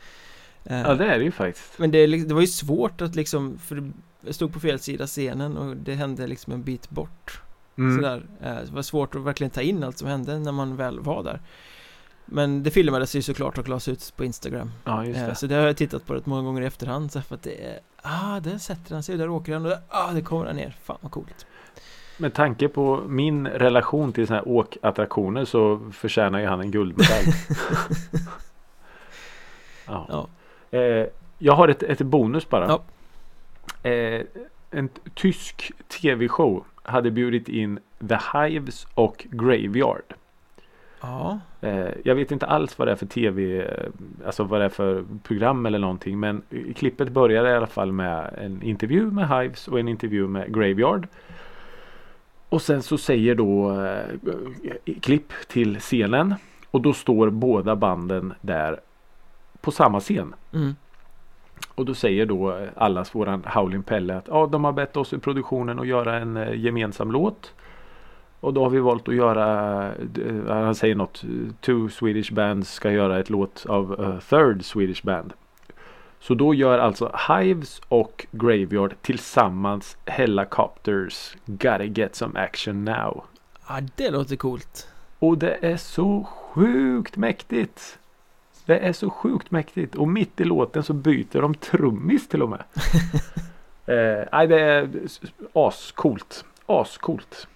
Ja 0.64 0.94
det 0.96 1.06
är 1.06 1.18
det 1.18 1.24
ju 1.24 1.32
faktiskt. 1.32 1.80
Men 1.80 1.92
det, 1.92 1.98
är 1.98 2.08
li- 2.08 2.24
det 2.26 2.34
var 2.34 2.42
ju 2.42 2.48
svårt 2.48 3.02
att 3.02 3.16
liksom 3.16 3.58
För 3.60 3.92
jag 4.22 4.36
stod 4.36 4.54
på 4.54 4.60
fel 4.60 4.80
sida 4.80 5.08
scenen 5.08 5.58
och 5.58 5.78
det 5.78 5.94
hände 5.94 6.28
liksom 6.28 6.54
en 6.54 6.64
bit 6.64 6.90
bort 6.90 7.42
Mm. 7.78 7.96
Sådär 7.98 8.24
Eh, 8.42 8.56
Det 8.66 8.72
var 8.72 8.82
svårt 8.82 9.16
att 9.16 9.22
verkligen 9.22 9.52
ta 9.52 9.62
in 9.62 9.84
allt 9.84 9.98
som 9.98 10.08
hände 10.08 10.40
när 10.40 10.52
man 10.52 10.76
väl 10.76 11.00
var 11.00 11.24
där 11.24 11.42
Men 12.26 12.64
det 12.64 12.72
filmades 12.72 13.16
ju 13.16 13.22
såklart 13.22 13.58
och 13.58 13.68
lades 13.70 13.88
ut 13.88 14.14
på 14.18 14.26
Instagram 14.26 14.72
Ja 14.84 15.06
just 15.06 15.20
Eh, 15.20 15.28
det. 15.28 15.36
Så 15.36 15.48
det 15.48 15.56
har 15.56 15.62
jag 15.68 15.78
tittat 15.78 16.06
på 16.06 16.14
rätt 16.14 16.26
många 16.26 16.42
gånger 16.42 16.62
i 16.62 16.66
efterhand 16.66 17.12
så 17.12 17.22
för 17.22 17.36
att 17.36 17.44
det 17.44 17.66
är 17.66 17.80
Ah, 18.02 18.40
där 18.40 18.58
sätter 18.58 18.94
han 18.94 19.04
sig, 19.04 19.18
där 19.18 19.30
åker 19.30 19.54
han 19.54 19.64
och 19.64 19.70
där, 19.70 19.80
ah, 19.90 20.12
det 20.12 20.22
kommer 20.22 20.46
han 20.46 20.56
ner 20.56 20.78
Fan 20.84 20.98
vad 21.02 21.12
coolt 21.12 21.46
Med 22.18 22.34
tanke 22.34 22.68
på 22.68 23.02
min 23.08 23.48
relation 23.48 24.14
till 24.14 24.28
sådana 24.28 24.42
här 24.44 24.52
åkattraktioner 24.52 25.46
så 25.46 25.92
förtjänar 25.94 26.40
ju 26.40 26.46
han 26.48 26.60
en 26.62 26.72
guldmedalj. 26.72 27.26
ja. 29.88 30.06
Ja, 30.10 30.28
Eh, 30.72 31.06
jag 31.38 31.54
har 31.54 31.68
ett, 31.68 31.84
ett 31.84 32.02
bonus 32.02 32.50
bara. 32.50 32.68
Ja. 32.68 33.90
Eh, 33.90 34.22
en 34.72 34.90
tysk 35.14 35.72
tv-show 35.88 36.64
hade 36.84 37.12
bjudit 37.12 37.50
in 37.50 37.80
The 38.10 38.18
Hives 38.34 38.88
och 38.94 39.26
Graveyard. 39.32 40.14
ja, 41.02 41.40
Eh, 41.62 41.90
jag 42.04 42.16
vet 42.16 42.32
inte 42.32 42.46
alls 42.46 42.80
vad 42.80 42.88
det 42.88 42.92
är 42.92 42.96
för 42.96 43.06
tv, 43.06 43.62
eh, 43.62 43.90
alltså 44.26 44.44
vad 44.44 44.62
det 44.62 44.66
är 44.66 44.70
för 44.70 45.06
program 45.24 45.66
eller 45.66 45.80
någonting. 45.80 46.20
Men 46.20 46.42
klippet 46.76 47.10
börjar 47.10 47.46
i 47.46 47.56
alla 47.56 47.68
fall 47.68 47.92
med 47.92 48.34
en 48.38 48.62
intervju 48.62 49.12
med 49.12 49.30
Hives 49.30 49.68
och 49.68 49.80
en 49.80 49.88
intervju 49.88 50.28
med 50.28 50.54
Graveyard. 50.54 51.08
Och 52.50 52.62
sen 52.62 52.84
så 52.84 52.98
säger 52.98 53.36
då 53.36 53.82
eh, 53.82 54.06
klipp 55.02 55.34
till 55.48 55.80
scenen. 55.80 56.36
Och 56.72 56.82
då 56.82 56.94
står 56.94 57.30
båda 57.30 57.76
banden 57.76 58.34
där 58.42 58.80
på 59.62 59.72
samma 59.72 60.00
scen. 60.00 60.36
mm, 60.54 60.76
Och 61.76 61.86
då 61.86 61.94
säger 61.94 62.26
då 62.26 62.52
eh, 62.58 62.70
allas 62.76 63.16
våran 63.16 63.44
Howlin' 63.44 63.84
Pelle 63.84 64.18
att 64.18 64.28
ja, 64.28 64.48
de 64.52 64.64
har 64.64 64.72
bett 64.72 64.98
oss 64.98 65.14
i 65.14 65.18
produktionen 65.18 65.80
att 65.80 65.88
göra 65.88 66.20
en 66.20 66.38
eh, 66.38 66.60
gemensam 66.60 67.12
låt. 67.12 67.54
Och 68.40 68.54
då 68.54 68.64
har 68.64 68.70
vi 68.70 68.80
valt 68.80 69.08
att 69.08 69.16
göra, 69.16 69.88
eh, 70.28 70.48
han 70.48 70.76
säger 70.76 70.96
något, 70.96 71.24
two 71.62 71.88
Swedish 71.90 72.34
bands 72.34 72.74
ska 72.74 72.92
göra 72.92 73.20
ett 73.20 73.30
låt 73.30 73.66
av 73.70 74.20
third 74.30 74.66
Swedish 74.66 75.04
band. 75.04 75.34
Så 76.20 76.34
då 76.34 76.54
gör 76.54 76.80
alltså 76.80 77.16
Hives 77.30 77.82
och 77.88 78.26
Graveyard 78.32 78.96
tillsammans 79.02 79.98
Helicopters 80.06 81.36
Gotta 81.46 81.84
Get 81.84 82.16
Some 82.16 82.40
Action 82.40 82.86
Now. 82.86 83.24
ja 83.70 83.82
det 83.96 84.12
låter 84.12 84.36
coolt 84.36 84.88
Och 85.20 85.38
det 85.38 85.58
är 85.62 85.78
så 85.78 86.24
sjukt 86.24 87.18
mäktigt. 87.18 88.00
Det 88.66 88.80
är 88.80 88.94
så 88.94 89.10
sjukt 89.10 89.52
mäktigt. 89.52 89.96
Och 89.96 90.08
mitt 90.08 90.40
i 90.42 90.44
låten 90.44 90.84
så 90.84 90.94
byter 90.94 91.42
de 91.42 91.56
trummis 91.56 92.28
till 92.28 92.42
och 92.44 92.50
med. 92.50 92.64
eh, 93.86 94.28
nej, 94.32 94.48
det 94.48 94.60
är 94.62 94.90
ascoolt. 95.54 96.46
Ascoolt. 96.66 97.48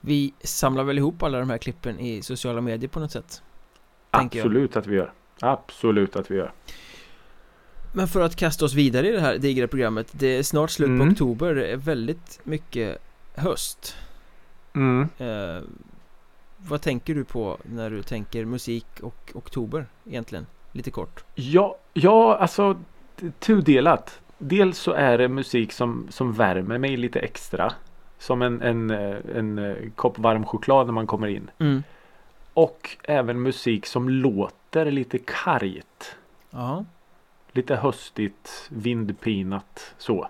Vi 0.00 0.34
samlar 0.40 0.84
väl 0.84 0.98
ihop 0.98 1.22
alla 1.22 1.38
de 1.38 1.50
här 1.50 1.58
klippen 1.58 2.00
i 2.00 2.22
sociala 2.22 2.60
medier 2.60 2.88
på 2.88 3.00
något 3.00 3.12
sätt. 3.12 3.42
Absolut 4.10 4.76
att 4.76 4.86
vi 4.86 4.96
gör. 4.96 5.12
Absolut 5.40 6.16
att 6.16 6.30
vi 6.30 6.36
gör. 6.36 6.52
Men 7.92 8.08
för 8.08 8.20
att 8.20 8.36
kasta 8.36 8.64
oss 8.64 8.74
vidare 8.74 9.08
i 9.08 9.12
det 9.12 9.20
här 9.20 9.38
digra 9.38 9.68
programmet 9.68 10.08
Det 10.12 10.26
är 10.26 10.42
snart 10.42 10.70
slut 10.70 10.86
på 10.88 10.92
Mm. 10.92 11.08
oktober 11.08 11.54
Det 11.54 11.66
är 11.66 11.76
väldigt 11.76 12.40
mycket 12.44 12.98
höst 13.34 13.96
Mm. 14.74 15.08
eh, 15.18 15.62
Vad 16.58 16.80
tänker 16.82 17.14
du 17.14 17.24
på 17.24 17.58
när 17.62 17.90
du 17.90 18.02
tänker 18.02 18.44
musik 18.44 18.86
och 19.02 19.30
oktober 19.34 19.86
egentligen? 20.06 20.46
Lite 20.72 20.90
kort 20.90 21.24
Ja, 21.34 21.76
ja, 21.94 22.36
alltså 22.36 22.78
tudelat. 23.38 24.20
Dels 24.38 24.78
så 24.78 24.92
är 24.92 25.18
det 25.18 25.28
musik 25.28 25.72
som, 25.72 26.06
som 26.10 26.32
värmer 26.32 26.78
mig 26.78 26.96
lite 26.96 27.20
extra. 27.20 27.72
Som 28.18 28.42
en, 28.42 28.62
en, 28.62 28.90
en, 28.90 29.58
eh, 29.58 29.76
kopp 29.94 30.18
varm 30.18 30.46
choklad 30.46 30.86
när 30.86 30.92
man 30.92 31.06
kommer 31.06 31.26
in. 31.26 31.50
mm. 31.58 31.82
Och 32.54 32.96
även 33.02 33.42
musik 33.42 33.86
som 33.86 34.08
låter 34.08 34.90
lite 34.90 35.18
kargt. 35.18 36.16
Ja, 36.50 36.84
Lite 37.52 37.76
höstigt, 37.76 38.68
vindpinat 38.70 39.94
så. 39.98 40.28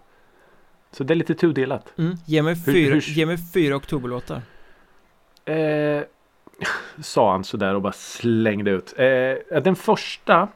Så 0.92 1.04
det 1.04 1.14
är 1.14 1.16
lite 1.16 1.34
tudelat. 1.34 1.92
mm. 1.98 2.16
ge, 2.26 2.42
mig 2.42 2.54
Hur- 2.54 2.72
fyra, 2.72 2.94
hur- 2.94 3.00
ge 3.00 3.26
mig 3.26 3.36
fyra 3.54 3.76
oktoberlåtar 3.76 4.42
Eh, 5.44 6.02
sa 7.00 7.32
han 7.32 7.44
sådär 7.44 7.74
och 7.74 7.82
bara 7.82 7.92
slängde 7.92 8.70
ut. 8.70 8.94
Eh, 8.98 9.60
den 9.60 9.76
första 9.76 10.48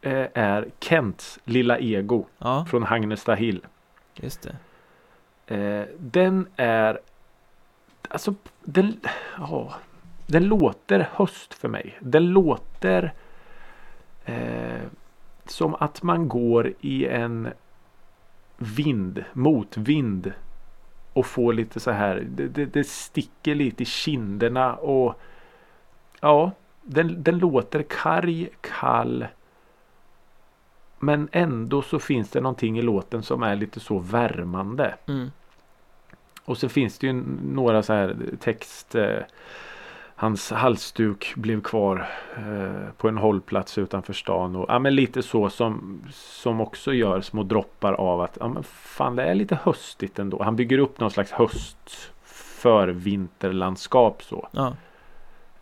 eh, 0.00 0.26
är 0.34 0.68
Kents 0.80 1.38
Lilla 1.44 1.78
Ego 1.78 2.26
Ja, 2.38 2.66
från 2.70 2.82
Hagnesta 2.82 3.34
Hill. 3.34 3.66
just 4.14 4.42
det 4.42 4.56
Eh, 5.46 5.86
den 5.98 6.46
är 6.56 6.98
Alltså 8.08 8.34
den, 8.64 9.00
ja, 9.38 9.74
den 10.26 10.44
låter 10.44 11.08
höst 11.12 11.54
för 11.54 11.68
mig. 11.68 11.98
Den 12.00 12.26
låter 12.26 13.12
eh, 14.24 14.82
som 15.46 15.74
att 15.74 16.02
man 16.02 16.28
går 16.28 16.72
i 16.80 17.06
en 17.06 17.48
vind, 18.56 19.24
motvind 19.32 20.32
och 21.12 21.26
får 21.26 21.52
lite 21.52 21.80
så 21.80 21.90
här. 21.90 22.26
Det, 22.30 22.48
det, 22.48 22.66
det 22.66 22.84
sticker 22.86 23.54
lite 23.54 23.82
i 23.82 23.86
kinderna 23.86 24.74
och 24.74 25.20
ja, 26.20 26.50
den, 26.82 27.22
den 27.22 27.38
låter 27.38 27.82
karg, 27.82 28.48
kall. 28.60 29.26
Men 30.98 31.28
ändå 31.32 31.82
så 31.82 31.98
finns 31.98 32.30
det 32.30 32.40
någonting 32.40 32.78
i 32.78 32.82
låten 32.82 33.22
som 33.22 33.42
är 33.42 33.56
lite 33.56 33.80
så 33.80 33.98
värmande. 33.98 34.94
mm. 35.06 35.30
Och 36.44 36.58
så 36.58 36.68
finns 36.68 36.98
det 36.98 37.06
ju 37.06 37.12
några 37.52 37.82
så 37.82 37.92
här 37.92 38.16
text. 38.40 38.94
Hans 40.22 40.50
halsduk 40.50 41.32
blev 41.36 41.62
kvar 41.62 42.08
eh, 42.36 42.92
på 42.96 43.08
en 43.08 43.18
hållplats 43.18 43.78
utanför 43.78 44.12
stan. 44.12 44.56
Och, 44.56 44.66
ja, 44.68 44.78
men 44.78 44.94
lite 44.94 45.22
så 45.22 45.50
som, 45.50 46.02
som 46.12 46.60
också 46.60 46.92
gör 46.92 47.20
små 47.20 47.42
droppar 47.42 47.92
av 47.92 48.20
att 48.20 48.36
ja, 48.40 48.48
men 48.48 48.62
fan, 48.62 49.16
det 49.16 49.22
är 49.22 49.34
lite 49.34 49.58
höstigt 49.62 50.18
ändå. 50.18 50.42
Han 50.42 50.56
bygger 50.56 50.78
upp 50.78 51.00
någon 51.00 51.10
slags 51.10 51.30
höst 51.30 52.12
för 52.24 52.88
vinterlandskap 52.88 54.22
så. 54.22 54.48
Ja, 54.52 54.76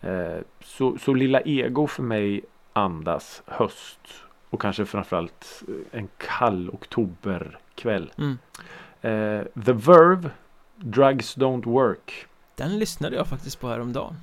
Eh, 0.01 0.41
så. 0.63 0.97
Så 0.97 1.13
lilla 1.13 1.41
ego 1.41 1.87
för 1.87 2.03
mig 2.03 2.41
andas 2.73 3.43
höst. 3.45 3.99
Och 4.49 4.61
kanske 4.61 4.85
framförallt 4.85 5.63
eh, 5.67 5.99
en 5.99 6.09
kall 6.17 6.69
oktoberkväll. 6.69 8.11
mm. 8.17 8.37
Eh, 9.01 9.45
The 9.65 9.73
Verve 9.73 10.29
Drugs 10.75 11.37
Don't 11.37 11.65
Work. 11.65 12.27
Den 12.55 12.79
lyssnade 12.79 13.15
jag 13.15 13.27
faktiskt 13.27 13.59
på 13.59 13.67
häromdagen 13.67 14.15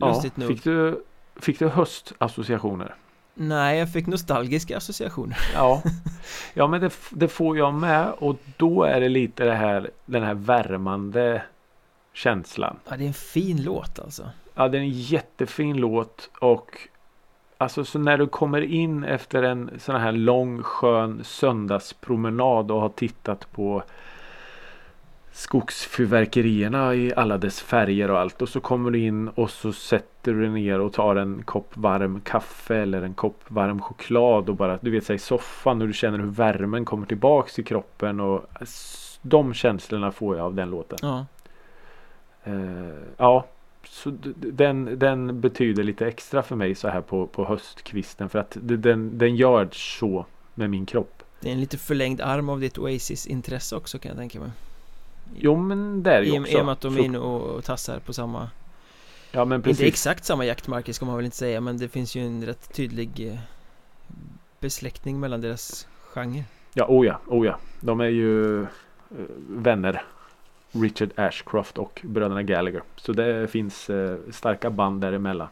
Ja, 0.00 0.08
Lustigt 0.08 0.36
nog. 0.36 0.48
fick, 0.48 0.64
du, 0.64 1.04
fick 1.36 1.58
du 1.58 1.68
höstassociationer? 1.68 2.94
Nej, 3.34 3.78
jag 3.78 3.92
fick 3.92 4.06
nostalgiska 4.06 4.76
associationer. 4.76 5.38
Ja, 5.54 5.82
ja 6.54 6.66
men 6.66 6.80
det, 6.80 6.92
det 7.10 7.28
får 7.28 7.58
jag 7.58 7.74
med. 7.74 8.12
Och 8.18 8.36
då 8.56 8.82
är 8.84 9.00
det 9.00 9.08
lite 9.08 9.44
det 9.44 9.54
här, 9.54 9.90
den 10.06 10.22
här 10.22 10.34
värmande 10.34 11.42
känslan. 12.12 12.76
Ja, 12.88 12.96
det 12.96 13.04
är 13.04 13.08
en 13.08 13.14
fin 13.14 13.62
låt 13.62 13.98
alltså. 13.98 14.30
Ja, 14.54 14.68
det 14.68 14.78
är 14.78 14.82
en 14.82 14.90
jättefin 14.90 15.76
låt. 15.76 16.30
Och 16.40 16.78
alltså 17.58 17.84
så 17.84 17.98
när 17.98 18.18
du 18.18 18.26
kommer 18.26 18.60
in 18.60 19.04
efter 19.04 19.42
en 19.42 19.70
sån 19.78 20.00
här 20.00 20.12
lång 20.12 20.62
skön 20.62 21.24
söndagspromenad 21.24 22.70
och 22.70 22.80
har 22.80 22.88
tittat 22.88 23.52
på 23.52 23.82
skogsfyrverkerierna 25.34 26.94
i 26.94 27.12
alla 27.16 27.38
dess 27.38 27.60
färger 27.60 28.10
och 28.10 28.18
allt 28.18 28.42
och 28.42 28.48
så 28.48 28.60
kommer 28.60 28.90
du 28.90 28.98
in 28.98 29.28
och 29.28 29.50
så 29.50 29.72
sätter 29.72 30.32
du 30.32 30.40
dig 30.40 30.50
ner 30.50 30.80
och 30.80 30.92
tar 30.92 31.16
en 31.16 31.42
kopp 31.42 31.76
varm 31.76 32.20
kaffe 32.20 32.76
eller 32.76 33.02
en 33.02 33.14
kopp 33.14 33.40
varm 33.48 33.80
choklad 33.80 34.48
och 34.48 34.56
bara 34.56 34.78
du 34.80 34.90
vet 34.90 35.04
sig 35.04 35.16
i 35.16 35.18
soffan 35.18 35.82
och 35.82 35.86
du 35.88 35.94
känner 35.94 36.18
hur 36.18 36.26
värmen 36.30 36.84
kommer 36.84 37.06
tillbaks 37.06 37.58
i 37.58 37.62
kroppen 37.62 38.20
och 38.20 38.46
de 39.22 39.54
känslorna 39.54 40.12
får 40.12 40.36
jag 40.36 40.46
av 40.46 40.54
den 40.54 40.70
låten. 40.70 40.98
Ja, 41.02 41.26
Eh, 42.44 42.54
ja, 43.16 43.46
så 43.88 44.10
den, 44.36 44.98
den 44.98 45.40
betyder 45.40 45.82
lite 45.82 46.06
extra 46.06 46.42
för 46.42 46.56
mig 46.56 46.74
så 46.74 46.88
här 46.88 47.00
på, 47.00 47.26
på 47.26 47.44
höstkvisten 47.44 48.28
för 48.28 48.38
att 48.38 48.56
den, 48.60 49.18
den 49.18 49.36
gör 49.36 49.68
så 49.72 50.26
med 50.54 50.70
min 50.70 50.86
kropp. 50.86 51.22
det 51.40 51.48
är 51.48 51.52
en 51.52 51.60
lite 51.60 51.78
förlängd 51.78 52.20
arm 52.20 52.48
av 52.48 52.60
ditt 52.60 52.78
Oasis-intresse 52.78 53.76
också 53.76 53.98
kan 53.98 54.08
jag 54.08 54.18
tänka 54.18 54.40
mig 54.40 54.50
Jo 55.36 55.56
men 55.56 56.02
det 56.02 56.10
är 56.12 56.20
det 56.20 56.26
I, 56.26 56.30
ju 56.30 56.36
I 56.36 56.40
också. 56.40 56.58
och 56.58 56.64
med 56.64 56.72
att 56.72 56.80
de 56.80 56.96
är 56.96 57.00
inne 57.00 57.18
och, 57.18 57.64
tassar 57.64 57.98
på 57.98 58.12
samma 58.12 58.50
ja 59.32 59.44
men 59.44 59.56
Inte 59.56 59.68
precis. 59.68 59.86
exakt 59.86 60.24
samma 60.24 60.44
jaktmarker 60.44 60.92
ska 60.92 61.04
man 61.04 61.16
väl 61.16 61.24
inte 61.24 61.36
säga 61.36 61.60
men 61.60 61.78
det 61.78 61.88
finns 61.88 62.14
ju 62.14 62.26
en 62.26 62.46
rätt 62.46 62.74
tydlig 62.74 63.28
eh, 63.28 63.38
Besläktning 64.60 65.20
mellan 65.20 65.40
deras 65.40 65.86
genre 66.14 66.44
Ja, 66.74 66.86
oh 66.88 67.06
ja, 67.06 67.20
oh 67.26 67.46
ja. 67.46 67.58
De 67.80 68.00
är 68.00 68.08
ju 68.08 68.62
eh, 68.62 68.68
vänner. 69.48 70.02
Richard 70.72 71.10
Ashcroft 71.16 71.78
och 71.78 72.00
bröderna 72.04 72.42
Gallagher. 72.42 72.82
Så 72.96 73.12
det 73.12 73.48
finns 73.48 73.90
eh, 73.90 74.16
starka 74.30 74.70
band 74.70 75.00
däremellan. 75.00 75.48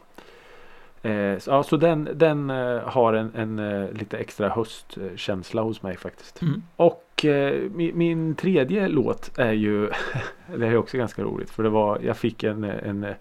Eh, 1.02 1.38
så, 1.38 1.50
ja, 1.50 1.62
så 1.62 1.76
den, 1.76 2.08
den 2.14 2.50
eh, 2.50 2.80
har 2.80 3.12
en, 3.12 3.32
en 3.34 3.58
eh, 3.58 3.92
lite 3.92 4.18
extra 4.18 4.48
höstkänsla 4.48 5.62
hos 5.62 5.82
mig 5.82 5.96
faktiskt. 5.96 6.42
mm. 6.42 6.62
Och 6.76 7.24
eh, 7.24 7.70
min, 7.70 7.98
min 7.98 8.34
tredje 8.34 8.88
låt 8.88 9.38
är 9.38 9.52
ju 9.52 9.90
Det 10.56 10.66
är 10.66 10.76
också 10.76 10.96
ganska 10.96 11.22
roligt 11.22 11.50
för 11.50 11.62
det 11.62 11.68
var 11.68 11.98
Jag 12.02 12.16
fick 12.16 12.44
en, 12.44 12.64
en 12.64 13.04
eh, 13.04 13.14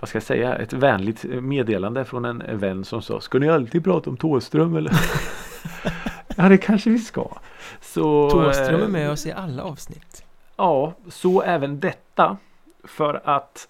Vad 0.00 0.08
ska 0.08 0.16
jag 0.16 0.22
säga 0.22 0.56
Ett 0.56 0.72
vänligt 0.72 1.24
meddelande 1.24 2.04
från 2.04 2.24
en 2.24 2.58
vän 2.58 2.84
som 2.84 3.02
sa 3.02 3.20
Ska 3.20 3.38
ni 3.38 3.48
alltid 3.48 3.84
prata 3.84 4.10
om 4.10 4.16
Thåström 4.16 4.76
eller? 4.76 4.92
ja 6.36 6.48
det 6.48 6.58
kanske 6.58 6.90
vi 6.90 6.98
ska 6.98 7.28
så, 7.80 8.30
Thåström 8.30 8.80
är 8.80 8.84
eh, 8.84 8.88
med 8.88 9.10
oss 9.10 9.26
i 9.26 9.32
alla 9.32 9.62
avsnitt 9.62 10.24
Ja 10.56 10.92
så 11.08 11.42
även 11.42 11.80
detta 11.80 12.36
För 12.84 13.20
att 13.24 13.68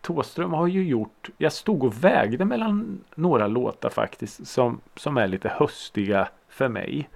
Thåström 0.00 0.52
har 0.52 0.66
ju 0.66 0.84
gjort 0.84 1.28
Jag 1.38 1.52
stod 1.52 1.84
och 1.84 2.04
vägde 2.04 2.44
mellan 2.44 3.00
några 3.14 3.46
låtar 3.46 3.90
faktiskt 3.90 4.46
som, 4.46 4.80
som 4.96 5.16
är 5.16 5.26
lite 5.26 5.48
höstiga 5.48 6.28
för 6.48 6.68
mig 6.68 7.08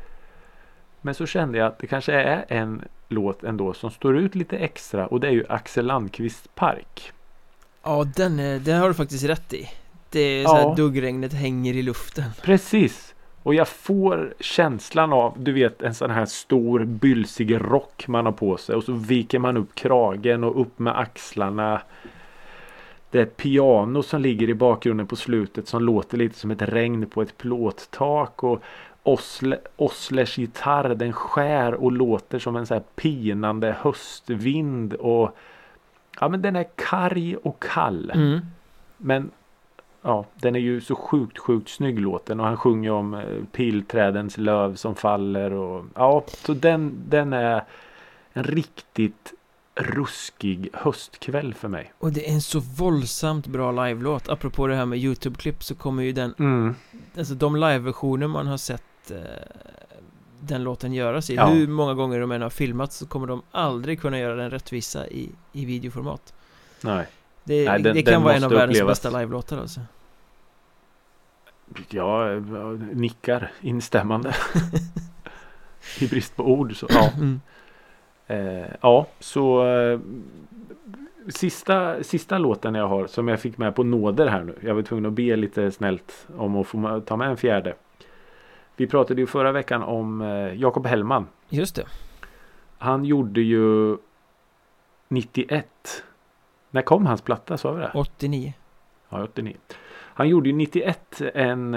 men 1.01 1.15
så 1.15 1.27
kände 1.27 1.59
jag 1.59 1.67
att 1.67 1.79
det 1.79 1.87
kanske 1.87 2.13
är 2.13 2.45
en 2.49 2.83
låt 3.09 3.45
ändå 3.45 3.73
som 3.75 3.91
står 3.91 4.19
ut 4.19 4.35
lite 4.35 4.57
extra 4.57 5.07
och 5.07 5.21
det 5.21 5.27
är 5.27 5.33
ju 5.33 5.45
Axel 5.49 5.87
Landqvist 5.87 6.55
Park. 6.55 7.13
Ja 7.83 8.05
den, 8.17 8.39
är, 8.39 8.59
den 8.59 8.81
har 8.81 8.89
du 8.89 8.95
faktiskt 8.95 9.25
rätt 9.25 9.53
i 9.53 9.69
Det 10.11 10.21
är 10.21 10.47
så 10.47 10.57
Ja. 10.57 10.75
duggregnet 10.77 11.33
hänger 11.33 11.75
i 11.75 11.83
luften 11.83 12.25
Precis! 12.43 13.15
Och 13.43 13.55
jag 13.55 13.69
får 13.69 14.35
känslan 14.41 15.13
av, 15.13 15.35
du 15.39 15.53
vet 15.53 15.83
en 15.83 15.95
sån 15.95 16.11
här 16.11 16.27
stor 16.27 16.85
bylsig 16.85 17.55
rock 17.61 18.09
man 18.09 18.27
har 18.27 18.33
på 18.33 18.57
sig 18.57 18.75
och 18.75 18.85
så 18.85 18.93
viker 18.93 19.39
man 19.39 19.57
upp 19.57 19.75
kragen 19.75 20.45
och 20.45 20.61
upp 20.61 20.79
med 20.79 20.99
axlarna. 20.99 21.83
Det 23.13 23.19
är 23.19 23.23
ett 23.23 23.37
piano 23.37 24.03
som 24.03 24.21
ligger 24.21 24.49
i 24.49 24.55
bakgrunden 24.55 25.07
på 25.07 25.17
slutet 25.17 25.69
som 25.69 25.83
låter 25.83 26.19
lite 26.19 26.39
som 26.39 26.51
ett 26.51 26.63
regn 26.63 27.07
på 27.07 27.23
ett 27.23 27.39
plåttak 27.39 28.43
och 28.43 28.63
Osle, 29.03 29.59
Oslers 29.77 30.39
gitarr 30.39 30.95
den 30.95 31.13
skär 31.13 31.75
och 31.75 31.93
låter 31.93 32.39
som 32.39 32.57
en 32.57 32.67
så 32.67 32.75
här 32.75 32.83
pinande 32.95 33.77
höstvind 33.81 34.95
och 34.95 35.37
Ja 36.21 36.29
men 36.29 36.43
den 36.43 36.57
är 36.57 36.67
karg 36.77 37.37
och 37.37 37.63
kall. 37.63 38.11
mm. 38.15 38.41
Men 38.97 39.31
ja, 40.03 40.25
den 40.35 40.57
är 40.57 40.61
ju 40.61 40.81
så 40.81 40.95
sjukt, 40.95 41.39
sjukt 41.39 41.69
snygg 41.69 42.01
låten 42.01 42.41
och 42.41 42.47
han 42.47 42.57
sjunger 42.57 42.91
om 42.93 43.15
eh, 43.15 43.45
pilträdens 43.53 44.39
löv 44.39 44.75
som 44.75 44.95
faller 44.95 45.53
och 45.53 45.85
ja, 45.95 46.25
så 46.27 46.55
den, 46.55 46.95
den 47.09 47.33
är 47.33 47.65
en 48.33 48.45
riktigt 48.45 49.33
ruskig 49.75 50.69
höstkväll 50.73 51.55
för 51.55 51.69
mig. 51.69 51.93
Och 51.99 52.13
det 52.13 52.29
är 52.31 52.33
en 52.35 52.43
så 52.43 52.61
våldsamt 52.61 53.47
bra 53.47 53.73
live-låt 53.87 54.29
Apropå 54.29 54.67
det 54.67 54.75
här 54.75 54.87
med 54.87 54.99
YouTube-klipp 54.99 55.65
så 55.65 55.75
kommer 55.75 56.03
ju 56.03 56.13
den 56.13 56.35
Mm. 56.39 56.75
Alltså 57.19 57.35
de 57.35 57.57
live-versioner 57.57 58.27
man 58.27 58.47
har 58.47 58.57
sett 58.57 59.11
eh, 59.11 59.17
Den 60.41 60.65
låten 60.65 60.93
göras 60.93 61.31
i 61.31 61.35
Ja. 61.35 61.47
Hur 61.47 61.69
många 61.69 61.95
gånger 61.95 62.21
de 62.21 62.33
än 62.33 62.43
har 62.43 62.51
filmat 62.51 62.93
så 62.93 63.07
kommer 63.07 63.27
de 63.27 63.43
aldrig 63.51 64.01
kunna 64.01 64.19
göra 64.19 64.35
den 64.35 64.51
rättvisa 64.51 65.07
i, 65.09 65.31
i 65.53 65.65
videoformat 65.65 66.35
Nej. 66.81 67.07
Det, 67.45 67.65
Nej, 67.71 67.83
den- 67.83 67.95
det 67.97 68.03
kan 68.03 68.23
vara 68.23 68.35
en 68.35 68.45
av 68.45 68.51
världens 68.51 68.77
upplevas. 68.79 69.03
bästa 69.03 69.19
live-låtar 69.19 69.59
alltså 69.59 69.81
eh, 71.95 72.97
nickar 72.97 73.53
instämmande. 73.61 74.35
I 76.01 76.07
brist 76.09 76.37
på 76.37 76.45
ord 76.45 76.77
så 76.77 76.87
ja. 76.91 77.11
Mm. 77.17 77.41
Eh, 78.33 78.67
ja, 78.81 79.07
så 79.19 79.67
eh, 79.67 80.01
sista, 81.29 82.03
sista 82.03 82.39
låten 82.39 82.75
jag 82.75 82.89
har 82.89 83.07
som 83.07 83.29
jag 83.29 83.41
fick 83.41 83.59
med 83.59 83.75
på 83.75 83.85
nåder 83.85 84.27
här 84.27 84.43
nu. 84.43 84.59
Jag 84.61 84.75
var 84.75 84.83
tvungen 84.83 85.07
att 85.07 85.13
be 85.13 85.37
lite 85.37 85.71
snällt 85.71 86.29
om 86.37 86.57
att 86.57 86.67
få 86.67 87.01
ta 87.01 87.17
med 87.17 87.29
en 87.29 87.37
fjärde. 87.37 87.75
Vi 88.77 88.87
pratade 88.87 89.21
ju 89.21 89.27
förra 89.27 89.53
veckan 89.53 89.83
om 89.83 90.21
eh, 90.21 90.55
Jakob 90.55 90.87
Hellman. 90.87 91.27
Just 91.49 91.77
det. 91.77 91.87
Han 92.79 93.05
gjorde 93.05 93.41
ju 93.41 93.97
91. 95.09 95.67
När 96.71 96.83
kom 96.83 97.07
hans 97.07 97.23
platta? 97.23 97.57
Sa 97.57 97.73
vi 97.73 97.81
det? 97.81 97.91
89. 97.95 98.53
Ja, 99.09 99.25
89. 99.25 99.57
Han 100.15 100.29
gjorde 100.29 100.49
ju 100.49 100.55
91 100.55 101.21
en 101.35 101.73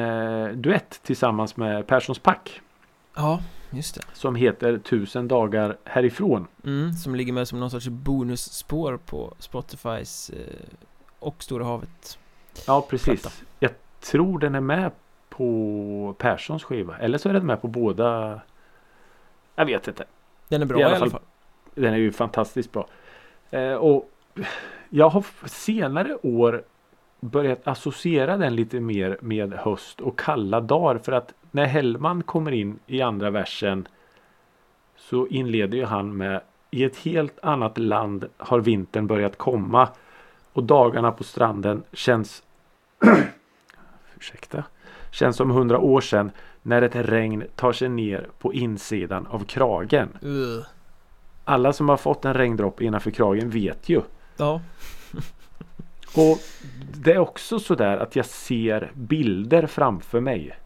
duett 0.61 0.99
tillsammans 1.03 1.57
med 1.57 1.87
Perssons 1.87 2.19
Pack. 2.19 2.61
Ja, 3.15 3.39
just 3.69 3.95
det. 3.95 4.01
Som 4.13 4.35
heter 4.35 4.77
Tusen 4.77 5.27
dagar 5.27 5.77
härifrån. 5.83 6.47
Mm, 6.63 6.93
som 6.93 7.15
ligger 7.15 7.33
med 7.33 7.47
som 7.47 7.59
någon 7.59 7.71
sorts 7.71 7.87
bonusspår 7.87 8.97
på 8.97 9.33
Spotifys 9.39 10.29
eh, 10.29 10.63
och 11.19 11.43
Stora 11.43 11.65
havet. 11.65 12.17
Ja, 12.67 12.87
precis. 12.89 13.21
Platta. 13.21 13.35
Jag 13.59 13.71
tror 13.99 14.39
den 14.39 14.55
är 14.55 14.61
med 14.61 14.91
på 15.29 16.15
Perssons 16.17 16.63
skiva. 16.63 16.97
Eller 16.97 17.17
så 17.17 17.29
är 17.29 17.33
den 17.33 17.45
med 17.45 17.61
på 17.61 17.67
båda. 17.67 18.41
Jag 19.55 19.65
vet 19.65 19.87
inte. 19.87 20.05
Den 20.47 20.61
är 20.61 20.65
bra 20.65 20.77
I 20.77 20.81
i 20.81 20.83
alla 20.83 20.95
alla, 20.95 21.09
fall-. 21.09 21.21
Den 21.75 21.93
är 21.93 21.97
ju 21.97 22.11
fantastiskt 22.11 22.71
bra. 22.71 22.87
Eh, 23.49 23.73
och 23.73 24.09
jag 24.89 25.09
har 25.09 25.25
senare 25.47 26.17
år 26.23 26.63
börjat 27.25 27.67
associera 27.67 28.37
den 28.37 28.55
lite 28.55 28.79
mer 28.79 29.17
med 29.21 29.53
höst 29.53 30.01
och 30.01 30.19
kalla 30.19 30.61
dagar. 30.61 30.97
För 30.97 31.11
att 31.11 31.33
när 31.51 31.65
Hellman 31.65 32.23
kommer 32.23 32.51
in 32.51 32.79
i 32.87 33.01
andra 33.01 33.29
versen 33.29 33.87
så 34.97 35.27
inleder 35.27 35.77
ju 35.77 35.85
han 35.85 36.17
med 36.17 36.41
I 36.71 36.83
ett 36.83 36.97
helt 36.97 37.39
annat 37.41 37.77
land 37.77 38.25
har 38.37 38.59
vintern 38.59 39.07
börjat 39.07 39.37
komma 39.37 39.89
och 40.53 40.63
dagarna 40.63 41.11
på 41.11 41.23
stranden 41.23 41.83
känns 41.93 42.43
ursäkta, 44.17 44.63
känns 45.11 45.35
som 45.35 45.51
hundra 45.51 45.79
år 45.79 46.01
sedan 46.01 46.31
när 46.61 46.81
ett 46.81 46.95
regn 46.95 47.43
tar 47.55 47.71
sig 47.71 47.89
ner 47.89 48.27
på 48.39 48.53
insidan 48.53 49.27
av 49.27 49.43
kragen. 49.43 50.09
Uh. 50.23 50.65
Alla 51.43 51.73
som 51.73 51.89
har 51.89 51.97
fått 51.97 52.25
en 52.25 52.33
regndroppe 52.33 52.83
innanför 52.85 53.11
kragen 53.11 53.49
vet 53.49 53.89
ju. 53.89 54.01
Ja, 54.37 54.61
Och 56.15 56.39
det 57.01 57.13
är 57.13 57.17
också 57.17 57.59
sådär 57.59 57.97
att 57.97 58.15
jag 58.15 58.25
ser 58.25 58.91
bilder 58.93 59.67
framför 59.67 60.19
mig. 60.19 60.57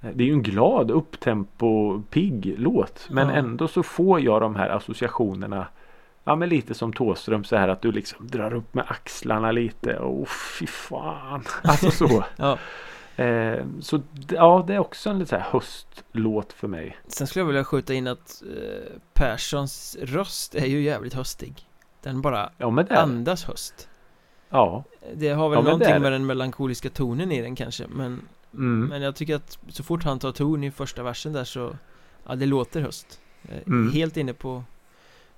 Det 0.00 0.24
är 0.24 0.26
ju 0.26 0.32
en 0.32 0.42
glad 0.42 0.90
upptempo 0.90 2.02
pigg 2.10 2.54
låt. 2.58 3.06
Men 3.10 3.28
Ja. 3.28 3.34
ändå 3.34 3.68
så 3.68 3.82
får 3.82 4.20
jag 4.20 4.40
de 4.40 4.56
här 4.56 4.68
associationerna. 4.68 5.66
Ja 6.24 6.36
men 6.36 6.48
lite 6.48 6.74
som 6.74 6.92
Thåström 6.92 7.44
så 7.44 7.56
här 7.56 7.68
att 7.68 7.82
du 7.82 7.92
liksom 7.92 8.26
drar 8.28 8.54
upp 8.54 8.74
med 8.74 8.84
axlarna 8.88 9.52
lite. 9.52 9.98
Och 9.98 10.28
fy 10.28 10.66
fan. 10.66 11.44
Alltså 11.62 11.90
så. 11.90 12.24
ja. 12.36 12.58
eh, 13.24 13.64
så 13.80 14.00
ja 14.28 14.64
det 14.66 14.74
är 14.74 14.78
också 14.78 15.10
en 15.10 15.18
lite 15.18 15.28
så 15.28 15.36
här 15.36 15.46
höstlåt 15.50 16.52
för 16.52 16.68
mig. 16.68 16.96
Sen 17.08 17.26
skulle 17.26 17.40
jag 17.40 17.46
vilja 17.46 17.64
skjuta 17.64 17.94
in 17.94 18.06
att 18.06 18.42
eh, 18.42 18.92
Perssons 19.12 19.96
röst 20.02 20.54
är 20.54 20.66
ju 20.66 20.82
jävligt 20.82 21.14
höstig. 21.14 21.68
Den 22.02 22.20
bara 22.22 22.50
Ja 22.58 22.84
andas 22.90 23.44
höst. 23.44 23.88
Ja. 24.54 24.84
Det 25.14 25.28
har 25.28 25.48
väl 25.48 25.58
Ja, 25.58 25.62
någonting 25.62 26.02
med 26.02 26.12
den 26.12 26.26
melankoliska 26.26 26.90
tonen 26.90 27.32
i 27.32 27.42
den 27.42 27.54
kanske 27.56 27.84
men 27.88 28.20
Mm. 28.54 28.86
Men 28.86 29.02
jag 29.02 29.16
tycker 29.16 29.34
att 29.36 29.58
så 29.68 29.82
fort 29.82 30.04
han 30.04 30.18
tar 30.18 30.32
ton 30.32 30.64
i 30.64 30.70
första 30.70 31.02
versen 31.02 31.32
där 31.32 31.44
så 31.44 31.76
Ja 32.26 32.34
det 32.34 32.46
låter 32.46 32.80
höst 32.80 33.20
är 33.48 33.62
Mm. 33.66 33.92
Helt 33.92 34.16
inne 34.16 34.32
på 34.32 34.64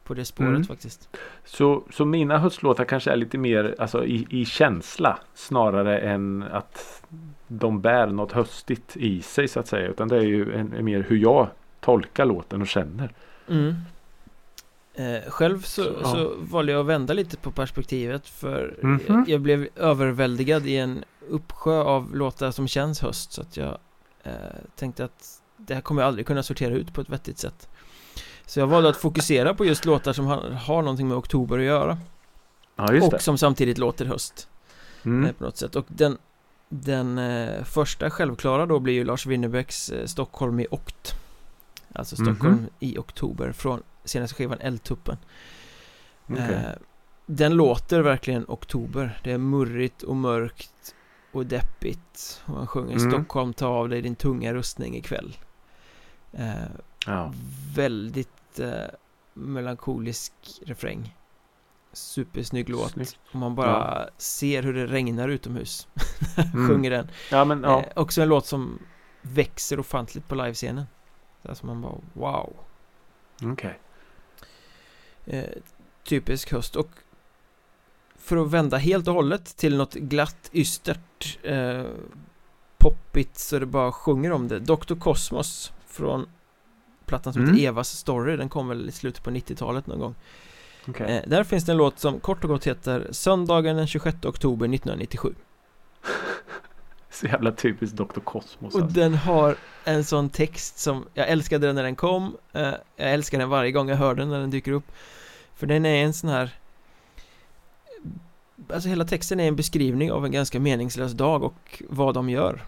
På 0.05 0.15
det 0.15 0.25
spåret 0.25 0.49
Mm. 0.49 0.65
faktiskt 0.65 1.09
Så, 1.45 1.83
så 1.91 2.05
mina 2.05 2.39
höstlåtar 2.39 2.85
kanske 2.85 3.11
är 3.11 3.17
lite 3.17 3.39
mer 3.39 3.75
alltså, 3.79 4.05
i, 4.05 4.27
i 4.31 4.45
känsla 4.45 5.19
snarare 5.35 5.99
än 5.99 6.43
att 6.53 7.03
de 7.49 7.81
bär 7.81 8.07
något 8.07 8.33
höstigt 8.33 8.97
i 8.97 9.23
sig 9.23 9.49
så 9.49 9.61
att 9.61 9.67
säga. 9.69 9.89
Utan 9.89 10.09
det 10.09 10.17
är 10.17 10.21
ju 10.23 10.55
en, 10.55 10.73
en 10.73 10.85
mer 10.85 11.07
hur 11.09 11.17
jag 11.17 11.49
tolkar 11.81 12.25
låten 12.25 12.61
och 12.63 12.69
känner. 12.69 13.11
mm. 13.49 13.75
Eh, 14.97 15.31
Själv 15.31 15.63
så, 15.63 15.83
Så, 15.85 15.95
ja. 16.03 16.13
så 16.13 16.35
valde 16.39 16.73
jag 16.73 16.81
att 16.81 16.87
vända 16.87 17.15
lite 17.15 17.37
på 17.37 17.51
perspektivet 17.51 18.29
för 18.29 18.75
Mhm. 18.83 19.01
jag, 19.09 19.29
jag 19.29 19.41
blev 19.41 19.69
överväldigad 19.77 20.67
i 20.67 20.77
en 20.77 21.05
uppsjö 21.29 21.81
av 21.83 22.17
låtar 22.17 22.51
som 22.51 22.69
känns 22.69 23.01
höst 23.01 23.33
så 23.33 23.41
att 23.43 23.57
jag 23.57 23.79
eh, 24.23 24.33
tänkte 24.77 25.05
att 25.05 25.41
det 25.57 25.75
här 25.75 25.81
kommer 25.81 26.03
jag 26.03 26.09
aldrig 26.09 26.27
kunna 26.27 26.43
sortera 26.43 26.75
ut 26.75 26.95
på 26.95 27.01
ett 27.01 27.09
vettigt 27.09 27.39
sätt 27.39 27.69
Så 28.47 28.61
jag 28.61 28.67
valde 28.67 28.89
att 28.89 28.97
fokusera 28.97 29.55
på 29.55 29.65
just 29.65 29.85
låtar 29.85 30.13
som 30.13 30.27
har, 30.27 30.51
har 30.51 30.83
någonting 30.83 31.09
med 31.09 31.17
oktober 31.17 31.59
att 31.59 31.65
göra 31.65 31.99
Ja 32.77 32.85
Och 33.03 33.11
det. 33.11 33.19
som 33.19 33.39
samtidigt 33.39 33.79
låter 33.79 34.05
höst 34.07 34.49
eh, 35.05 35.07
Mm. 35.11 35.35
på 35.35 35.45
något 35.45 35.57
sätt 35.57 35.77
och 35.77 35.87
den 35.89 36.19
Den 36.69 37.19
eh, 37.19 37.65
första 37.65 38.11
självklara 38.11 38.67
då 38.67 38.79
blir 38.79 38.95
ju 38.95 39.05
Lars 39.05 39.27
Winnerbäcks 39.27 39.89
eh, 39.91 40.07
Stockholm 40.07 40.61
i 40.61 40.67
okt 40.71 41.15
Alltså 41.93 42.17
Stockholm 42.17 42.55
Mhm. 42.55 42.67
i 42.81 42.99
oktober 42.99 43.53
från 43.53 43.83
senaste 44.07 44.35
skivan 44.37 44.59
Eldtuppen 44.61 45.17
Okej. 46.31 46.55
eh, 46.55 46.71
Den 47.27 47.55
låter 47.55 48.01
verkligen 48.01 48.45
oktober 48.49 49.21
Det 49.25 49.33
är 49.33 49.39
murrigt 49.39 50.03
och 50.03 50.17
mörkt 50.17 50.95
och 51.33 51.47
deppigt 51.47 52.43
och 52.47 52.55
han 52.57 52.67
sjunger 52.67 52.97
Mm. 52.97 53.11
Stockholm 53.13 53.53
ta 53.53 53.67
av 53.67 53.89
dig 53.89 54.03
din 54.03 54.17
tunga 54.17 54.55
rustning 54.55 54.97
ikväll 54.97 55.37
eh, 56.33 56.55
Ja. 57.07 57.33
Väldigt 57.75 58.59
eh, 58.59 58.71
melankolisk 59.35 60.33
refräng 60.67 61.17
Supersnygg 61.93 62.69
låt 62.69 62.91
Snyggt. 62.91 63.19
Om 63.33 63.41
man 63.41 63.55
bara 63.55 64.09
ser 64.17 64.63
hur 64.63 64.75
det 64.75 64.87
regnar 64.87 65.29
utomhus 65.29 65.89
Mm. 66.55 66.69
Sjunger 66.69 66.91
den 66.91 67.09
ja 67.31 67.45
men 67.45 67.63
ja. 67.63 67.81
eh, 67.81 67.87
Också 67.97 68.23
en 68.23 68.29
låt 68.29 68.47
som 68.47 68.79
växer 69.23 69.81
ofantligt 69.81 70.29
på 70.29 70.35
livescenen 70.35 70.85
Alltså 71.49 71.67
man 71.67 71.81
bara 71.83 71.95
wow 72.13 72.57
Okej. 73.43 73.79
Eh, 75.27 75.45
Typisk 76.05 76.53
höst 76.53 76.77
och 76.77 76.89
För 78.19 78.37
att 78.37 78.51
vända 78.51 78.77
helt 78.77 79.09
och 79.09 79.15
hållet 79.15 79.57
till 79.57 79.77
något 79.77 79.95
glatt, 79.95 80.51
ystert 80.53 81.39
eh, 81.43 81.83
Poppigt 82.79 83.39
så 83.39 83.59
det 83.59 83.67
bara 83.67 83.93
sjunger 83.93 84.33
om 84.33 84.49
det 84.49 84.59
Dr. 84.61 84.95
Cosmos 84.95 85.73
Från 85.87 86.27
plattan 87.07 87.33
som 87.33 87.43
Mm. 87.43 87.55
heter 87.55 87.67
Evas 87.69 87.89
Story 87.99 88.37
Den 88.37 88.49
kom 88.49 88.69
väl 88.69 88.89
i 88.89 88.93
slutet 88.93 89.23
på 89.25 89.31
90-talet 89.31 89.87
någon 89.87 89.99
gång 90.01 90.15
Okej. 90.89 91.17
eh, 91.17 91.29
Där 91.29 91.45
finns 91.45 91.65
det 91.65 91.73
en 91.73 91.79
låt 91.79 91.99
som 91.99 92.21
kort 92.21 92.45
och 92.45 92.51
gott 92.51 92.67
heter 92.67 93.09
Söndagen 93.11 93.77
den 93.77 93.87
26 93.87 94.25
oktober 94.25 94.67
1997 94.75 95.35
Så 97.21 97.27
jävla 97.27 97.53
typiskt 97.53 97.97
Dr. 97.97 98.21
Cosmos. 98.25 98.75
Och 98.75 98.81
Alltså. 98.81 99.01
den 99.01 99.15
har 99.15 99.57
en 99.85 100.05
sån 100.05 100.31
text 100.31 100.79
som 100.79 101.05
Jag 101.15 101.29
älskade 101.29 101.67
den 101.67 101.75
när 101.75 101.83
den 101.83 101.97
kom 101.97 102.37
eh, 102.53 102.63
Jag 102.97 103.13
älskar 103.13 103.39
den 103.39 103.49
varje 103.49 103.73
gång 103.73 103.89
jag 103.89 103.97
hör 103.97 104.15
den 104.15 104.29
när 104.29 104.41
den 104.41 104.51
dyker 104.51 104.73
upp 104.73 104.93
För 105.55 105.67
den 105.67 105.87
är 105.87 106.05
en 106.05 106.15
sån 106.15 106.31
här 106.31 106.51
Alltså 108.73 108.89
hela 108.89 109.05
texten 109.05 109.41
är 109.41 109.49
en 109.49 109.57
beskrivning 109.57 110.13
av 110.13 110.25
en 110.25 110.33
ganska 110.33 110.61
meningslös 110.61 111.13
dag 111.13 111.43
och 111.43 111.83
vad 111.89 112.15
de 112.15 112.31
gör 112.31 112.65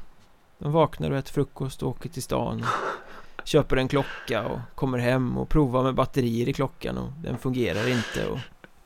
De 0.59 0.73
vaknar 0.73 1.11
och 1.11 1.17
äter 1.17 1.33
frukost 1.33 1.83
och 1.83 1.89
åker 1.89 2.09
till 2.09 2.23
stan 2.23 2.65
Köper 3.45 3.77
en 3.77 3.89
klocka 3.89 4.45
och 4.47 4.59
kommer 4.75 4.99
hem 4.99 5.39
och 5.39 5.49
provar 5.49 5.83
med 5.83 5.95
batterier 5.95 6.49
i 6.49 6.53
klockan 6.53 6.99
och 6.99 7.13
den 7.23 7.39
fungerar 7.39 7.89
inte 7.89 8.27
och 8.27 8.39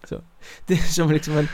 så 0.09 0.21
Det 0.67 0.75
är 0.75 0.79
som 0.79 1.11
liksom 1.11 1.37
en 1.37 1.49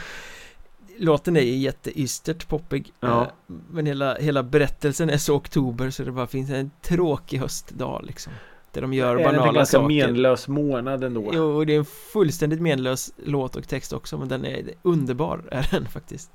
Låten 1.00 1.36
är 1.36 1.40
jätteystert 1.40 2.48
poppig 2.48 2.92
Ja. 3.00 3.22
eh, 3.22 3.28
Men 3.70 3.86
hela, 3.86 4.14
hela 4.14 4.42
berättelsen 4.42 5.10
är 5.10 5.16
så 5.18 5.34
oktober 5.34 5.90
så 5.90 6.02
det 6.04 6.12
bara 6.12 6.26
finns 6.26 6.50
en 6.50 6.70
tråkig 6.82 7.38
höstdag 7.38 8.00
liksom 8.04 8.32
Där 8.72 8.80
de 8.80 8.92
gör 8.92 9.10
är 9.10 9.14
det 9.14 9.22
inte 9.22 9.36
banala 9.36 9.52
ganska 9.52 9.78
saker 9.78 9.88
menlös 10.06 10.48
månad 10.48 11.04
ändå? 11.04 11.30
Jo, 11.34 11.44
och 11.56 11.66
det 11.66 11.74
är 11.74 11.78
en 11.78 11.84
fullständigt 11.84 12.60
menlös 12.60 13.12
låt 13.24 13.56
och 13.56 13.68
text 13.68 13.92
också 13.92 14.18
Men 14.18 14.28
den 14.28 14.44
är 14.44 14.62
underbar, 14.82 15.42
är 15.50 15.68
den 15.70 15.86
faktiskt 15.88 16.30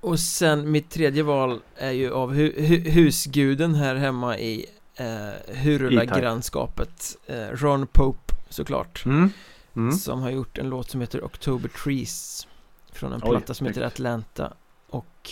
Och 0.00 0.20
sen 0.20 0.70
mitt 0.70 0.90
tredje 0.90 1.22
val 1.22 1.60
är 1.76 1.90
ju 1.92 2.12
av 2.12 2.32
hu 2.34 2.52
hu 2.66 2.76
husguden 2.90 3.74
här 3.74 3.94
hemma 3.94 4.38
i 4.38 4.66
eh, 4.96 5.54
Hurula-grannskapet 5.56 7.16
eh, 7.26 7.46
Ron 7.52 7.86
Pope 7.86 8.34
såklart 8.48 9.02
Mm. 9.06 9.30
Mm. 9.76 9.92
Som 9.92 10.22
har 10.22 10.30
gjort 10.30 10.58
en 10.58 10.68
låt 10.68 10.90
som 10.90 11.00
heter 11.00 11.24
October 11.24 11.68
Trees 11.68 12.48
Från 12.92 13.12
en 13.12 13.20
Oj, 13.24 13.30
platta 13.30 13.54
som 13.54 13.66
heter. 13.66 13.82
Atlanta 13.82 14.52
Och 14.90 15.30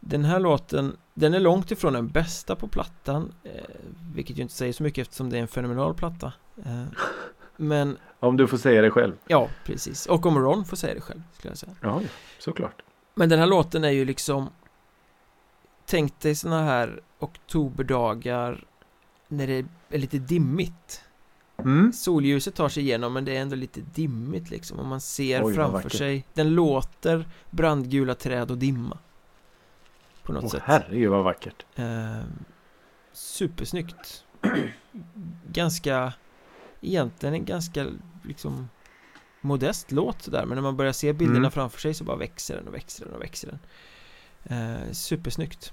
Den 0.00 0.24
här 0.24 0.40
låten 0.40 0.96
Den 1.14 1.34
är 1.34 1.40
långt 1.40 1.70
ifrån 1.70 1.92
den 1.92 2.08
bästa 2.08 2.56
på 2.56 2.68
plattan 2.68 3.32
eh, 3.44 3.50
Vilket 4.14 4.38
ju 4.38 4.42
inte 4.42 4.54
säger 4.54 4.72
så 4.72 4.82
mycket 4.82 5.02
eftersom 5.02 5.30
det 5.30 5.36
är 5.38 5.42
en 5.42 5.48
fenomenal 5.48 5.94
platta 5.94 6.32
eh, 6.64 6.84
Men 7.56 7.96
Om 8.20 8.36
du 8.36 8.46
får 8.46 8.58
säga 8.58 8.82
det 8.82 8.90
själv. 8.90 9.14
ja, 9.26 9.48
precis 9.64 10.06
Och 10.06 10.26
om 10.26 10.38
Ron 10.38 10.64
får 10.64 10.76
säga 10.76 10.94
det 10.94 11.00
själv 11.00 11.22
skulle 11.32 11.50
jag 11.50 11.58
säga 11.58 11.72
Ja, 11.80 12.00
såklart. 12.38 12.82
Men 13.14 13.28
den 13.28 13.38
här 13.38 13.46
låten 13.46 13.84
är 13.84 13.90
ju 13.90 14.04
liksom 14.04 14.48
Tänk 15.86 16.20
dig 16.20 16.34
såna 16.34 16.62
här 16.62 17.00
oktoberdagar 17.18 18.64
När 19.28 19.46
det 19.46 19.64
är 19.88 19.98
lite 19.98 20.18
dimmigt 20.18 21.02
Mm. 21.58 21.92
Solljuset 21.92 22.54
tar 22.54 22.68
sig 22.68 22.82
igenom 22.82 23.12
men 23.12 23.24
det 23.24 23.36
är 23.36 23.42
ändå 23.42 23.56
lite 23.56 23.80
dimmigt 23.80 24.50
liksom 24.50 24.78
och 24.78 24.86
man 24.86 25.00
ser 25.00 25.44
Oj, 25.44 25.54
framför 25.54 25.88
sig 25.88 26.24
Den 26.34 26.54
låter 26.54 27.28
brandgula 27.50 28.14
träd 28.14 28.50
och 28.50 28.58
dimma 28.58 28.98
På 30.22 30.32
något 30.32 30.44
Åh 30.44 30.50
sätt 30.50 30.62
herregud 30.64 31.10
vad 31.10 31.24
vackert. 31.24 31.66
eh, 31.76 32.20
Supersnyggt 33.12 34.24
Ganska 35.52 36.12
Egentligen 36.80 37.34
en 37.34 37.44
ganska 37.44 37.86
liksom 38.24 38.68
Modest 39.40 39.92
låt 39.92 40.22
sådär 40.22 40.44
men 40.46 40.54
när 40.56 40.62
man 40.62 40.76
börjar 40.76 40.92
se 40.92 41.12
bilderna 41.12 41.38
Mm. 41.38 41.50
framför 41.50 41.80
sig 41.80 41.94
så 41.94 42.04
bara 42.04 42.16
växer 42.16 42.56
den 42.56 42.68
och 42.68 42.74
växer 42.74 43.04
den 43.04 43.14
och 43.14 43.22
växer 43.22 43.48
den 43.48 43.58
eh, 44.58 44.92
Supersnyggt 44.92 45.72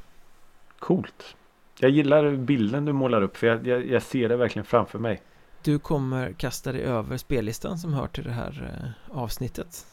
Coolt. 0.80 1.36
Jag 1.80 1.92
gillar 1.92 2.36
bilden 2.36 2.86
du 2.86 2.94
målar 2.94 3.22
upp 3.22 3.38
för 3.38 3.48
jag, 3.48 3.68
jag, 3.68 3.88
jag 3.88 4.02
ser 4.04 4.30
det 4.30 4.38
verkligen 4.38 4.66
framför 4.66 5.00
mig. 5.00 5.22
Du 5.64 5.80
kommer 5.80 6.34
kasta 6.34 6.72
dig 6.72 6.82
över 6.82 7.18
spellistan 7.18 7.78
som 7.78 7.94
hör 7.94 8.08
till 8.08 8.24
det 8.24 8.32
här 8.32 8.94
eh, 9.10 9.18
avsnittet 9.18 9.86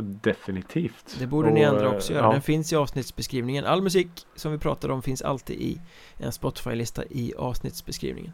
Definitivt. 0.00 1.16
Det 1.18 1.26
borde 1.26 1.48
Och, 1.48 1.54
ni 1.54 1.64
andra 1.64 1.96
också 1.96 2.12
göra. 2.12 2.24
ja. 2.24 2.32
Den 2.32 2.42
finns 2.42 2.72
i 2.72 2.76
avsnittsbeskrivningen. 2.76 3.64
All 3.64 3.82
musik 3.82 4.08
som 4.34 4.52
vi 4.52 4.58
pratar 4.58 4.88
om 4.88 5.02
finns 5.02 5.22
alltid 5.22 5.60
i 5.60 5.80
en 6.18 6.32
Spotify-lista 6.32 7.04
i 7.10 7.34
avsnittsbeskrivningen. 7.38 8.32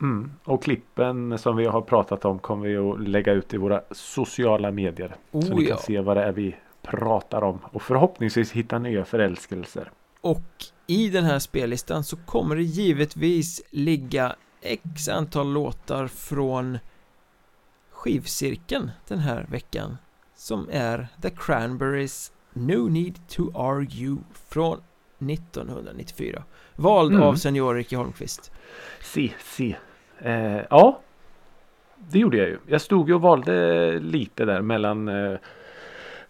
Mm. 0.00 0.32
Och 0.44 0.62
klippen 0.62 1.38
som 1.38 1.56
vi 1.56 1.64
har 1.64 1.80
pratat 1.80 2.24
om 2.24 2.38
kommer 2.38 2.68
vi 2.68 2.76
att 2.76 3.08
lägga 3.08 3.32
ut 3.32 3.54
i 3.54 3.56
våra 3.56 3.82
sociala 3.90 4.70
medier. 4.70 5.16
så 5.32 5.38
Oh 5.38 5.54
ni 5.54 5.56
kan 5.56 5.64
ja. 5.64 5.76
se 5.76 6.00
vad 6.00 6.16
det 6.16 6.22
är 6.22 6.32
vi 6.32 6.56
pratar 6.82 7.42
om. 7.42 7.58
Och 7.72 7.82
förhoppningsvis 7.82 8.52
hitta 8.52 8.78
nya 8.78 9.04
förälskelser. 9.04 9.90
Och 10.20 10.64
i 10.86 11.08
den 11.08 11.24
här 11.24 11.38
spellistan 11.38 12.04
så 12.04 12.16
kommer 12.16 12.56
det 12.56 12.62
givetvis 12.62 13.62
ligga 13.70 14.36
x 14.62 15.08
antal 15.08 15.52
låtar 15.52 16.06
från 16.06 16.78
skivcirkeln 17.90 18.90
den 19.08 19.18
här 19.18 19.46
veckan. 19.50 19.96
Som 20.34 20.68
är 20.72 21.08
The 21.22 21.30
Cranberries 21.30 22.32
No 22.52 22.88
Need 22.88 23.28
To 23.28 23.58
Argue 23.58 24.16
från 24.48 24.78
1994. 25.18 26.42
Vald 26.76 27.12
Mm. 27.12 27.22
av 27.22 27.34
senior 27.34 27.74
Ricky 27.74 27.96
Holmqvist. 27.96 28.52
Se, 29.00 29.32
se. 29.44 29.76
Eh, 30.18 30.60
ja. 30.70 31.00
Det 31.96 32.18
gjorde 32.18 32.36
jag 32.36 32.48
ju. 32.48 32.58
Jag 32.66 32.80
stod 32.80 33.08
ju 33.08 33.14
och 33.14 33.20
valde 33.20 33.98
lite 34.00 34.44
där 34.44 34.62
mellan 34.62 35.08
eh, 35.08 35.38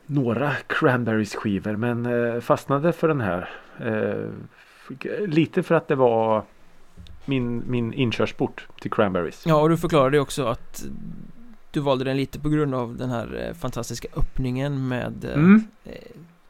några 0.06 0.52
Cranberries 0.66 1.34
skivor. 1.34 1.76
Men 1.76 2.06
eh, 2.06 2.40
fastnade 2.40 2.92
för 2.92 3.08
den 3.08 3.20
här. 3.20 3.48
Eh, 3.80 4.30
lite 5.26 5.62
för 5.62 5.74
att 5.74 5.88
det 5.88 5.94
var 5.94 6.42
min, 7.28 7.62
min 7.66 7.92
inkörsport 7.92 8.68
till 8.80 8.90
Cranberries. 8.90 9.44
Ja, 9.46 9.60
och 9.60 9.68
du 9.68 9.76
förklarade 9.76 10.20
också 10.20 10.44
att 10.46 10.84
du 11.70 11.80
valde 11.80 12.04
den 12.04 12.16
lite 12.16 12.40
på 12.40 12.48
grund 12.48 12.74
av 12.74 12.96
den 12.96 13.10
här 13.10 13.46
eh, 13.48 13.54
fantastiska 13.54 14.08
öppningen 14.16 14.88
med 14.88 15.24
eh, 15.24 15.32
Mm. 15.34 15.64
eh, 15.84 15.92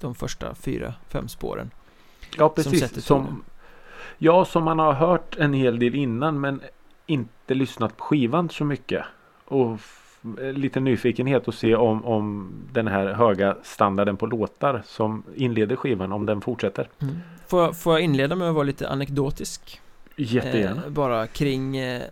de 0.01 0.15
första 0.15 0.55
fyra, 0.55 0.95
fem 1.09 1.29
spåren. 1.29 1.71
Ja, 2.37 2.53
Som 2.57 2.73
precis. 2.73 3.05
Som, 3.05 3.25
tonen. 3.27 3.41
ja, 4.19 4.45
som 4.45 4.65
man 4.65 4.79
har 4.79 4.93
hört 4.93 5.37
en 5.37 5.53
hel 5.53 5.79
del 5.79 5.95
innan 5.95 6.41
men 6.41 6.61
inte 7.07 7.55
lyssnat 7.55 7.97
på 7.97 8.05
skivan 8.05 8.49
så 8.49 8.65
mycket. 8.65 9.05
Och 9.45 9.79
lite 10.55 10.81
nyfikenhet 10.81 11.49
att 11.49 11.55
se 11.55 11.75
om, 11.77 12.05
om 12.05 12.53
den 12.73 12.87
här 12.87 13.07
höga 13.13 13.57
standarden 13.63 14.17
på 14.17 14.27
låtar 14.27 14.83
som 14.87 15.23
inleder 15.35 15.77
skivan, 15.77 16.13
om 16.13 16.27
den 16.27 16.41
fortsätter. 16.41 16.89
Får, 17.47 17.63
jag, 17.63 17.77
får 17.77 17.93
jag 17.93 18.01
inleda 18.03 18.35
med 18.37 18.49
att 18.49 18.55
vara 18.55 18.65
lite 18.65 18.89
anekdotisk? 18.89 19.81
Jättegärna. 20.19 20.85
Eh, 20.85 20.91
bara 20.91 21.27
kring 21.27 21.77
eh, 21.77 22.03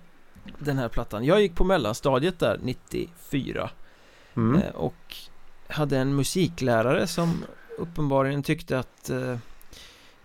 den 0.59 0.79
här 0.79 0.89
plattan. 0.89 1.25
Jag 1.25 1.41
gick 1.41 1.55
på 1.55 1.65
mellanstadiet 1.65 2.39
där 2.39 2.59
94 2.63 3.71
Mm. 4.37 4.63
eh, 4.63 4.71
och 4.71 5.15
hade 5.69 5.99
en 5.99 6.17
musiklärare 6.17 7.07
som 7.07 7.45
uppenbarligen 7.79 8.43
tyckte 8.43 8.79
att 8.79 9.11
eh, 9.11 9.37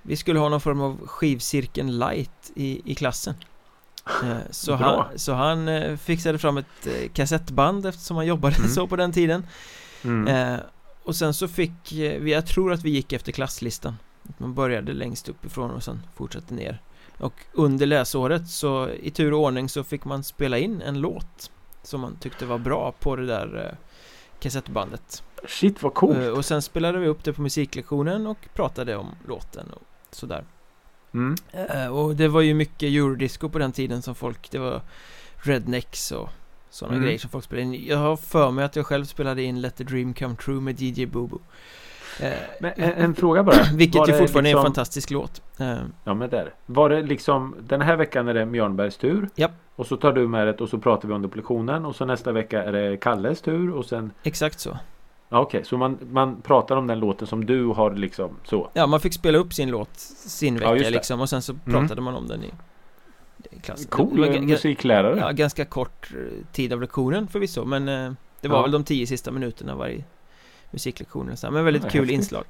vi 0.01 0.15
skulle 0.15 0.39
ha 0.39 0.49
någon 0.49 0.61
form 0.61 0.81
av 0.81 1.07
skivcirkeln 1.07 1.99
light 1.99 2.51
i, 2.55 2.91
i 2.91 2.95
klassen. 2.95 3.33
Eh, 4.23 4.37
så, 4.51 4.77
Bra. 4.77 5.07
han, 5.09 5.19
så 5.19 5.33
han 5.33 5.67
eh, 5.67 5.97
fixade 5.97 6.37
fram 6.39 6.57
ett 6.57 6.87
kassettband 7.13 7.85
eftersom 7.85 8.17
han 8.17 8.25
jobbade 8.25 8.55
Mm. 8.55 8.69
så 8.71 8.87
på 8.87 8.95
den 8.95 9.11
tiden. 9.11 9.47
Mm. 10.03 10.59
Och 11.03 11.15
sen 11.15 11.33
så 11.33 11.47
fick 11.47 11.91
vi, 11.91 12.31
jag 12.31 12.45
tror 12.45 12.73
att 12.73 12.83
vi 12.83 12.89
gick 12.89 13.13
efter 13.13 13.31
klasslistan. 13.31 13.95
Man 14.37 14.53
började 14.53 14.93
längst 14.93 15.29
uppifrån 15.29 15.71
och 15.71 15.83
sen 15.83 15.99
fortsatte 16.15 16.53
ner. 16.53 16.81
Och 17.21 17.33
under 17.53 17.85
läsåret 17.85 18.47
så 18.49 18.89
i 18.89 19.11
tur 19.11 19.33
och 19.33 19.39
ordning 19.39 19.69
så 19.69 19.83
fick 19.83 20.05
man 20.05 20.23
spela 20.23 20.57
in 20.57 20.81
en 20.81 21.01
låt 21.01 21.51
som 21.83 22.01
man 22.01 22.15
tyckte 22.19 22.45
var 22.45 22.57
bra 22.57 22.91
på 22.99 23.15
det 23.15 23.25
där 23.25 23.65
eh, 23.65 23.77
kassettbandet. 24.39 25.23
Shit 25.47 25.83
vad 25.83 25.93
coolt. 25.93 26.17
Eh, 26.17 26.27
och 26.27 26.45
sen 26.45 26.61
spelade 26.61 26.99
vi 26.99 27.07
upp 27.07 27.23
det 27.23 27.33
på 27.33 27.41
musiklektionen 27.41 28.27
och 28.27 28.37
pratade 28.53 28.95
om 28.95 29.07
låten 29.27 29.65
och 29.73 29.81
sådär. 30.11 30.43
Mm. 31.13 31.35
Eh, 31.51 31.87
och 31.87 32.15
det 32.15 32.27
var 32.27 32.41
ju 32.41 32.53
mycket 32.53 32.83
eurodisco 32.83 33.49
på 33.49 33.59
den 33.59 33.71
tiden 33.71 34.01
som 34.01 34.15
folk, 34.15 34.51
det 34.51 34.59
var 34.59 34.81
Rednecks 35.43 36.11
och 36.11 36.29
sådana 36.69 36.95
Mm. 36.95 37.05
grejer 37.05 37.19
som 37.19 37.29
folk 37.29 37.45
spelade 37.45 37.67
in. 37.75 37.87
Jag 37.87 37.97
har 37.97 38.17
för 38.17 38.51
mig 38.51 38.65
att 38.65 38.75
jag 38.75 38.85
själv 38.85 39.05
spelade 39.05 39.43
in 39.43 39.61
Let 39.61 39.75
the 39.75 39.83
Dream 39.83 40.13
Come 40.13 40.35
True 40.35 40.61
med 40.61 40.81
DJ 40.81 41.05
Bobo. 41.05 41.39
Eh, 42.21 42.33
Men 42.59 42.71
en, 42.75 42.91
en 42.93 43.15
fråga 43.15 43.43
bara. 43.43 43.55
vilket 43.75 44.01
ju 44.07 44.11
det 44.11 44.17
fortfarande 44.19 44.49
är 44.49 44.51
en 44.51 44.55
liksom- 44.57 44.63
fantastisk 44.63 45.11
låt. 45.11 45.41
Eh, 45.59 45.77
Ja 46.03 46.13
men 46.13 46.29
där. 46.29 46.53
Var 46.65 46.89
det 46.89 47.01
liksom 47.01 47.55
den 47.67 47.81
här 47.81 47.95
veckan 47.95 48.27
är 48.27 48.33
det 48.33 48.45
Mjörnbergs 48.45 48.97
tur. 48.97 49.29
Japp. 49.35 49.51
Och 49.75 49.87
så 49.87 49.97
tar 49.97 50.11
du 50.13 50.27
med 50.27 50.47
det 50.47 50.61
och 50.61 50.69
så 50.69 50.77
pratar 50.77 51.07
vi 51.07 51.13
under 51.13 51.29
på 51.29 51.37
lektionen 51.37 51.85
och 51.85 51.95
så 51.95 52.05
nästa 52.05 52.31
vecka 52.31 52.63
är 52.63 52.71
det 52.71 52.97
Kalles 52.97 53.41
tur 53.41 53.71
och 53.71 53.85
sen 53.85 54.11
exakt 54.23 54.59
så. 54.59 54.77
Ja, 55.29 55.39
Okej, 55.39 55.63
så 55.65 55.77
man, 55.77 55.97
man 56.11 56.41
pratar 56.41 56.75
om 56.75 56.87
den 56.87 56.99
låten 56.99 57.27
som 57.27 57.45
du 57.45 57.65
har 57.65 57.91
liksom 57.91 58.29
så. 58.43 58.69
Ja, 58.73 58.87
man 58.87 58.99
fick 58.99 59.13
spela 59.13 59.37
upp 59.37 59.53
sin 59.53 59.69
låt 59.71 59.99
sin 59.99 60.55
Ja, 60.57 60.71
vecka 60.71 60.83
det. 60.83 60.89
liksom 60.89 61.21
och 61.21 61.29
sen 61.29 61.41
så 61.41 61.51
Mm. 61.65 61.79
pratade 61.81 62.01
man 62.01 62.15
om 62.15 62.27
den 62.27 62.43
i, 62.43 62.51
klassen. 63.61 63.85
Det 63.89 63.95
Cool 63.97 64.25
ga- 64.25 64.41
musiklärare. 64.47 65.17
Ja, 65.19 65.31
ganska 65.31 65.65
kort 65.65 66.11
eh, 66.13 66.45
tid 66.51 66.73
av 66.73 66.81
lektionen 66.81 67.27
förvisso 67.27 67.65
men 67.65 67.85
det 68.41 68.47
var 68.47 68.55
Ja. 68.57 68.61
väl 68.61 68.71
de 68.71 68.83
tio 68.83 69.07
sista 69.07 69.31
minuterna 69.31 69.75
varje 69.75 70.03
musiklektion 70.71 71.29
och 71.31 71.39
så 71.39 71.47
här, 71.47 71.51
men 71.51 71.65
väldigt 71.65 71.83
Ja, 71.83 71.89
kul 71.89 72.01
häftigt. 72.01 72.15
inslag. 72.17 72.43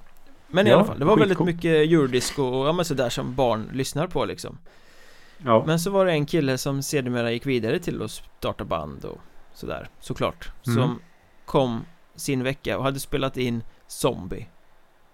Men 0.48 0.68
i 0.68 0.70
Ja, 0.70 0.76
alla 0.76 0.86
fall, 0.86 1.00
det 1.00 1.06
var 1.06 1.18
väldigt 1.18 1.38
skitcoolt. 1.38 1.56
mycket 1.56 1.72
eurodisco 1.92 2.44
och 2.44 2.68
ja 2.68 2.72
men 2.74 2.86
sådär 2.86 3.10
som 3.10 3.36
barn 3.36 3.70
lyssnar 3.74 4.08
på 4.08 4.26
liksom. 4.26 4.58
Ja. 5.38 5.64
Men 5.68 5.80
så 5.80 5.90
var 5.92 6.06
det 6.06 6.12
en 6.12 6.26
kille 6.26 6.58
som 6.58 6.84
sedermera 6.84 7.32
gick 7.32 7.46
vidare 7.46 7.80
till 7.80 8.02
att 8.02 8.12
starta 8.12 8.66
band 8.66 9.06
och 9.06 9.18
sådär, 9.54 9.90
såklart. 10.00 10.52
Mm. 10.68 10.76
Som 10.82 11.00
kom 11.46 11.86
sin 12.16 12.44
vecka 12.44 12.78
och 12.78 12.84
hade 12.84 13.00
spelat 13.00 13.38
in 13.38 13.64
Zombie 13.88 14.48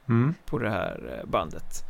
Mm. 0.10 0.34
på 0.45 0.60
det 0.60 0.70
här 0.70 1.20
eh, 1.24 1.30
bandet. 1.30 1.84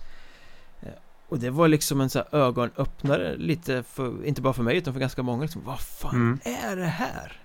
Eh, 0.81 0.89
Och 1.29 1.39
det 1.39 1.49
var 1.49 1.67
liksom 1.67 2.01
en 2.01 2.09
så 2.09 2.19
här 2.19 2.27
ögonöppnare 2.39 3.35
lite 3.37 3.83
för, 3.83 4.25
inte 4.25 4.41
bara 4.41 4.53
för 4.53 4.63
mig 4.63 4.77
utan 4.77 4.93
för 4.93 4.99
ganska 4.99 5.23
många 5.23 5.41
liksom, 5.41 5.61
vad 5.65 5.79
fan 5.79 6.15
Mm. 6.15 6.39
är 6.43 6.75
det 6.75 6.85
här? 6.85 7.41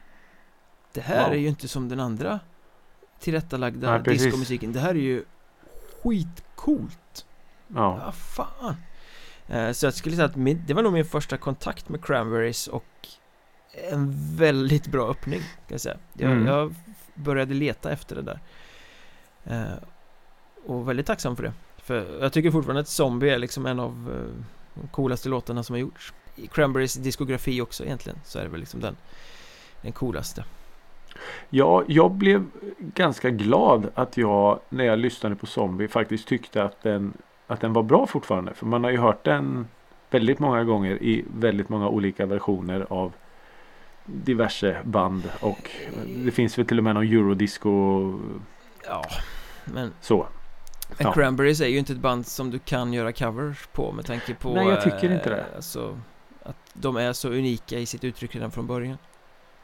Det 0.93 1.01
här 1.01 1.25
Wow. 1.25 1.33
är 1.33 1.39
ju 1.39 1.49
inte 1.49 1.69
som 1.69 1.89
den 1.89 2.01
andra 2.01 2.41
tillrättalagda 3.23 3.99
precis. 4.03 4.23
discomusiken. 4.23 4.73
Det 4.73 4.81
här 4.81 4.91
är 4.91 4.95
ju 4.95 5.25
skitcoolt. 6.03 7.27
Ja. 7.75 7.97
Vad 8.05 8.15
fan? 8.15 8.77
Eh, 9.49 9.73
Så 9.73 9.87
jag 9.87 9.95
skulle 9.95 10.17
säga 10.17 10.27
att 10.27 10.37
min, 10.37 10.65
det 10.67 10.75
var 10.75 10.83
nog 10.83 10.93
min 10.93 11.05
första 11.05 11.37
kontakt 11.37 11.89
med 11.89 12.05
Cranberries 12.05 12.69
och 12.69 12.85
en 13.91 14.37
väldigt 14.37 14.87
bra 14.87 15.11
öppning, 15.11 15.41
kan 15.41 15.49
jag 15.69 15.81
säga. 15.81 15.97
Jag, 16.13 16.33
Mm. 16.33 16.47
jag 16.47 16.75
började 17.15 17.55
leta 17.55 17.93
efter 17.93 18.17
det 18.17 18.23
där. 18.23 18.41
Eh, 19.45 19.79
Och 20.67 20.89
väldigt 20.89 21.07
tacksam 21.07 21.37
för 21.37 21.43
det. 21.43 21.53
För 21.79 22.21
jag 22.23 22.33
tycker 22.33 22.51
fortfarande 22.51 22.81
att 22.81 22.89
Zombie 22.89 23.31
är 23.31 23.39
liksom 23.39 23.67
en 23.67 23.81
av 23.81 23.91
eh, 24.15 24.45
de 24.83 24.89
coolaste 24.89 25.29
låtarna 25.29 25.63
som 25.63 25.75
har 25.75 25.81
gjorts. 25.81 26.13
I 26.37 26.47
Cranberries 26.47 26.95
diskografi 26.95 27.61
också 27.61 27.85
egentligen, 27.85 28.19
så 28.25 28.39
är 28.39 28.43
det 28.43 28.49
väl 28.49 28.61
liksom 28.61 28.81
den, 28.81 28.97
den 29.83 29.93
coolaste. 29.93 30.45
Ja, 31.51 31.83
jag 31.87 32.11
blev 32.11 32.45
ganska 32.79 33.31
glad 33.31 33.91
att 33.95 34.17
jag 34.17 34.61
när 34.69 34.85
jag 34.85 34.99
lyssnade 34.99 35.37
på 35.37 35.47
Zombie 35.47 35.89
faktiskt 35.89 36.29
tyckte 36.29 36.63
att 36.65 36.83
den, 36.83 37.13
att 37.47 37.61
den 37.61 37.73
var 37.73 37.83
bra 37.83 38.07
fortfarande. 38.07 38.55
För 38.55 38.67
man 38.67 38.85
har 38.85 38.91
ju 38.91 38.99
hört 38.99 39.25
den 39.25 39.69
väldigt 40.11 40.39
många 40.39 40.65
gånger 40.65 41.03
i 41.03 41.25
väldigt 41.37 41.69
många 41.69 41.89
olika 41.89 42.27
versioner 42.27 42.87
av 42.91 43.13
diverse 44.05 44.77
band 44.85 45.31
och 45.41 45.71
det 46.25 46.31
finns 46.31 46.59
väl 46.59 46.67
till 46.67 46.79
och 46.79 46.85
med 46.85 46.95
någon 46.95 47.05
eurodisco 47.07 47.71
Ja, 48.87 49.05
men 49.65 49.93
så. 50.01 50.27
Men 50.89 51.07
Ja. 51.07 51.13
Cranberries 51.13 51.61
är 51.61 51.67
ju 51.67 51.79
inte 51.79 51.93
ett 51.93 51.99
band 51.99 52.27
som 52.27 52.51
du 52.51 52.59
kan 52.59 52.93
göra 52.93 53.13
covers 53.13 53.67
på 53.67 53.93
med 53.93 54.05
tanke 54.07 54.35
på 54.35 54.55
Nej, 54.55 54.69
jag 54.69 54.83
tycker 54.83 55.13
inte 55.13 55.31
det. 55.31 55.37
eh, 55.41 55.57
Alltså 55.57 55.99
att 56.43 56.57
de 56.73 56.97
är 56.97 57.13
så 57.13 57.29
unika 57.29 57.79
i 57.79 57.87
sitt 57.87 58.05
uttryck 58.05 58.35
redan 58.35 58.51
från 58.51 58.67
början 58.67 58.99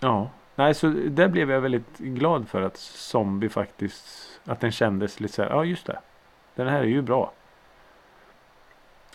Ja, 0.01 0.31
Nej, 0.59 0.75
så 0.75 0.89
där 0.89 1.29
blev 1.29 1.51
jag 1.51 1.61
väldigt 1.61 1.99
glad 1.99 2.49
för 2.49 2.63
att 2.63 2.77
Zombie 2.77 3.49
faktiskt, 3.49 4.07
att 4.45 4.61
den 4.61 4.73
kändes 4.73 5.21
lite 5.21 5.35
så 5.35 5.43
här, 5.43 5.51
ja 5.51 5.65
just 5.65 5.87
det. 5.87 5.99
Den 6.55 6.69
här 6.69 6.79
är 6.81 6.85
ju 6.85 7.03
bra. 7.03 7.33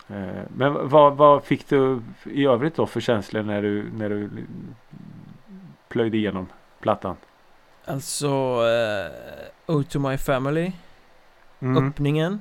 Eh, 0.08 0.42
Men 0.48 0.88
vad, 0.88 1.16
vad 1.16 1.44
fick 1.44 1.68
du 1.68 2.02
i 2.24 2.46
övrigt 2.46 2.76
då 2.76 2.86
för 2.86 3.00
känslor 3.00 3.42
när 3.42 3.62
du, 3.62 3.90
när 3.92 4.08
du 4.08 4.30
plöjde 5.88 6.16
igenom 6.16 6.46
plattan? 6.80 7.16
Alltså 7.84 8.28
uh, 8.62 9.10
Oh 9.66 9.82
to 9.82 9.98
my 9.98 10.18
family 10.18 10.72
Mm. 11.60 11.88
Öppningen 11.88 12.40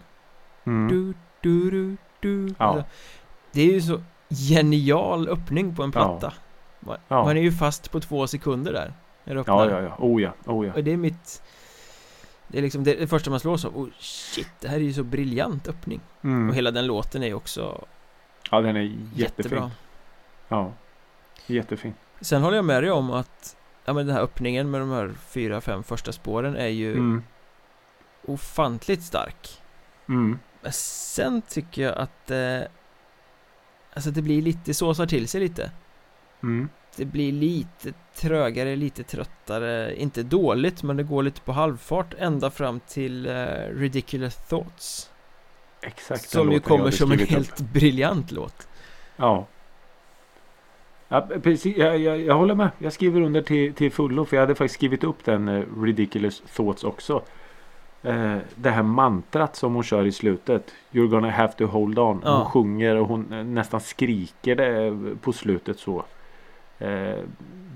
Mm. 0.66 0.88
du, 0.88 1.14
du, 1.42 1.72
du, 1.72 1.98
du. 2.20 2.54
Ja. 2.60 2.66
Alltså, 2.66 2.86
Det 3.52 3.62
är 3.62 3.74
ju 3.74 3.82
så 3.82 4.02
genial 4.30 5.30
öppning 5.30 5.76
på 5.76 5.84
en 5.84 5.92
platta 5.92 6.34
man, 6.86 6.98
Ja. 7.08 7.24
man 7.26 7.38
är 7.38 7.42
ju 7.42 7.52
fast 7.52 7.92
på 7.92 8.00
två 8.00 8.28
sekunder 8.28 8.74
där 8.74 8.94
När 9.24 9.34
det 9.36 9.42
öppnar 9.42 9.70
Ja, 9.70 9.82
ja, 9.82 9.82
ja. 9.82 9.96
Oh 10.00 10.22
ja, 10.22 10.34
oh 10.46 10.68
ja. 10.68 10.74
Och 10.74 10.84
det 10.84 10.92
är 10.92 10.98
mitt 10.98 11.42
Det 12.48 12.58
är 12.58 12.62
liksom 12.62 12.84
det, 12.84 12.94
det 12.96 13.08
första 13.08 13.30
man 13.30 13.40
slås 13.40 13.66
av 13.66 13.78
Oh 13.78 13.88
shit, 14.00 14.50
det 14.60 14.68
här 14.68 14.76
är 14.76 14.80
ju 14.82 14.94
så 14.94 15.04
briljant 15.04 15.68
öppning 15.68 16.02
Mm. 16.24 16.50
Och 16.50 16.56
hela 16.56 16.72
den 16.72 16.88
låten 16.88 17.24
är 17.24 17.28
ju 17.28 17.34
också 17.34 17.86
Ja, 18.52 18.62
den 18.62 18.76
är 18.76 18.82
jättefin. 18.82 19.02
jättebra 19.16 19.72
Ja. 20.48 20.72
Jättefin. 21.46 21.94
Sen 22.22 22.42
håller 22.42 22.56
jag 22.56 22.66
med 22.66 22.84
dig 22.84 22.92
om 22.92 23.12
att 23.12 23.56
Ja 23.86 23.94
men 23.94 24.06
den 24.08 24.16
här 24.16 24.24
öppningen 24.24 24.72
med 24.72 24.82
de 24.82 24.90
här 24.92 25.12
fyra, 25.28 25.62
fem 25.62 25.84
första 25.84 26.12
spåren 26.12 26.56
är 26.56 26.68
ju 26.68 26.92
Mm. 26.94 27.24
ofantligt 28.26 29.04
stark 29.04 29.62
Mm. 30.08 30.40
Men 30.62 30.72
sen 30.74 31.42
tycker 31.42 31.82
jag 31.82 31.98
att 31.98 32.32
eh, 32.32 32.60
Alltså 33.96 34.12
det 34.12 34.22
blir 34.22 34.42
lite, 34.42 34.60
det 34.66 34.74
såsar 34.74 35.06
till 35.06 35.28
sig 35.28 35.42
lite 35.42 35.72
Mm. 36.44 36.70
Det 36.96 37.06
blir 37.06 37.32
lite 37.32 37.94
trögare, 38.16 38.76
lite 38.76 39.04
tröttare 39.04 39.96
Inte 39.96 40.24
dåligt 40.24 40.84
men 40.84 40.98
det 40.98 41.04
går 41.04 41.24
lite 41.24 41.42
på 41.42 41.52
halvfart 41.52 42.14
ända 42.18 42.52
fram 42.52 42.80
till 42.80 43.26
eh, 43.26 43.36
Ridiculous 43.76 44.36
Thoughts 44.36 45.10
Exakt 45.82 46.30
Som 46.30 46.52
ju 46.52 46.60
kommer 46.60 46.92
som 46.92 47.12
en 47.12 47.22
upp. 47.22 47.30
helt 47.30 47.60
briljant 47.60 48.32
låt 48.32 48.68
Ja. 49.16 49.46
ja 51.08 51.28
precis, 51.44 51.78
jag, 51.78 52.00
jag, 52.00 52.22
jag 52.22 52.36
håller 52.36 52.56
med. 52.56 52.70
Jag 52.78 52.94
skriver 52.94 53.22
under 53.22 53.42
till, 53.42 53.74
till 53.74 53.92
fullo. 53.92 54.26
För 54.26 54.36
jag 54.38 54.42
hade 54.42 54.56
faktiskt 54.56 54.76
skrivit 54.76 55.04
upp 55.04 55.26
den 55.26 55.48
eh, 55.48 55.64
Ridiculous 55.82 56.44
Thoughts 56.56 56.84
också. 56.84 57.22
Eh, 58.04 58.38
det 58.56 58.70
här 58.70 58.84
mantrat 58.84 59.56
som 59.56 59.74
hon 59.74 59.84
kör 59.84 60.06
i 60.06 60.12
slutet. 60.12 60.72
You're 60.92 61.08
gonna 61.08 61.30
have 61.32 61.54
to 61.54 61.66
hold 61.66 62.00
on. 62.00 62.22
Ja. 62.24 62.38
Hon 62.38 62.46
sjunger 62.46 62.96
och 62.96 63.08
hon 63.08 63.34
eh, 63.34 63.44
nästan 63.44 63.82
skriker 63.82 64.56
det 64.56 64.86
eh, 64.86 64.94
på 65.22 65.34
slutet 65.34 65.80
så. 65.80 66.06
Eh, 66.80 67.16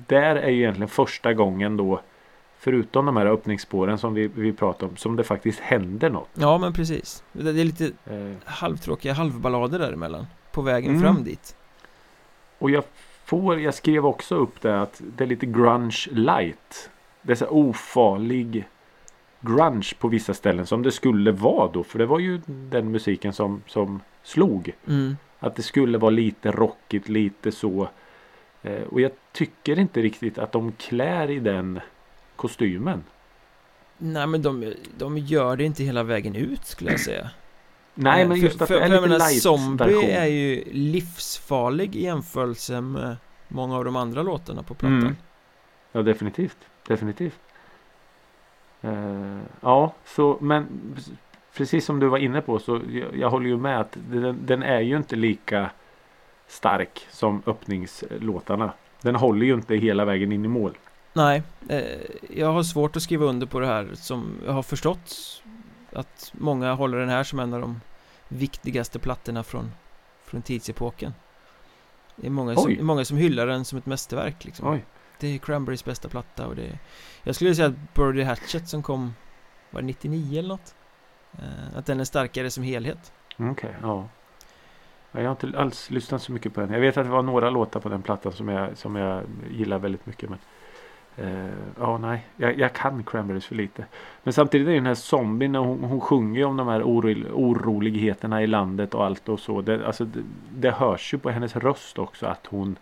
där 0.08 0.36
är 0.36 0.50
ju 0.50 0.58
egentligen 0.62 0.88
första 0.90 1.34
gången 1.34 1.78
då. 1.78 2.02
Förutom 2.60 3.06
de 3.06 3.18
här 3.18 3.26
öppningsspåren 3.26 3.98
som 3.98 4.14
vi, 4.14 4.28
vi 4.28 4.54
pratar 4.54 4.88
om. 4.88 4.98
Som 4.98 5.16
det 5.16 5.24
faktiskt 5.24 5.60
händer 5.60 6.10
något. 6.10 6.30
Ja 6.34 6.58
men 6.58 6.74
precis 6.74 7.24
Det 7.32 7.50
är 7.50 7.54
lite 7.66 7.86
Eh, 7.86 8.34
halvtråkiga 8.46 9.14
halvballader 9.14 9.80
däremellan 9.80 10.26
På 10.52 10.62
vägen 10.62 10.90
Mm. 10.90 11.02
fram 11.02 11.24
dit 11.24 11.56
Och 12.60 12.72
jag 12.72 12.84
får, 13.26 13.60
jag 13.60 13.74
skrev 13.74 14.06
också 14.06 14.36
upp 14.36 14.62
det 14.62 14.82
att 14.82 15.02
det 15.18 15.24
är 15.24 15.28
lite 15.28 15.46
grunge 15.46 16.06
light. 16.12 16.90
Det 17.22 17.32
är 17.32 17.36
så 17.36 17.48
ofarlig 17.48 18.68
grunge 19.42 19.94
på 20.00 20.08
vissa 20.08 20.34
ställen 20.34 20.66
som 20.66 20.84
det 20.84 20.92
skulle 20.92 21.32
vara 21.32 21.72
då. 21.72 21.84
För 21.84 22.00
det 22.00 22.06
var 22.06 22.20
ju 22.20 22.42
den 22.48 22.92
musiken 22.92 23.34
som, 23.34 23.62
som 23.68 24.02
slog. 24.24 24.72
mm. 24.88 25.18
Att 25.40 25.56
det 25.56 25.62
skulle 25.64 25.98
vara 25.98 26.10
lite 26.10 26.52
rockigt, 26.52 27.10
lite 27.10 27.52
så. 27.52 27.90
Eh, 28.64 28.82
och 28.84 29.02
jag 29.02 29.12
tycker 29.32 29.80
inte 29.80 30.02
riktigt 30.02 30.38
att 30.38 30.52
de 30.52 30.72
klär 30.72 31.30
i 31.32 31.40
den 31.40 31.80
kostymen. 32.36 33.04
Nej 33.98 34.28
men 34.28 34.42
de, 34.42 34.74
de 34.98 35.18
gör 35.18 35.56
det 35.58 35.64
inte 35.64 35.84
hela 35.84 36.04
vägen 36.04 36.36
ut 36.36 36.66
skulle 36.66 36.92
jag 36.92 37.00
säga 37.00 37.30
Nej 37.94 38.22
Eh, 38.22 38.28
men 38.28 38.38
för- 38.38 38.44
just 38.44 38.62
att 38.62 38.68
för, 38.68 38.76
det 38.80 38.86
är 38.86 38.90
för 39.02 39.08
lite 39.08 39.18
light 39.18 39.42
Zombie 39.42 39.84
version. 39.84 40.10
är 40.10 40.26
ju 40.26 40.64
livsfarlig 40.72 41.96
i 41.96 42.04
jämförelse 42.04 42.82
med 42.82 43.16
många 43.48 43.78
av 43.78 43.86
de 43.86 43.96
andra 43.96 44.24
låtarna 44.24 44.64
på 44.64 44.74
plattan 44.74 44.98
Mm. 45.02 45.16
Ja 45.92 46.02
definitivt. 46.02 46.58
Definitivt. 46.88 47.40
Eh, 48.82 49.40
ja 49.62 49.94
så 50.06 50.38
men 50.42 50.68
precis 51.54 51.86
som 51.86 52.00
du 52.00 52.08
var 52.08 52.18
inne 52.18 52.42
på 52.42 52.60
så 52.60 52.82
jag, 52.90 53.18
jag 53.18 53.30
håller 53.30 53.48
ju 53.50 53.58
med 53.58 53.80
att 53.80 53.98
den, 54.10 54.38
den 54.46 54.64
är 54.64 54.80
ju 54.80 54.98
inte 54.98 55.16
lika 55.16 55.70
stark 56.48 57.08
som 57.12 57.44
öppningslåtarna. 57.46 58.74
Den 59.02 59.16
håller 59.16 59.46
ju 59.46 59.54
inte 59.54 59.76
hela 59.76 60.06
vägen 60.06 60.32
in 60.32 60.46
i 60.46 60.48
mål. 60.48 60.78
Nej, 61.14 61.44
eh, 61.70 61.82
jag 62.30 62.54
har 62.54 62.64
svårt 62.64 62.96
att 62.96 63.04
skriva 63.04 63.26
under 63.26 63.48
på 63.48 63.60
det 63.60 63.68
här 63.68 63.90
som 63.94 64.38
jag 64.46 64.54
har 64.54 64.64
förstått 64.64 65.16
att 65.94 66.32
många 66.34 66.74
håller 66.74 66.98
den 66.98 67.10
här 67.10 67.24
som 67.24 67.40
en 67.40 67.54
av 67.54 67.62
de 67.62 67.82
viktigaste 68.28 69.00
plattorna 69.00 69.44
från, 69.44 69.72
från 70.24 70.42
tidsepoken. 70.42 71.14
Det 72.16 72.28
är 72.28 72.32
många 72.32 72.56
som, 72.56 72.66
Oj. 72.68 72.82
många 72.82 73.06
som 73.06 73.18
hyllar 73.18 73.48
den 73.48 73.66
som 73.66 73.78
ett 73.78 73.86
mästerverk 73.86 74.46
liksom. 74.46 74.68
Oj. 74.68 74.86
Det 75.20 75.28
är 75.28 75.38
Cranberries 75.38 75.86
bästa 75.86 76.10
platta 76.10 76.48
och 76.48 76.56
det 76.56 76.68
är, 76.68 76.80
Jag 77.24 77.36
skulle 77.36 77.56
säga 77.56 77.68
att 77.68 77.94
Birdie 77.94 78.24
Hatchet 78.24 78.70
som 78.70 78.84
kom 78.84 79.14
Var 79.70 79.82
det 79.82 79.88
99 79.88 80.40
eller 80.40 80.50
något? 80.50 80.76
Eh, 81.32 81.78
att 81.78 81.86
den 81.86 82.00
är 82.00 82.04
starkare 82.04 82.50
som 82.50 82.64
helhet 82.64 83.14
Okej, 83.38 83.76
ja. 83.82 83.88
Ja, 83.88 84.10
Jag 85.22 85.30
har 85.30 85.32
inte 85.48 85.60
alls 85.60 85.90
lyssnat 85.92 86.22
så 86.22 86.32
mycket 86.32 86.54
på 86.54 86.62
den. 86.62 86.72
Jag 86.74 86.80
vet 86.80 86.98
att 86.98 87.06
det 87.06 87.12
var 87.12 87.22
några 87.22 87.50
låtar 87.50 87.80
på 87.80 87.90
den 87.90 88.02
plattan 88.02 88.32
som 88.32 88.48
jag, 88.48 88.78
som 88.78 88.96
jag 88.96 89.24
gillar 89.52 89.80
väldigt 89.80 90.06
mycket. 90.06 90.30
Men 90.30 90.40
eh, 91.18 91.54
ja, 91.80 91.98
nej. 91.98 92.28
Jag, 92.38 92.60
jag 92.60 92.74
kan 92.74 93.04
Cranberries 93.04 93.46
för 93.46 93.56
lite. 93.56 93.86
Men 94.24 94.34
samtidigt 94.34 94.68
är 94.68 94.74
den 94.74 94.86
här 94.86 94.96
zombien, 94.96 95.56
hon, 95.56 95.84
hon 95.84 96.02
sjunger 96.02 96.40
ju 96.40 96.46
om 96.46 96.58
de 96.58 96.68
här 96.68 96.84
oro, 96.84 97.26
oroligheterna 97.34 98.44
i 98.44 98.48
landet 98.48 98.94
och 98.94 99.06
allt 99.06 99.30
och 99.30 99.40
så. 99.40 99.62
Det, 99.62 99.88
alltså, 99.88 100.06
det, 100.06 100.24
det 100.50 100.72
hörs 100.72 101.14
ju 101.14 101.18
på 101.18 101.30
hennes 101.30 101.56
röst 101.56 102.00
också 102.00 102.26
att 102.26 102.48
hon 102.48 102.78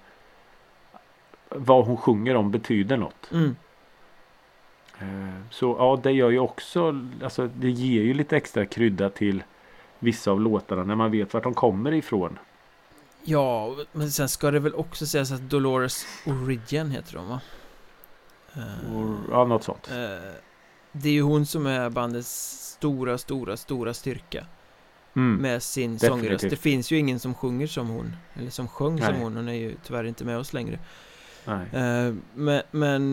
vad 1.50 1.86
hon 1.86 1.98
sjunger 1.98 2.36
om 2.36 2.52
betyder 2.52 2.98
något. 2.98 3.32
mm. 3.32 3.56
Eh, 5.00 5.42
Så 5.50 5.76
ja, 5.80 6.00
det 6.04 6.12
gör 6.12 6.30
ju 6.30 6.40
också, 6.40 7.02
alltså 7.24 7.50
det 7.56 7.70
ger 7.70 8.02
ju 8.02 8.14
lite 8.14 8.38
extra 8.38 8.66
krydda 8.66 9.10
till 9.10 9.44
vissa 10.00 10.32
av 10.32 10.42
låtarna 10.42 10.84
när 10.84 10.96
man 10.96 11.12
vet 11.12 11.34
vart 11.34 11.44
de 11.44 11.54
kommer 11.54 11.94
ifrån. 11.94 12.40
Ja, 13.24 13.76
men 13.92 14.12
sen 14.12 14.30
ska 14.30 14.52
det 14.52 14.60
väl 14.60 14.76
också 14.76 15.06
sägas 15.06 15.32
att 15.32 15.42
Dolores 15.50 16.06
Origin 16.26 16.92
heter 16.92 17.14
de 17.14 17.28
va? 17.28 17.42
Eh, 18.54 18.62
ja, 19.32 19.46
något 19.46 19.64
sånt. 19.64 19.90
Eh, 19.92 20.32
det 20.92 21.10
är 21.10 21.14
ju 21.14 21.22
hon 21.22 21.46
som 21.46 21.66
är 21.66 21.90
bandets 21.90 22.30
stora, 22.78 23.18
stora, 23.18 23.58
stora 23.58 23.94
styrka 23.94 24.46
Mm. 25.18 25.36
med 25.42 25.64
sin 25.64 25.94
Definitivt. 25.94 26.10
sångröst. 26.10 26.50
Det 26.50 26.56
finns 26.56 26.92
ju 26.92 26.98
ingen 26.98 27.20
som 27.20 27.34
sjunger 27.34 27.68
som 27.68 27.88
hon, 27.88 28.16
eller 28.34 28.50
som 28.50 28.68
sjöng 28.68 28.98
som 29.02 29.12
Nej. 29.14 29.22
hon. 29.24 29.36
Hon 29.36 29.48
är 29.48 29.54
ju 29.54 29.76
tyvärr 29.84 30.04
inte 30.04 30.26
med 30.26 30.38
oss 30.38 30.54
längre. 30.54 30.80
Nej. 31.46 31.66
Eh, 31.74 32.14
men 32.34 32.62
men 32.72 33.12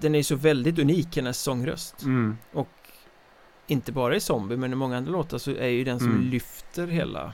den 0.00 0.14
är 0.14 0.18
ju 0.18 0.22
så 0.22 0.34
väldigt 0.36 0.78
unik, 0.78 1.16
hennes 1.16 1.40
sångröst. 1.42 2.02
Mm. 2.02 2.38
Och 2.52 2.68
inte 3.70 3.92
bara 3.92 4.16
i 4.16 4.20
Zombie, 4.20 4.56
men 4.56 4.72
i 4.72 4.74
många 4.76 4.96
andra 4.96 5.12
låtar 5.12 5.38
så 5.38 5.50
är 5.50 5.66
ju 5.68 5.84
den 5.84 5.98
som 5.98 6.10
Mm. 6.10 6.22
lyfter 6.22 6.86
hela 6.86 7.32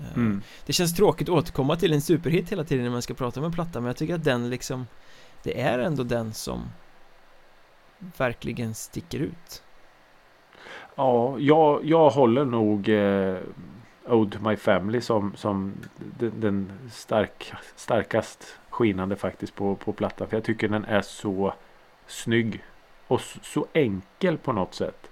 eh, 0.00 0.14
Mm. 0.16 0.42
Det 0.66 0.72
känns 0.72 0.94
tråkigt 0.96 1.28
att 1.28 1.34
återkomma 1.34 1.76
till 1.76 1.92
en 1.92 2.00
superhit 2.00 2.52
hela 2.52 2.64
tiden 2.64 2.84
när 2.84 2.90
man 2.92 3.02
ska 3.02 3.14
prata 3.14 3.40
om 3.40 3.46
en 3.46 3.52
platta, 3.52 3.80
men 3.80 3.86
jag 3.86 3.96
tycker 3.96 4.14
att 4.14 4.24
den 4.24 4.50
liksom 4.50 4.86
Det 5.42 5.60
är 5.60 5.78
ändå 5.78 6.02
den 6.02 6.32
som 6.32 6.62
verkligen 8.16 8.74
sticker 8.74 9.18
ut. 9.18 9.62
Ja, 10.94 11.38
jag, 11.38 11.84
jag 11.84 12.10
håller 12.10 12.44
nog 12.44 12.88
eh, 12.88 13.36
Ode 14.08 14.38
My 14.38 14.56
Family 14.56 15.00
som, 15.00 15.32
som 15.36 15.74
den, 16.18 16.40
den 16.40 16.72
stark, 16.92 17.52
starkast 17.76 18.58
skinande 18.70 19.16
faktiskt 19.16 19.54
på, 19.54 19.74
på 19.74 19.92
plattan. 19.92 20.28
För 20.28 20.36
jag 20.36 20.44
tycker 20.44 20.68
den 20.68 20.84
är 20.84 21.02
så 21.02 21.54
snygg. 22.06 22.64
Och 23.06 23.20
så 23.42 23.66
enkel 23.72 24.38
på 24.38 24.52
något 24.52 24.74
sätt. 24.74 25.05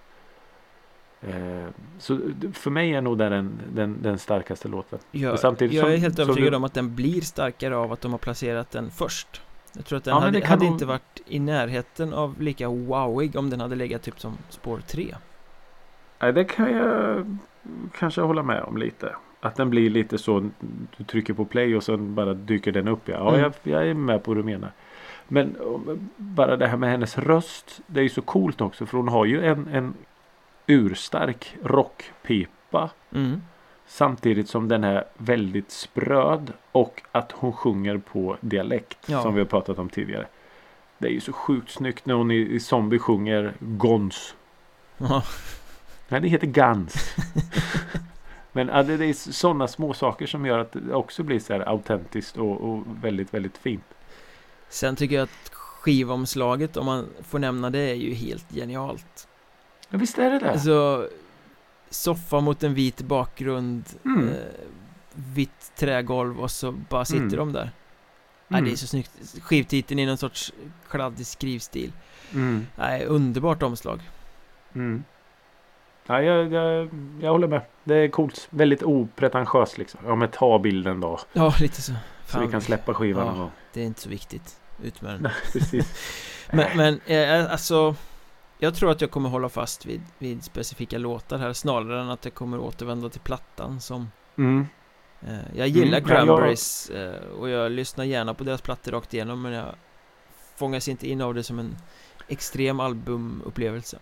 Eh, 1.29 1.69
så 1.99 2.19
för 2.53 2.71
mig 2.71 2.95
är 2.95 3.01
nog 3.01 3.19
det 3.19 3.29
den, 3.29 3.61
den, 3.75 3.97
den 4.03 4.19
starkaste 4.19 4.69
låten. 4.69 4.99
Jag, 5.11 5.39
samtidigt 5.39 5.75
jag 5.77 5.89
är 5.89 5.93
som- 5.95 6.03
helt 6.03 6.19
övertygad 6.19 6.53
du- 6.53 6.57
om 6.57 6.65
att 6.65 6.75
den 6.75 6.95
blir 6.95 7.21
starkare 7.21 7.77
av 7.77 7.93
att 7.93 8.01
de 8.01 8.11
har 8.13 8.19
placerat 8.19 8.71
den 8.71 8.91
först. 8.91 9.43
Jag 9.73 9.85
tror 9.85 9.97
att 9.99 10.05
den 10.05 10.15
Ja, 10.15 10.21
hade, 10.21 10.47
hade 10.47 10.65
nog- 10.65 10.73
inte 10.75 10.87
varit 10.87 11.21
i 11.27 11.39
närheten 11.41 12.13
av 12.15 12.43
lika 12.43 12.69
wowig 12.69 13.37
om 13.37 13.51
den 13.51 13.61
hade 13.61 13.75
legat 13.77 14.03
typ 14.03 14.21
som 14.21 14.33
spår 14.51 14.81
3. 14.87 15.15
Nej, 16.21 16.33
det 16.33 16.45
kan 16.45 16.73
jag 16.73 17.37
kanske 17.99 18.21
hålla 18.21 18.43
med 18.43 18.63
om 18.63 18.77
lite. 18.77 19.15
Att 19.41 19.57
den 19.57 19.71
blir 19.71 19.91
lite 19.91 20.19
så. 20.19 20.51
Du 20.97 21.05
trycker 21.05 21.35
på 21.35 21.45
play 21.45 21.77
och 21.77 21.83
sen 21.85 22.15
bara 22.15 22.35
dyker 22.35 22.73
den 22.73 22.89
upp. 22.89 23.01
Ja, 23.09 23.15
ja 23.15 23.29
Mm. 23.29 23.41
jag, 23.41 23.53
jag 23.73 23.89
är 23.89 23.95
med 23.95 24.23
på 24.25 24.31
vad 24.31 24.39
du 24.39 24.43
menar. 24.43 24.73
Men 25.29 25.57
bara 26.17 26.57
det 26.57 26.67
här 26.67 26.77
med 26.77 26.91
hennes 26.91 27.19
röst. 27.19 27.81
Det 27.87 28.01
är 28.01 28.03
ju 28.03 28.09
så 28.09 28.23
coolt 28.23 28.61
också. 28.61 28.87
För 28.87 28.97
hon 28.99 29.09
har 29.09 29.25
ju 29.25 29.45
en, 29.47 29.69
en 29.69 29.95
urstark 30.67 31.57
rockpipa. 31.63 32.91
Mm. 33.15 33.43
Samtidigt 33.87 34.49
som 34.49 34.69
den 34.69 34.85
är 34.85 35.05
väldigt 35.17 35.71
spröd. 35.71 36.53
Och 36.73 37.03
att 37.13 37.33
hon 37.33 37.53
sjunger 37.53 37.99
på 37.99 38.37
dialekt. 38.41 38.99
Ja. 39.07 39.23
Som 39.23 39.35
vi 39.35 39.41
har 39.41 39.47
pratat 39.47 39.79
om 39.79 39.89
tidigare. 39.89 40.27
Det 40.99 41.09
är 41.09 41.13
ju 41.13 41.21
så 41.21 41.33
sjukt 41.33 41.71
snyggt 41.71 42.07
när 42.07 42.15
hon 42.15 42.31
i, 42.31 42.37
i 42.37 42.61
Zombie 42.61 42.99
sjunger 42.99 43.55
Gons. 43.61 44.35
Ja, 44.99 45.23
Nej, 46.09 46.21
det 46.21 46.29
heter 46.29 46.47
Guns. 46.47 47.17
Men 48.53 48.69
ja, 48.69 48.83
det, 48.83 48.97
det 48.97 49.07
är 49.07 49.13
sådana 49.13 49.69
små 49.69 49.95
saker 49.95 50.27
som 50.27 50.47
gör 50.47 50.59
att 50.59 50.73
det 50.73 50.95
också 50.95 51.23
blir 51.23 51.41
så 51.41 51.53
här 51.53 51.69
autentiskt 51.69 52.37
och, 52.37 52.61
och 52.61 52.83
väldigt, 52.87 53.35
väldigt 53.35 53.59
fint. 53.59 53.85
Sen 54.69 54.97
tycker 54.97 55.17
jag 55.17 55.23
att 55.23 55.51
skivomslaget, 55.53 56.77
om 56.77 56.87
man 56.87 57.07
får 57.23 57.39
nämna 57.39 57.71
det, 57.71 57.79
är 57.79 57.95
ju 57.95 58.15
helt 58.15 58.55
genialt. 58.55 59.29
Ja, 59.91 59.99
visst 59.99 60.19
är 60.19 60.31
det 60.31 60.39
det? 60.39 60.51
Alltså, 60.53 61.09
soffa 61.91 62.41
mot 62.41 62.63
en 62.63 62.75
vit 62.75 63.01
bakgrund, 63.03 63.85
Mm. 64.05 64.29
eh, 64.29 64.35
vitt 65.15 65.73
trägolv 65.77 66.41
och 66.41 66.51
så 66.51 66.73
bara 66.73 67.05
sitter 67.05 67.23
Mm. 67.25 67.37
de 67.39 67.53
där. 67.53 67.71
Nej, 68.49 68.59
Mm. 68.59 68.65
det 68.65 68.75
är 68.75 68.77
så 68.77 68.87
snyggt. 68.87 69.11
Skivtiteln 69.43 69.99
i 70.01 70.07
någon 70.07 70.17
sorts 70.19 70.53
kladdig 70.91 71.27
skrivstil. 71.27 71.93
Mm. 72.35 72.67
Nej, 72.77 73.05
underbart 73.07 73.63
omslag. 73.63 74.01
Mm. 74.75 75.05
Ja, 76.07 76.23
jag, 76.23 76.53
jag, 76.53 76.89
jag 77.21 77.31
håller 77.33 77.49
med. 77.49 77.61
Det 77.85 77.95
är 77.95 78.09
coolt. 78.09 78.47
Väldigt 78.51 78.83
opretentiöst 78.83 79.79
liksom. 79.79 80.01
Ja, 80.07 80.15
men 80.15 80.29
ta 80.29 80.59
bilden 80.59 81.01
då. 81.01 81.21
Ja, 81.33 81.55
lite 81.61 81.83
så. 81.83 81.93
Så 82.27 82.41
vi 82.41 82.49
kan 82.49 82.61
släppa 82.61 82.95
skivan 82.95 83.27
Ja. 83.27 83.33
gång. 83.33 83.51
Det 83.73 83.81
är 83.81 83.85
inte 83.85 84.01
så 84.01 84.09
viktigt. 84.09 84.61
Ut 84.83 85.03
med 85.03 85.13
den. 85.15 85.23
Nej, 85.23 85.33
precis. 85.53 85.95
Men, 86.53 86.77
men 86.77 87.01
eh, 87.07 87.53
alltså 87.53 87.95
Jag 88.65 88.75
tror 88.75 88.91
att 88.91 89.01
jag 89.01 89.11
kommer 89.11 89.29
hålla 89.29 89.49
fast 89.49 89.87
vid, 89.87 90.01
vid 90.19 90.45
specifika 90.45 90.99
låtar 90.99 91.39
här 91.39 91.53
snarare 91.53 92.01
än 92.01 92.11
att 92.11 92.25
jag 92.25 92.35
kommer 92.35 92.59
återvända 92.61 93.09
till 93.09 93.21
plattan 93.21 93.81
som 93.81 94.11
Mm. 94.39 94.67
eh, 95.21 95.29
Jag 95.57 95.69
gillar 95.69 95.99
Mm, 95.99 96.09
ja, 96.09 96.15
jag- 96.17 96.27
Cranberries 96.27 96.91
eh, 96.91 97.25
och 97.41 97.49
jag 97.49 97.73
lyssnar 97.73 98.05
gärna 98.05 98.35
på 98.35 98.45
deras 98.45 98.61
plattor 98.63 98.93
rakt 98.93 99.15
igenom 99.15 99.43
men 99.43 99.53
jag 99.53 99.67
fångas 100.57 100.89
inte 100.89 101.09
in 101.09 101.21
av 101.21 101.35
det 101.35 101.43
som 101.43 101.59
en 101.59 101.77
extrem 102.29 102.81
albumupplevelse. 102.81 103.99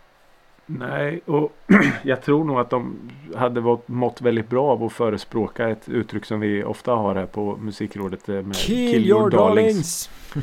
Nej, 0.66 1.20
och 1.26 1.52
jag 2.02 2.22
tror 2.22 2.44
nog 2.44 2.60
att 2.60 2.70
de 2.70 3.10
hade 3.36 3.60
varit- 3.60 3.88
mått 3.88 4.20
väldigt 4.20 4.48
bra 4.48 4.66
av 4.70 4.84
att 4.84 4.92
förespråka 4.92 5.68
ett 5.68 5.88
uttryck 5.88 6.24
som 6.24 6.40
vi 6.40 6.64
ofta 6.64 6.92
har 6.94 7.14
här 7.14 7.26
på 7.26 7.56
musikrådet 7.56 8.28
eh, 8.28 8.34
med 8.34 8.56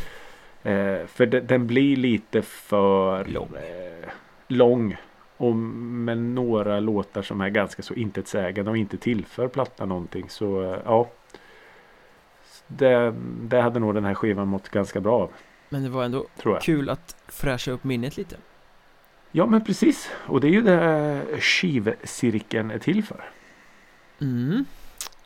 Eh, 0.64 1.06
för 1.08 1.26
de, 1.26 1.40
den 1.40 1.68
blir 1.68 1.96
lite 1.96 2.42
för 2.42 3.26
Lång. 3.26 3.50
Eh, 3.56 4.10
lång. 4.48 4.98
Och 5.38 5.56
med 5.56 6.18
några 6.18 6.80
låtar 6.80 7.22
som 7.22 7.42
är 7.42 7.50
ganska 7.50 7.82
så 7.82 7.94
intetsägande 7.94 8.72
och 8.72 8.78
inte 8.78 8.98
tillför 8.98 9.48
plattan 9.48 9.90
någonting. 9.90 10.30
Så 10.30 10.64
eh, 10.74 10.80
ja. 10.86 11.10
Det, 12.68 13.16
det 13.42 13.62
hade 13.62 13.80
nog 13.80 13.94
den 13.94 14.06
här 14.06 14.14
skivan 14.14 14.48
mått 14.48 14.70
ganska 14.70 15.00
bra 15.00 15.20
av. 15.20 15.32
Men 15.70 15.84
det 15.84 15.90
var 15.90 16.04
ändå 16.04 16.26
Tror 16.42 16.56
jag. 16.56 16.62
kul 16.64 16.90
att 16.90 17.16
fräscha 17.28 17.72
upp 17.72 17.84
minnet 17.84 18.18
lite. 18.18 18.36
Ja 19.32 19.46
men 19.46 19.64
precis. 19.64 20.12
Och 20.16 20.42
det 20.42 20.48
är 20.48 20.52
ju 20.52 20.62
det 20.62 21.22
skivcirkeln 21.40 22.72
är 22.72 22.80
till 22.80 23.04
för. 23.04 23.30
Mm. 24.22 24.66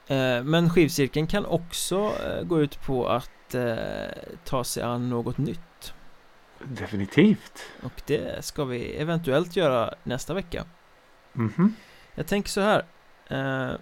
Eh, 0.08 0.44
men 0.44 0.70
skivcirkeln 0.70 1.28
kan 1.28 1.46
också 1.46 2.12
eh, 2.26 2.44
gå 2.44 2.62
ut 2.62 2.82
på 2.86 3.08
att 3.08 3.30
eh, 3.56 4.08
ta 4.44 4.64
sig 4.64 4.84
an 4.84 5.10
något 5.10 5.38
nytt. 5.38 5.94
Definitivt. 6.64 7.64
Och 7.84 8.02
det 8.06 8.46
ska 8.46 8.66
vi 8.66 8.96
eventuellt 8.96 9.56
göra 9.56 9.94
nästa 10.04 10.34
vecka. 10.34 10.66
Mhm. 11.34 11.76
Jag 12.16 12.28
tänker 12.28 12.50
så 12.50 12.62
här. 12.62 12.86
Eh, 13.28 13.76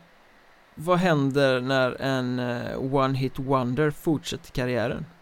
vad 0.76 0.98
händer 0.98 1.62
när 1.62 2.02
en 2.02 2.40
eh, 2.40 2.94
one 2.94 3.18
hit 3.18 3.40
wonder 3.40 3.92
fortsätter 3.92 4.52
karriären? 4.52 5.06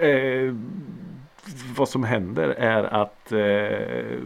Eh, 0.00 0.54
vad 1.76 1.88
som 1.88 2.04
händer 2.04 2.48
är 2.48 2.84
att 2.84 3.32
eh, 3.32 4.18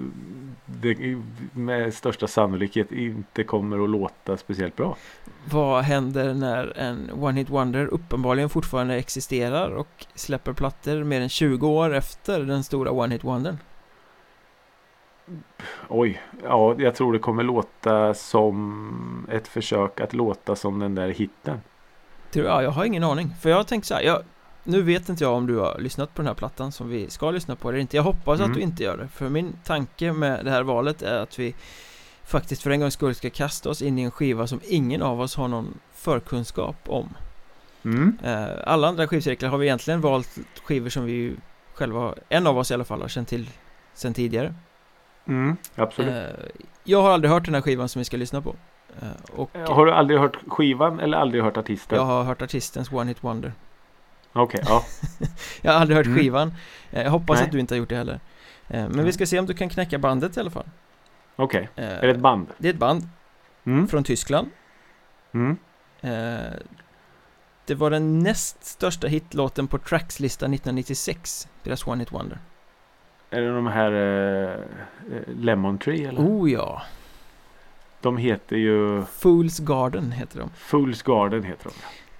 det 0.80 1.18
med 1.52 1.94
största 1.94 2.26
sannolikhet 2.26 2.92
inte 2.92 3.44
kommer 3.44 3.84
att 3.84 3.90
låta 3.90 4.36
speciellt 4.36 4.76
bra. 4.76 4.96
Vad 5.50 5.82
händer 5.82 6.34
när 6.34 6.78
en 6.78 7.10
one 7.12 7.38
hit 7.40 7.50
wonder 7.50 7.86
uppenbarligen 7.86 8.48
fortfarande 8.48 8.94
existerar 8.96 9.70
och 9.70 10.06
släpper 10.14 10.52
plattor 10.52 11.04
mer 11.04 11.20
än 11.20 11.28
20 11.28 11.68
år 11.68 11.94
efter 11.94 12.40
den 12.40 12.64
stora 12.64 12.90
one 12.90 13.14
hit 13.14 13.24
wondern? 13.24 13.58
Oj, 15.88 16.22
ja, 16.42 16.74
jag 16.78 16.94
tror 16.94 17.12
det 17.12 17.18
kommer 17.18 17.42
låta 17.42 18.14
som 18.14 19.26
ett 19.30 19.48
försök 19.48 20.00
att 20.00 20.12
låta 20.12 20.56
som 20.56 20.78
den 20.78 20.94
där 20.94 21.08
hitten. 21.08 21.60
Tror 22.30 22.46
jag, 22.46 22.62
jag 22.62 22.70
har 22.70 22.84
ingen 22.84 23.04
aning. 23.04 23.34
För 23.40 23.50
jag 23.50 23.66
tänkt 23.66 23.84
så 23.86 23.94
här, 23.94 24.02
jag, 24.02 24.22
nu 24.64 24.82
vet 24.82 25.08
inte 25.08 25.24
jag 25.24 25.32
om 25.34 25.46
du 25.46 25.56
har 25.56 25.78
lyssnat 25.78 26.14
på 26.14 26.22
den 26.22 26.26
här 26.26 26.34
plattan 26.34 26.72
som 26.72 26.88
vi 26.88 27.10
ska 27.10 27.30
lyssna 27.30 27.56
på 27.56 27.68
eller 27.68 27.78
inte. 27.78 27.96
Jag 27.96 28.02
hoppas 28.04 28.38
Mm. 28.40 28.50
att 28.50 28.56
du 28.56 28.62
inte 28.62 28.82
gör 28.82 28.96
det. 28.96 29.08
För 29.08 29.28
min 29.28 29.52
tanke 29.64 30.12
med 30.12 30.44
det 30.44 30.50
här 30.50 30.62
valet 30.62 31.02
är 31.02 31.18
att 31.18 31.38
vi 31.38 31.54
faktiskt 32.24 32.62
för 32.62 32.70
en 32.70 32.80
gångs 32.80 32.94
skull 32.94 33.14
ska 33.14 33.30
kasta 33.30 33.70
oss 33.70 33.82
in 33.82 33.98
i 33.98 34.02
en 34.02 34.10
skiva 34.10 34.46
som 34.46 34.60
ingen 34.68 35.02
av 35.02 35.20
oss 35.20 35.36
har 35.36 35.48
någon 35.48 35.78
förkunskap 35.94 36.76
om. 36.86 37.08
Mm. 37.84 38.18
Eh, 38.24 38.48
alla 38.64 38.88
andra 38.88 39.06
skivcirklar 39.08 39.48
har 39.48 39.58
vi 39.58 39.66
egentligen 39.66 40.00
valt 40.00 40.38
skivor 40.64 40.88
som 40.88 41.04
vi 41.04 41.36
själva, 41.74 42.14
en 42.28 42.46
av 42.46 42.58
oss 42.58 42.70
i 42.70 42.74
alla 42.74 42.84
fall, 42.84 43.00
har 43.00 43.08
känt 43.08 43.28
till 43.28 43.50
sen 43.94 44.14
tidigare. 44.14 44.54
Mm, 45.28 45.56
absolut. 45.76 46.10
Eh, 46.14 46.46
jag 46.84 47.02
har 47.02 47.10
aldrig 47.10 47.30
hört 47.30 47.44
den 47.44 47.54
här 47.54 47.60
skivan 47.62 47.88
som 47.88 47.98
vi 48.00 48.04
ska 48.04 48.16
lyssna 48.16 48.42
på. 48.42 48.56
Eh, 49.02 49.08
och 49.36 49.50
Har 49.68 49.86
du 49.86 49.92
aldrig 49.92 50.20
hört 50.20 50.36
skivan 50.48 51.00
eller 51.00 51.18
aldrig 51.18 51.42
hört 51.42 51.56
artisten? 51.56 51.98
jag 51.98 52.04
har 52.04 52.22
hört 52.24 52.42
artistens 52.42 52.92
One 52.92 53.08
Hit 53.08 53.24
Wonder. 53.24 53.52
Okej, 54.32 54.60
ja. 54.66 54.84
Jag 55.62 55.72
har 55.72 55.80
aldrig 55.80 55.96
hört 55.96 56.06
Mm. 56.06 56.18
skivan. 56.18 56.54
Eh, 56.90 57.02
Jag 57.02 57.10
hoppas 57.10 57.38
Nej. 57.38 57.44
att 57.46 57.52
du 57.52 57.60
inte 57.60 57.74
har 57.74 57.78
gjort 57.78 57.88
det 57.88 57.96
heller. 57.96 58.20
Eh, 58.68 58.80
Men 58.82 58.92
vi 58.96 59.02
Nej. 59.02 59.12
ska 59.12 59.26
se 59.26 59.38
om 59.38 59.46
du 59.46 59.54
kan 59.54 59.68
knäcka 59.68 59.98
bandet 59.98 60.36
i 60.36 60.40
alla 60.40 60.50
fall. 60.50 60.66
Okej. 61.36 61.68
Eh, 61.76 61.84
Är 61.88 62.02
det 62.02 62.10
ett 62.10 62.18
band? 62.20 62.46
Det 62.58 62.68
är 62.68 62.72
ett 62.72 62.78
band 62.78 63.08
Mm. 63.64 63.88
från 63.88 64.04
Tyskland. 64.04 64.50
Mm. 65.34 65.56
Det 67.66 67.74
var 67.74 67.90
den 67.90 68.18
näst 68.18 68.64
största 68.64 69.06
hitlåten 69.06 69.66
på 69.66 69.78
Tracks-listan 69.78 70.50
1996. 70.54 71.48
Deras 71.62 71.86
One 71.86 72.02
Hit 72.02 72.12
Wonder. 72.12 72.38
Är 73.30 73.40
det 73.40 73.54
de 73.54 73.66
här 73.66 73.92
eh, 73.92 74.58
Lemon 75.36 75.78
Tree 75.78 76.04
eller? 76.08 76.20
Oh 76.20 76.50
ja. 76.52 76.82
De 78.00 78.16
heter 78.16 78.56
ju 78.56 79.00
Fool's 79.00 79.62
Garden 79.64 80.12
heter 80.12 80.38
de. 80.38 80.50
Fool's 80.68 81.02
Garden 81.06 81.44
heter 81.44 81.64
de. 81.64 81.70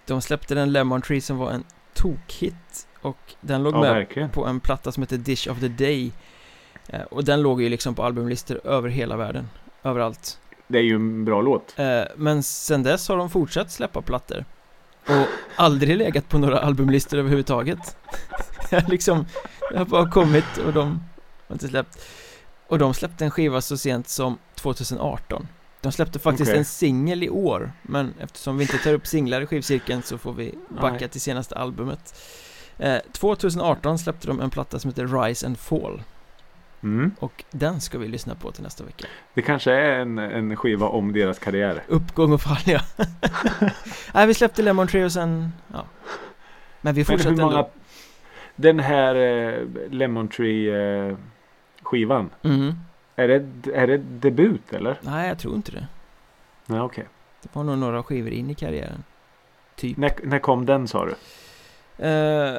De 0.06 0.20
släppte 0.22 0.54
den 0.54 0.72
Lemon 0.72 1.02
Tree 1.02 1.20
som 1.20 1.36
var 1.38 1.50
en 1.50 1.64
tokhit. 2.03 2.86
Och 3.03 3.18
den 3.40 3.62
låg 3.62 3.74
Ja, 3.74 3.80
med 3.80 3.94
verkligen. 3.94 4.30
på 4.30 4.46
en 4.46 4.61
platta 4.61 4.92
som 4.92 5.03
heter 5.03 5.16
Dish 5.16 5.48
of 5.51 5.61
the 5.61 5.68
Day. 5.68 6.12
Eh, 6.88 7.01
Och 7.03 7.24
den 7.24 7.42
låg 7.42 7.62
ju 7.62 7.68
liksom 7.68 7.94
på 7.94 8.03
albumlistor 8.05 8.61
över 8.66 8.88
hela 8.88 9.16
världen. 9.16 9.48
Överallt. 9.82 10.38
Det 10.68 10.78
är 10.78 10.82
ju 10.82 10.94
en 10.94 11.24
bra 11.24 11.40
låt. 11.42 11.74
Eh, 11.78 12.03
Men 12.16 12.42
sen 12.42 12.82
dess 12.82 13.09
har 13.09 13.16
de 13.16 13.30
fortsatt 13.30 13.70
släppa 13.72 14.03
plattor 14.03 14.44
Och 15.09 15.26
aldrig 15.57 15.96
legat 15.96 16.28
på 16.28 16.38
några 16.38 16.59
albumlistor 16.59 17.18
överhuvudtaget 17.18 17.96
liksom 18.88 19.26
Det 19.70 19.78
har 19.78 19.84
bara 19.84 20.11
kommit 20.11 20.57
och 20.66 20.72
de 20.72 21.03
har 21.48 21.55
inte 21.55 21.68
släppt 21.68 21.98
Och 22.66 22.78
de 22.78 22.94
släppte 22.94 23.24
en 23.24 23.30
skiva 23.30 23.61
så 23.61 23.76
sent 23.76 24.09
som 24.09 24.38
2018 24.55 25.48
De 25.81 25.93
släppte 25.93 26.18
faktiskt 26.18 26.49
Okej. 26.51 26.59
en 26.59 26.64
singel 26.64 27.22
i 27.22 27.31
år 27.31 27.72
Men 27.83 28.14
eftersom 28.20 28.57
vi 28.59 28.62
inte 28.64 28.78
tar 28.78 28.95
upp 28.95 29.07
singlar 29.07 29.41
i 29.41 29.47
skivcirkeln 29.47 30.03
så 30.03 30.18
får 30.18 30.33
vi 30.33 30.55
backa 30.68 30.97
Nej. 31.01 31.09
till 31.09 31.20
senaste 31.20 31.55
albumet 31.55 32.20
eh, 32.78 32.99
2018 33.12 33.99
släppte 33.99 34.26
de 34.26 34.41
en 34.41 34.51
platta 34.51 34.78
som 34.78 34.91
heter 34.91 35.22
Rise 35.22 35.47
and 35.47 35.59
Fall 35.59 36.03
Mm. 36.83 37.11
Och 37.18 37.45
den 37.51 37.81
ska 37.81 37.99
vi 37.99 38.09
lyssna 38.09 38.35
på 38.35 38.53
till 38.53 38.62
nästa 38.62 38.85
vecka 38.85 39.07
Det 39.35 39.43
kanske 39.43 39.72
är 39.72 39.99
en, 39.99 40.18
en 40.18 40.57
skiva 40.57 40.87
om 40.89 41.12
deras 41.12 41.39
karriär. 41.39 41.83
Uppgång 41.89 42.33
och 42.33 42.41
fall 42.41 42.62
ja 42.66 42.81
Nej 44.14 44.26
vi 44.26 44.35
släppte 44.35 44.62
Lemon 44.62 44.87
Tree 44.89 45.05
och 45.05 45.12
sen 45.12 45.53
ja 45.72 45.85
Men 46.81 46.95
vi 46.95 47.01
Men 47.01 47.05
fortsätter 47.05 47.31
många... 47.43 47.57
ändå 47.57 47.70
Den 48.57 48.78
här 48.81 49.14
eh, 49.14 49.66
Lemon 49.91 50.28
Tree 50.28 50.68
eh, 51.09 51.16
skivan. 51.83 52.31
mm. 52.43 52.74
Är 53.16 53.28
det, 53.28 53.70
är 53.74 53.86
det 53.86 53.96
debut 53.98 54.72
eller? 54.72 54.98
Nej 55.02 55.28
jag 55.28 55.38
tror 55.38 55.54
inte 55.54 55.72
det 55.72 55.86
Nej 56.66 56.80
okej. 56.80 57.06
Det 57.42 57.48
var 57.52 57.64
nog 57.64 57.78
några 57.78 58.02
skivor 58.02 58.30
in 58.32 58.50
i 58.50 58.54
karriären 58.54 59.04
Typ 59.76 59.96
När, 59.96 60.12
när 60.22 60.38
kom 60.38 60.66
den 60.66 60.88
sa 60.88 61.04
du? 61.06 61.14
eh, 62.06 62.54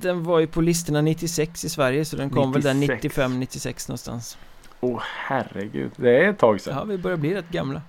Den 0.00 0.24
var 0.24 0.38
ju 0.38 0.46
på 0.46 0.60
listorna 0.60 1.00
96 1.00 1.64
i 1.64 1.68
Sverige 1.68 2.04
så 2.04 2.16
den 2.16 2.30
kom 2.30 2.52
väl 2.52 2.62
där 2.62 2.74
96. 2.74 3.16
95-96 3.18 3.88
någonstans 3.88 4.38
Åh 4.80 5.00
herregud. 5.02 5.90
Det 5.96 6.24
är 6.24 6.30
ett 6.30 6.38
tag 6.38 6.60
sedan. 6.60 6.74
Ja 6.78 6.84
vi 6.84 6.98
börjar 6.98 7.16
bli 7.16 7.34
rätt 7.34 7.48
gamla 7.48 7.82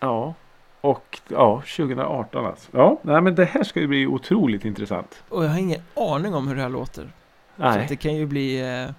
Ja. 0.00 0.34
Och 0.80 1.20
ja, 1.28 1.62
2018 1.76 2.46
alltså. 2.46 2.68
Ja, 2.72 2.98
nej 3.02 3.20
men 3.20 3.34
det 3.34 3.44
här 3.44 3.62
ska 3.64 3.80
ju 3.80 3.86
bli 3.86 4.06
otroligt 4.06 4.64
intressant. 4.64 5.22
Och 5.28 5.44
jag 5.44 5.48
har 5.48 5.58
ingen 5.58 5.82
aning 5.96 6.34
om 6.34 6.48
hur 6.48 6.54
det 6.56 6.62
här 6.62 6.68
låter 6.68 7.02
Så 7.56 7.62
Nej. 7.62 7.86
det 7.88 7.96
kan 7.96 8.14
ju 8.14 8.26
bli 8.26 8.60
eh, 8.84 8.90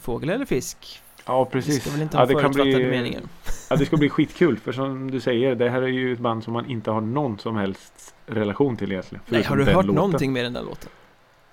Fågel 0.00 0.30
eller 0.30 0.44
fisk 0.44 1.02
Ja 1.26 1.44
precis. 1.44 1.80
ska 1.82 1.90
väl 1.90 2.02
inte 2.02 2.16
ja, 2.16 2.20
ha 2.20 2.26
det 2.26 2.34
kan 2.40 2.50
bli, 2.52 2.90
meningar 2.90 3.22
ja, 3.70 3.76
det 3.76 3.86
ska 3.86 3.96
bli 3.96 4.08
skitkul 4.08 4.58
för 4.58 4.72
som 4.72 5.10
du 5.10 5.20
säger 5.20 5.54
det 5.54 5.70
här 5.70 5.82
är 5.82 5.86
ju 5.86 6.12
ett 6.12 6.18
band 6.18 6.44
som 6.44 6.52
man 6.52 6.70
inte 6.70 6.90
har 6.90 7.00
någon 7.00 7.38
som 7.38 7.56
helst 7.56 8.14
relation 8.26 8.76
till 8.76 8.92
egentligen. 8.92 9.24
Nej, 9.28 9.42
har 9.42 9.56
du 9.56 9.64
hört 9.64 9.74
låten. 9.74 9.94
någonting 9.94 10.32
med 10.32 10.44
den 10.44 10.52
där 10.52 10.62
låten? 10.62 10.90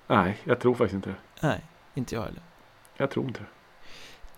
Nej, 0.06 0.38
jag 0.44 0.60
tror 0.60 0.74
faktiskt 0.74 0.94
inte 0.94 1.08
det. 1.08 1.46
Nej, 1.46 1.60
inte 1.94 2.14
jag 2.14 2.22
heller 2.22 2.42
Jag 2.96 3.10
tror 3.10 3.26
inte 3.26 3.40
det. 3.40 3.46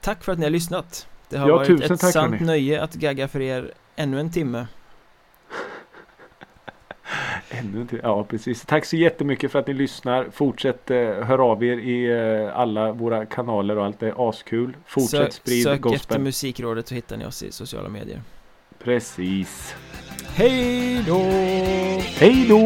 Tack 0.01 0.25
för 0.25 0.33
att 0.33 0.39
ni 0.39 0.45
har 0.45 0.51
lyssnat 0.51 1.07
Det 1.29 1.39
har 1.39 1.49
Ja, 1.49 1.57
varit 1.57 1.71
ett 1.81 1.89
tack, 2.01 2.13
sant 2.13 2.33
hörni. 2.33 2.47
nöje 2.47 2.83
att 2.83 2.95
gagga 2.95 3.29
för 3.29 3.41
er 3.41 3.73
ännu 3.97 4.21
en 4.21 4.31
timme 4.31 4.67
Ännu 7.59 7.81
inte. 7.81 8.01
Ja, 8.03 8.25
precis. 8.25 8.63
Tack 8.67 8.85
så 8.85 8.97
jättemycket 8.97 9.53
för 9.53 9.59
att 9.59 9.67
ni 9.67 9.75
lyssnar. 9.75 10.27
Fortsätt 10.33 10.91
eh, 10.91 10.97
hör 10.99 11.39
av 11.39 11.65
er 11.65 11.77
i 11.77 12.11
eh, 12.47 12.59
alla 12.59 12.93
våra 12.93 13.27
kanaler 13.27 13.79
och 13.79 13.85
allt. 13.85 14.01
Det 14.01 14.09
är 14.09 14.29
askul. 14.29 14.77
Fortsätt 14.87 15.11
Sök, 15.11 15.33
sprid 15.33 15.63
sök 15.63 15.81
gospel. 15.81 15.97
efter 15.97 16.19
Musikrådet 16.19 16.89
så 16.89 16.95
hittar 16.95 17.17
ni 17.17 17.27
oss 17.27 17.43
i 17.43 17.53
sociala 17.53 17.89
medier 17.89 18.23
Precis. 18.85 19.75
Hej 20.35 21.03
då! 21.07 21.21
Hej 22.19 22.47
då! 22.49 22.59